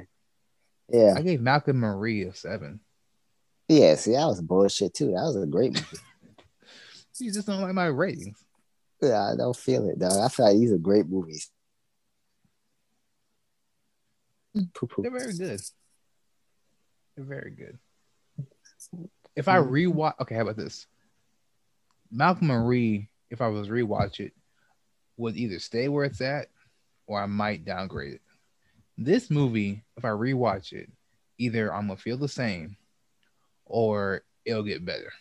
[0.89, 2.79] yeah, I gave Malcolm Marie a seven.
[3.67, 3.95] yeah.
[3.95, 5.07] See, that was bullshit too.
[5.07, 5.85] That was a great movie.
[7.21, 8.41] You just don't like my ratings.
[9.01, 10.23] Yeah, I don't feel it though.
[10.23, 11.51] I feel like these are great movies.
[14.53, 15.59] They're very good.
[17.17, 17.77] They're very good.
[19.35, 20.87] If I rewatch, okay, how about this?
[22.09, 24.33] Malcolm Marie, if I was rewatch it,
[25.17, 26.47] would either stay where it's at,
[27.07, 28.21] or I might downgrade it.
[28.97, 30.89] This movie, if I rewatch it,
[31.37, 32.77] either I'm gonna feel the same,
[33.65, 35.11] or it'll get better.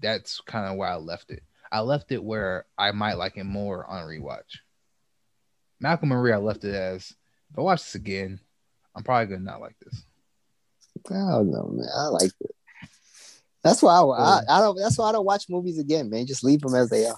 [0.00, 1.42] That's kind of why I left it.
[1.70, 4.58] I left it where I might like it more on rewatch.
[5.80, 7.14] Malcolm Marie, I left it as
[7.50, 8.40] if I watch this again,
[8.94, 10.04] I'm probably gonna not like this.
[11.10, 11.88] I don't know, man.
[11.96, 12.54] I like it.
[13.62, 14.76] That's why I, I, I don't.
[14.76, 16.26] That's why I don't watch movies again, man.
[16.26, 17.16] Just leave them as they are.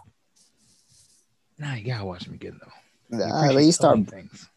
[1.58, 3.16] Nah, you gotta watch them again though.
[3.16, 4.48] Nah, appreciate you start, things.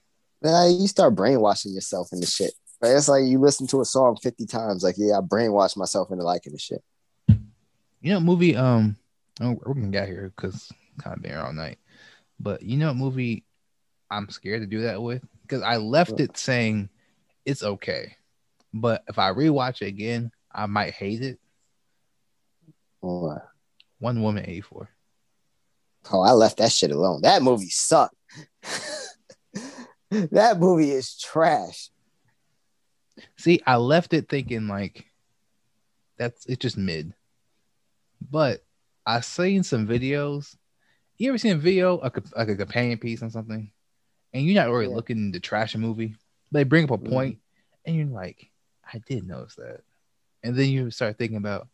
[0.41, 2.53] nah, you start brainwashing yourself into shit.
[2.82, 4.84] Like, it's like you listen to a song fifty times.
[4.84, 6.84] Like, yeah, I brainwashed myself into liking the shit.
[7.28, 8.56] You know, movie.
[8.56, 8.95] Um,
[9.41, 10.72] oh, we're gonna get here because
[11.02, 11.80] kind of been here all night.
[12.40, 13.44] But you know, what movie
[14.10, 16.90] I'm scared to do that with because I left it saying
[17.45, 18.15] it's okay,
[18.74, 21.40] but if I rewatch it again, I might hate it.
[23.03, 23.38] Oh,
[23.99, 24.90] Wonder Woman 84.
[26.12, 27.22] Oh, I left that shit alone.
[27.22, 28.16] That movie sucked.
[30.12, 31.90] that movie is trash.
[33.38, 35.06] See, I left it thinking like
[36.18, 37.14] that's it's just mid.
[38.30, 38.64] But
[39.06, 40.56] I seen some videos.
[41.18, 43.72] You ever seen a video like a, like a companion piece on something,
[44.34, 44.96] and you're not really Yeah.
[44.96, 46.16] looking to trash a movie.
[46.52, 47.10] They bring up a Mhm.
[47.10, 47.40] point,
[47.86, 48.52] and you're like,
[48.94, 49.82] I did notice that,
[50.44, 51.68] and then you start thinking about,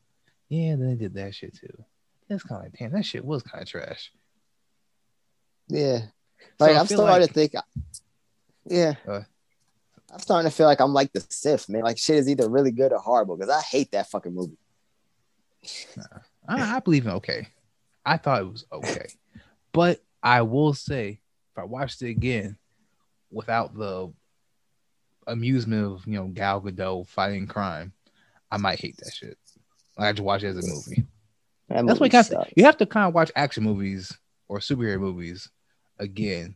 [0.50, 1.86] yeah, then they did that shit too.
[2.30, 4.12] That's kind of like, damn, that shit was kind of trash.
[5.74, 6.02] Yeah.
[6.60, 7.54] Like I I'm starting like- to think.
[8.66, 8.94] Yeah.
[9.08, 9.22] Uh.
[10.12, 11.82] I'm starting to feel like I'm like the Sith, man.
[11.82, 14.58] Like shit is either really good or horrible because I hate that fucking movie.
[16.48, 17.48] I, I believe in okay.
[18.06, 19.08] I thought it was okay,
[19.72, 21.20] but I will say
[21.52, 22.58] if I watched it again
[23.32, 24.14] without the
[25.26, 27.94] amusement of you know Gal Gadot fighting crime,
[28.52, 29.38] I might hate that shit.
[29.98, 31.08] I just watch it as a movie.
[31.70, 34.16] That That's movie you have, to, you have to kind of watch action movies
[34.48, 35.50] or superhero movies
[36.04, 36.56] again,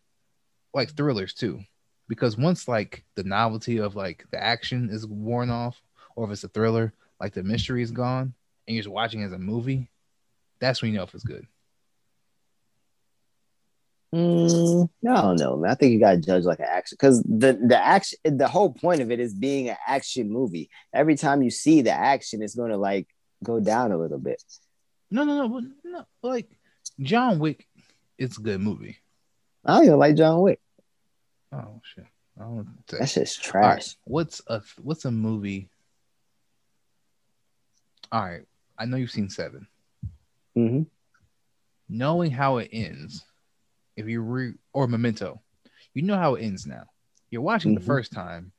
[0.74, 1.62] like thrillers too,
[2.08, 5.82] because once like the novelty of like the action is worn off,
[6.16, 8.34] or if it's a thriller, like the mystery is gone,
[8.68, 9.90] and you're just watching it as a movie,
[10.60, 11.48] that's when you know if it's good.
[14.14, 15.72] Mm, I don't know, man.
[15.72, 19.02] I think you gotta judge like an action because the the action, the whole point
[19.02, 20.70] of it is being an action movie.
[20.94, 23.08] Every time you see the action, it's gonna like
[23.44, 24.42] go down a little bit.
[25.12, 26.06] No, no, no, no.
[26.24, 26.50] Like
[27.02, 27.68] John Wick,
[28.18, 28.98] it's a good movie.
[29.68, 30.60] I don't even like John Wick.
[31.52, 32.06] Oh shit!
[32.40, 33.64] I don't That shit's trash.
[33.64, 35.70] right, what's a what's a movie?
[38.12, 38.44] All right,
[38.78, 39.68] I know you've seen Seven.
[40.58, 40.84] mm-hmm.
[41.90, 43.24] Knowing how it ends,
[43.96, 45.42] if you re or Memento,
[45.94, 46.84] you know how it ends now.
[47.30, 47.80] You're watching Mhm.
[47.80, 48.52] the first time,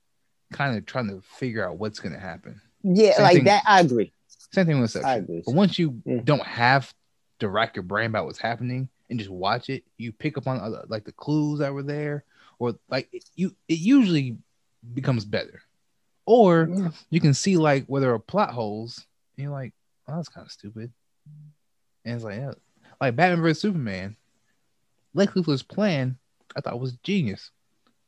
[0.53, 2.61] kind of trying to figure out what's gonna happen.
[2.83, 3.65] Yeah, Same like thing- that.
[3.67, 4.13] I agree.
[4.53, 5.43] Same thing with I agree.
[5.45, 6.21] But once you Yeah.
[6.25, 6.95] don't have
[7.41, 10.61] to rack your brain about what's happening and just watch it, you pick up on
[10.61, 12.25] other, like the clues that were there,
[12.59, 13.55] or like it, you.
[13.69, 14.37] It usually
[14.95, 15.63] becomes better,
[16.27, 16.91] or Yeah.
[17.11, 19.07] you can see like where there are plot holes,
[19.37, 19.73] and you're like,
[20.07, 20.93] "Oh, that's kind of stupid."
[22.05, 22.53] And it's like, yeah,
[23.01, 24.17] like Batman vs Superman.
[25.15, 26.19] Lex Luthor's plan,
[26.55, 27.51] I thought was genius.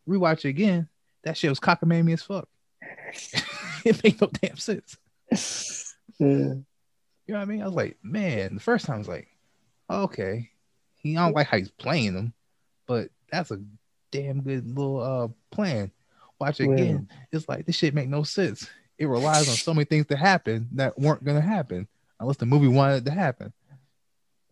[0.09, 0.89] Rewatch it again,
[1.25, 2.49] that shit was cockamamie as fuck.
[3.85, 4.97] it made no damn sense.
[6.19, 6.27] Yeah.
[6.27, 7.63] You know what I mean?
[7.63, 9.29] I was like, man, the first time I was like,
[9.89, 10.51] okay,
[11.03, 12.33] he I don't like how he's playing them,
[12.87, 13.61] but that's a
[14.11, 15.91] damn good little uh plan.
[16.39, 16.75] Watch it Yeah.
[16.75, 17.09] again.
[17.33, 18.69] It's like this shit make no sense.
[18.99, 22.69] It relies on so many things to happen that weren't gonna happen unless the movie
[22.69, 23.53] wanted it to happen.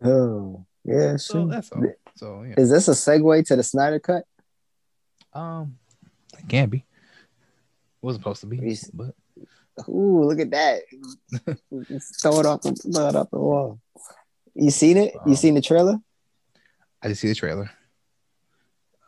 [0.03, 1.17] Oh, yeah.
[1.17, 1.47] So Sure.
[1.49, 1.85] that's all.
[2.17, 4.25] So yeah, Is this a segue to the Snyder cut?
[5.35, 5.77] um,
[6.39, 6.79] it can be.
[6.79, 6.85] It
[8.03, 9.15] Wasn't supposed to be, but
[9.89, 10.83] Ooh, look at that.
[12.21, 13.81] Throw it off the throw it off the wall.
[14.55, 15.15] You seen it?
[15.25, 15.99] You Um, seen the trailer?
[17.03, 17.71] I did see the trailer.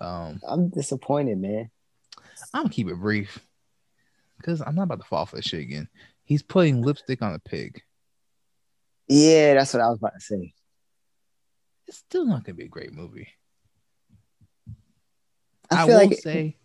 [0.01, 1.71] Um, I'm disappointed, man.
[2.55, 3.39] I'm gonna keep it brief
[4.39, 5.89] because I'm not about to fall for this shit again.
[6.25, 7.83] He's putting lipstick on a pig.
[9.09, 10.55] Yeah, that's what I was about to say.
[11.87, 13.29] It's still not gonna be a great movie.
[15.71, 16.57] I, I, feel will like say,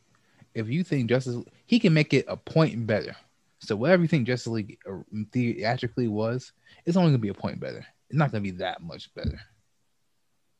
[0.54, 3.16] if you think Justice, he can make it a point better.
[3.60, 5.00] So whatever you think Justice League uh,
[5.32, 6.54] theatrically was,
[6.86, 7.86] it's only gonna be a point better.
[8.10, 9.40] It's not gonna be that much better.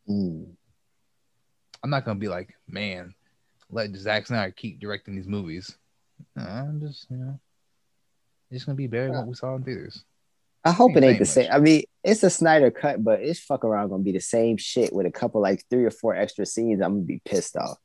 [0.10, 0.48] Mm.
[1.84, 3.14] I'm not gonna be like, man,
[3.70, 5.78] let Zack Snyder keep directing these movies.
[6.36, 7.40] No, I'm just, you know,
[8.52, 10.04] it's gonna be better than what we saw in theaters.
[10.64, 11.56] I hope it Ain't ain't the saying same.
[11.56, 14.92] I mean, it's a Snyder cut, but it's fuck around gonna be the same shit
[14.94, 16.82] with a couple like three or four extra scenes.
[16.82, 17.78] I'm gonna be pissed off.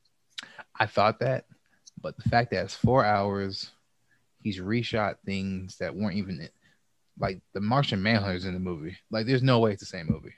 [0.79, 1.45] I thought that,
[2.01, 3.69] but the fact that it's four hours,
[4.41, 6.49] he's reshot things that weren't even
[7.19, 8.97] like the Martian Manhunter's in the movie.
[9.11, 10.33] Like, there's no way it's the same movie.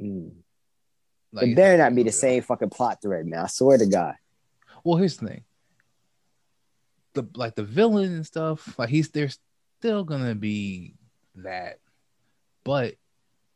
[0.00, 0.32] Mm.
[1.32, 3.44] Like, it better not be the same fucking plot thread, man.
[3.44, 4.14] I swear to God.
[4.82, 5.44] Well, here's the thing.
[7.14, 9.38] The like the villain and stuff, like he's there's
[9.78, 10.94] still gonna be
[11.36, 11.78] that,
[12.64, 12.94] but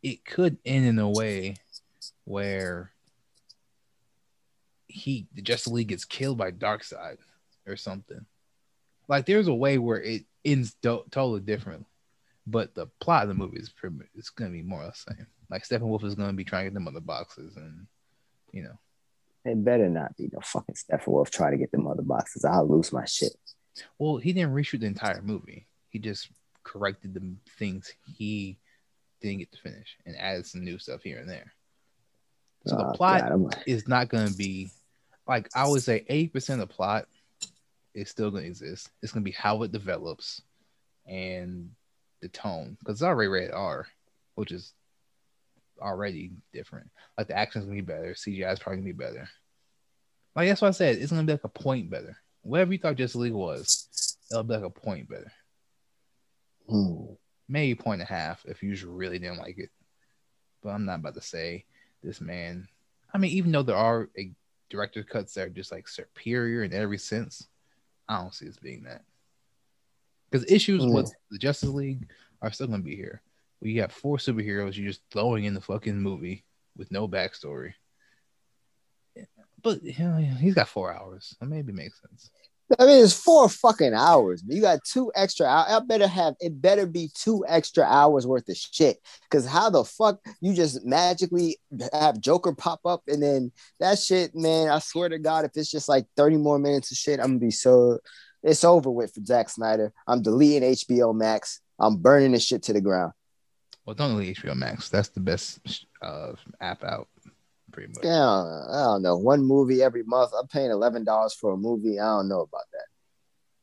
[0.02, 1.56] it could end in a way
[2.24, 2.90] where
[4.88, 7.18] he the Justice League gets killed by Darkseid
[7.66, 8.24] or something.
[9.08, 11.86] Like there's a way where it ends do- totally different,
[12.46, 15.14] but the plot of the movie is pretty it's gonna be more or less the
[15.14, 15.26] same.
[15.54, 17.86] Like Steppenwolf is gonna be trying to get them other boxes, and
[18.52, 18.76] you know.
[19.44, 22.44] It better not be no fucking Steppenwolf trying to get them other boxes.
[22.44, 23.36] I'll lose my shit.
[23.96, 25.68] Well, he didn't reshoot the entire movie.
[25.90, 26.28] He just
[26.64, 28.58] corrected the things he
[29.20, 31.52] didn't get to finish and added some new stuff here and there.
[32.66, 34.70] So the Oh, plot God, is not going to be
[35.28, 37.06] like I would say 80% of the plot
[37.94, 38.90] is still going to exist.
[39.04, 40.42] It's going to be how it develops
[41.06, 41.70] and
[42.22, 43.86] the tone because it's already rated R,
[44.34, 44.72] which is
[45.80, 46.90] already different.
[47.16, 49.28] Like the action's to be better, CGI is probably to be better.
[50.34, 50.96] Like that's what I said.
[50.96, 52.16] It's to be like a point better.
[52.42, 55.32] Whatever you thought Justice League was, it'll be like a point better.
[56.68, 57.14] hmm.
[57.48, 59.70] Maybe point and a half if you just really didn't like it.
[60.62, 61.66] But I'm not about to say
[62.02, 62.68] this man.
[63.12, 64.32] I mean, even though there are a
[64.70, 67.46] director cuts that are just like superior in every sense,
[68.08, 69.02] I don't see this being that.
[70.30, 72.08] Because issues with the Justice League
[72.42, 73.22] are still gonna be here.
[73.64, 76.44] We got four superheroes you're just throwing in the fucking movie
[76.76, 77.72] with no backstory.
[79.62, 82.30] But you know, he's got four hours, so maybe makes sense.
[82.78, 84.42] I mean, it's four fucking hours.
[84.46, 85.66] You got two extra hours.
[85.70, 86.60] I better have it.
[86.60, 88.98] Better be two extra hours worth of shit.
[89.22, 91.58] Because how the fuck you just magically
[91.92, 94.68] have Joker pop up and then that shit, man?
[94.68, 97.38] I swear to God, if it's just like thirty more minutes of shit, I'm gonna
[97.38, 97.98] be so.
[98.42, 99.90] It's over with for Zack Snyder.
[100.06, 101.60] I'm deleting HBO Max.
[101.78, 103.12] I'm burning this shit to the ground.
[103.84, 104.88] Well, don't delete HBO Max.
[104.88, 107.08] That's the best uh, app out,
[107.72, 108.04] pretty much.
[108.04, 109.16] Yeah, I don't know.
[109.16, 110.32] One movie every month.
[110.38, 112.00] I'm paying eleven dollars for a movie.
[112.00, 112.86] I don't know about that.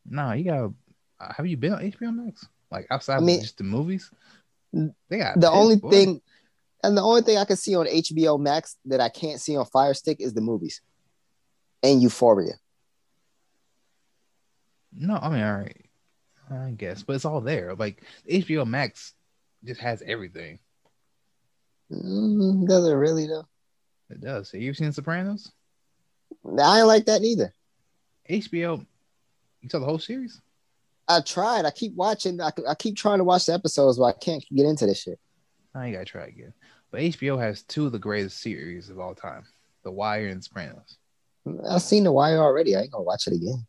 [0.05, 0.71] No, you got.
[1.19, 2.47] Uh, have you been on HBO Max?
[2.71, 4.11] Like outside I mean- of just the movies?
[4.73, 5.89] They got the pissed, only boy.
[5.89, 6.21] thing
[6.83, 9.65] And the only thing I can see on HBO Max that I can't see on
[9.65, 10.81] Fire Stick is the movies
[11.83, 12.53] and Euphoria.
[14.93, 15.85] No, I mean, all right,
[16.51, 17.75] I guess, but it's all there.
[17.75, 19.13] Like HBO Max
[19.65, 20.59] just has everything.
[21.91, 23.45] Mm, does it really though?
[24.09, 24.51] It does.
[24.51, 25.51] Have you seen Sopranos?
[26.59, 27.53] I ain't like that neither.
[28.29, 28.85] HBO,
[29.61, 30.41] you saw the whole series?
[31.07, 31.65] I tried.
[31.65, 32.39] I keep watching.
[32.39, 35.19] I, I keep trying to watch the episodes, but I can't get into this shit.
[35.75, 36.53] I ain't gotta try again.
[36.91, 39.43] But HBO has two of the greatest series of all time:
[39.83, 40.97] The Wire and Sopranos.
[41.69, 42.75] I've seen The Wire already.
[42.75, 43.65] I ain't gonna watch it again.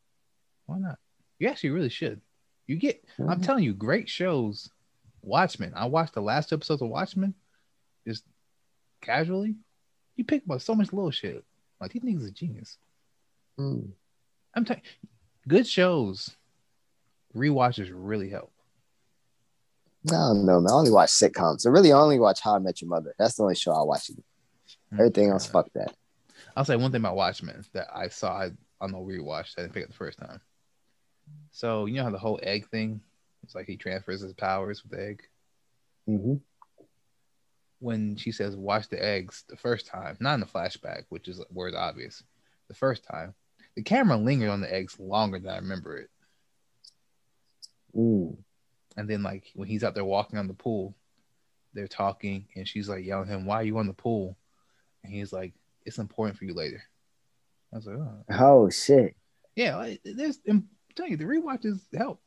[0.66, 0.98] Why not?
[1.38, 2.20] You actually really should.
[2.68, 3.04] You get.
[3.18, 3.44] I'm Mhm.
[3.44, 4.70] telling you, great shows.
[5.22, 5.72] Watchmen.
[5.74, 7.34] I watched the last episodes of Watchmen,
[8.06, 8.24] just
[9.00, 9.56] casually.
[10.16, 11.44] You pick up so much little shit.
[11.80, 12.78] Like these niggas are genius.
[13.58, 13.90] Mm.
[14.54, 14.82] I'm telling.
[15.48, 16.36] Good shows.
[17.34, 18.52] Rewatches really help.
[20.08, 20.70] I don't know, man.
[20.70, 21.66] I only watch sitcoms.
[21.66, 23.14] I really only watch How I Met Your Mother.
[23.18, 24.10] That's the only show I watch.
[24.92, 25.94] Everything else, fuck that.
[26.56, 28.48] I'll say one thing about Watchmen that I saw
[28.80, 30.40] on the rewatch that I didn't pick up the first time.
[31.52, 33.00] So you know how the whole egg thing?
[33.42, 35.22] It's like he transfers his powers with the egg.
[36.06, 36.34] hmm
[37.80, 41.42] When she says "watch the eggs" the first time, not in the flashback, which is
[41.50, 42.22] where it's obvious.
[42.68, 43.34] The first time,
[43.74, 46.10] the camera lingered on the eggs longer than I remember it.
[47.94, 48.36] Mm.
[48.96, 50.94] And then like when he's out there walking on the pool,
[51.74, 54.36] they're talking, and she's like yelling at him, "Why are you on the pool?"
[55.02, 55.54] And he's like,
[55.84, 56.82] "It's important for you later."
[57.72, 59.16] I was like, "Oh, Oh shit.
[59.56, 62.21] yeah." like, There's, I'm telling you, the rewatches help.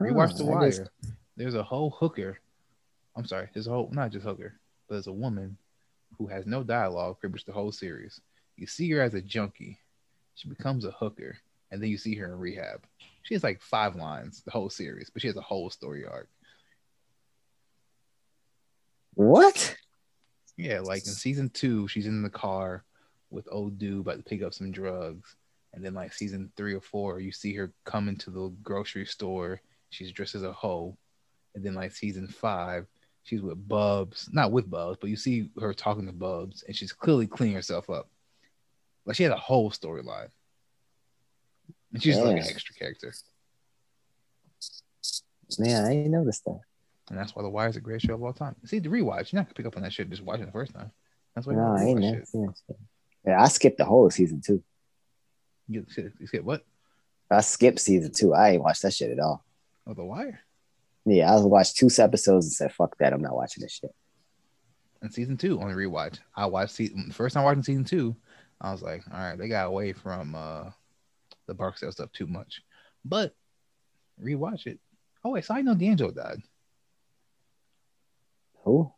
[0.00, 0.88] Rewatch Huh, The Wire.
[1.36, 2.38] There's a whole hooker.
[3.16, 4.54] I'm sorry, there's a whole not just hooker,
[4.88, 5.56] but there's a woman
[6.18, 8.20] who has no dialogue pretty much the whole series.
[8.56, 9.78] You see her as a junkie,
[10.34, 11.38] she becomes a hooker,
[11.70, 12.82] and then you see her in rehab.
[13.22, 16.28] She has like five lines the whole series, but she has a whole story arc.
[19.14, 19.76] What?
[20.56, 22.84] Yeah, like in season two, she's in the car
[23.30, 25.36] with old dude about to pick up some drugs.
[25.72, 29.60] And then like season three or four, you see her come into the grocery store.
[29.94, 30.96] She's dressed as a hoe.
[31.54, 32.86] And then like season five,
[33.22, 34.28] she's with Bubs.
[34.32, 37.88] Not with Bubs, but you see her talking to Bubs and she's clearly cleaning herself
[37.88, 38.08] up.
[39.06, 40.28] Like she had a whole storyline.
[41.92, 43.14] And she's like an extra character.
[45.58, 46.60] Man, I ain't noticed that.
[47.10, 48.56] And that's why The Wire is a great show of all time.
[48.64, 50.74] See the rewatch, you're not gonna pick up on that shit just watching the first
[50.74, 50.90] time.
[51.34, 52.76] That's why No, I ain't never seen that.
[53.26, 54.62] Yeah, I skipped the whole season two.
[55.68, 56.64] You, you get what?
[57.30, 58.34] I skipped season two.
[58.34, 59.43] I ain't watched that shit at all.
[59.86, 60.40] Oh, The Wire.
[61.04, 63.12] Yeah, I watched two episodes and said, "Fuck that!
[63.12, 63.94] I'm not watching this shit."
[65.02, 66.18] And season two on the rewatch.
[66.34, 68.16] I watched season the first time watching season two.
[68.60, 70.70] I was like, all right, they got away from uh
[71.46, 72.62] the Barksdale stuff too much.
[73.04, 73.34] But
[74.22, 74.80] rewatch it.
[75.22, 76.40] Oh wait, so I know D'Angelo died.
[78.64, 78.90] Who?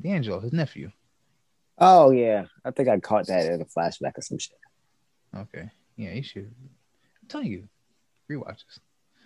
[0.00, 0.92] D'Angelo, his nephew.
[1.78, 4.56] Oh yeah, I think I caught that in a flashback or some shit.
[5.36, 5.68] Okay.
[5.96, 6.54] Yeah, you should.
[7.22, 7.68] I'm telling you,
[8.30, 8.78] rewatches.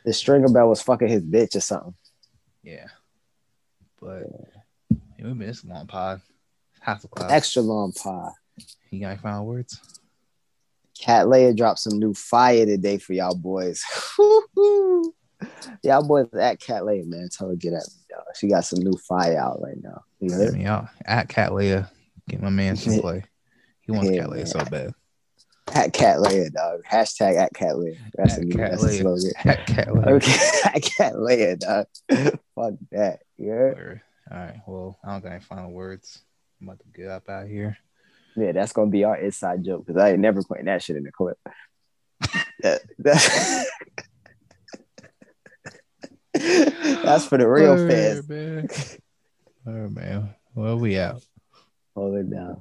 [0.04, 1.94] The stringer bell was fucking his bitch or something.
[2.62, 2.86] Yeah.
[4.00, 4.24] But
[4.90, 6.20] yeah, we've been this long pod.
[6.80, 7.30] Half a class.
[7.30, 8.32] Extra long pod.
[8.90, 9.80] You got any final words?
[11.00, 13.82] Cat Leia dropped some new fire today for y'all boys.
[15.82, 17.28] y'all boys at Cat Leia, man.
[17.30, 18.24] Tell her get at me, dog.
[18.36, 20.02] She got some new fire out right now.
[20.20, 20.54] You heard?
[20.54, 20.88] me out.
[21.04, 21.88] At Cat Leia.
[22.28, 23.24] Get my man some play.
[23.80, 24.94] He wants Yeah, Cat so bad.
[25.72, 26.82] At Cat Leia, dog.
[26.90, 27.96] Hashtag at Cat Leia.
[28.14, 29.00] That's At a Cat that's Leia.
[29.00, 29.32] slogan.
[29.44, 30.06] At Cat Leia.
[30.08, 31.86] Okay, at Cat Leia, dog.
[32.54, 33.20] Fuck that.
[33.38, 33.72] Yeah.
[34.30, 34.60] All right.
[34.66, 36.22] Well, I don't got any final words.
[36.60, 37.76] I'm about to get up out here.
[38.36, 41.04] Yeah, that's gonna be our inside joke because I ain't never putting that shit in
[41.04, 41.38] the clip.
[42.62, 43.66] That- that-
[47.04, 48.28] that's for the real Word, fans.
[48.28, 48.68] man.
[49.66, 50.34] All right, man.
[50.54, 51.22] Well, we out.
[51.94, 52.58] Hold it down.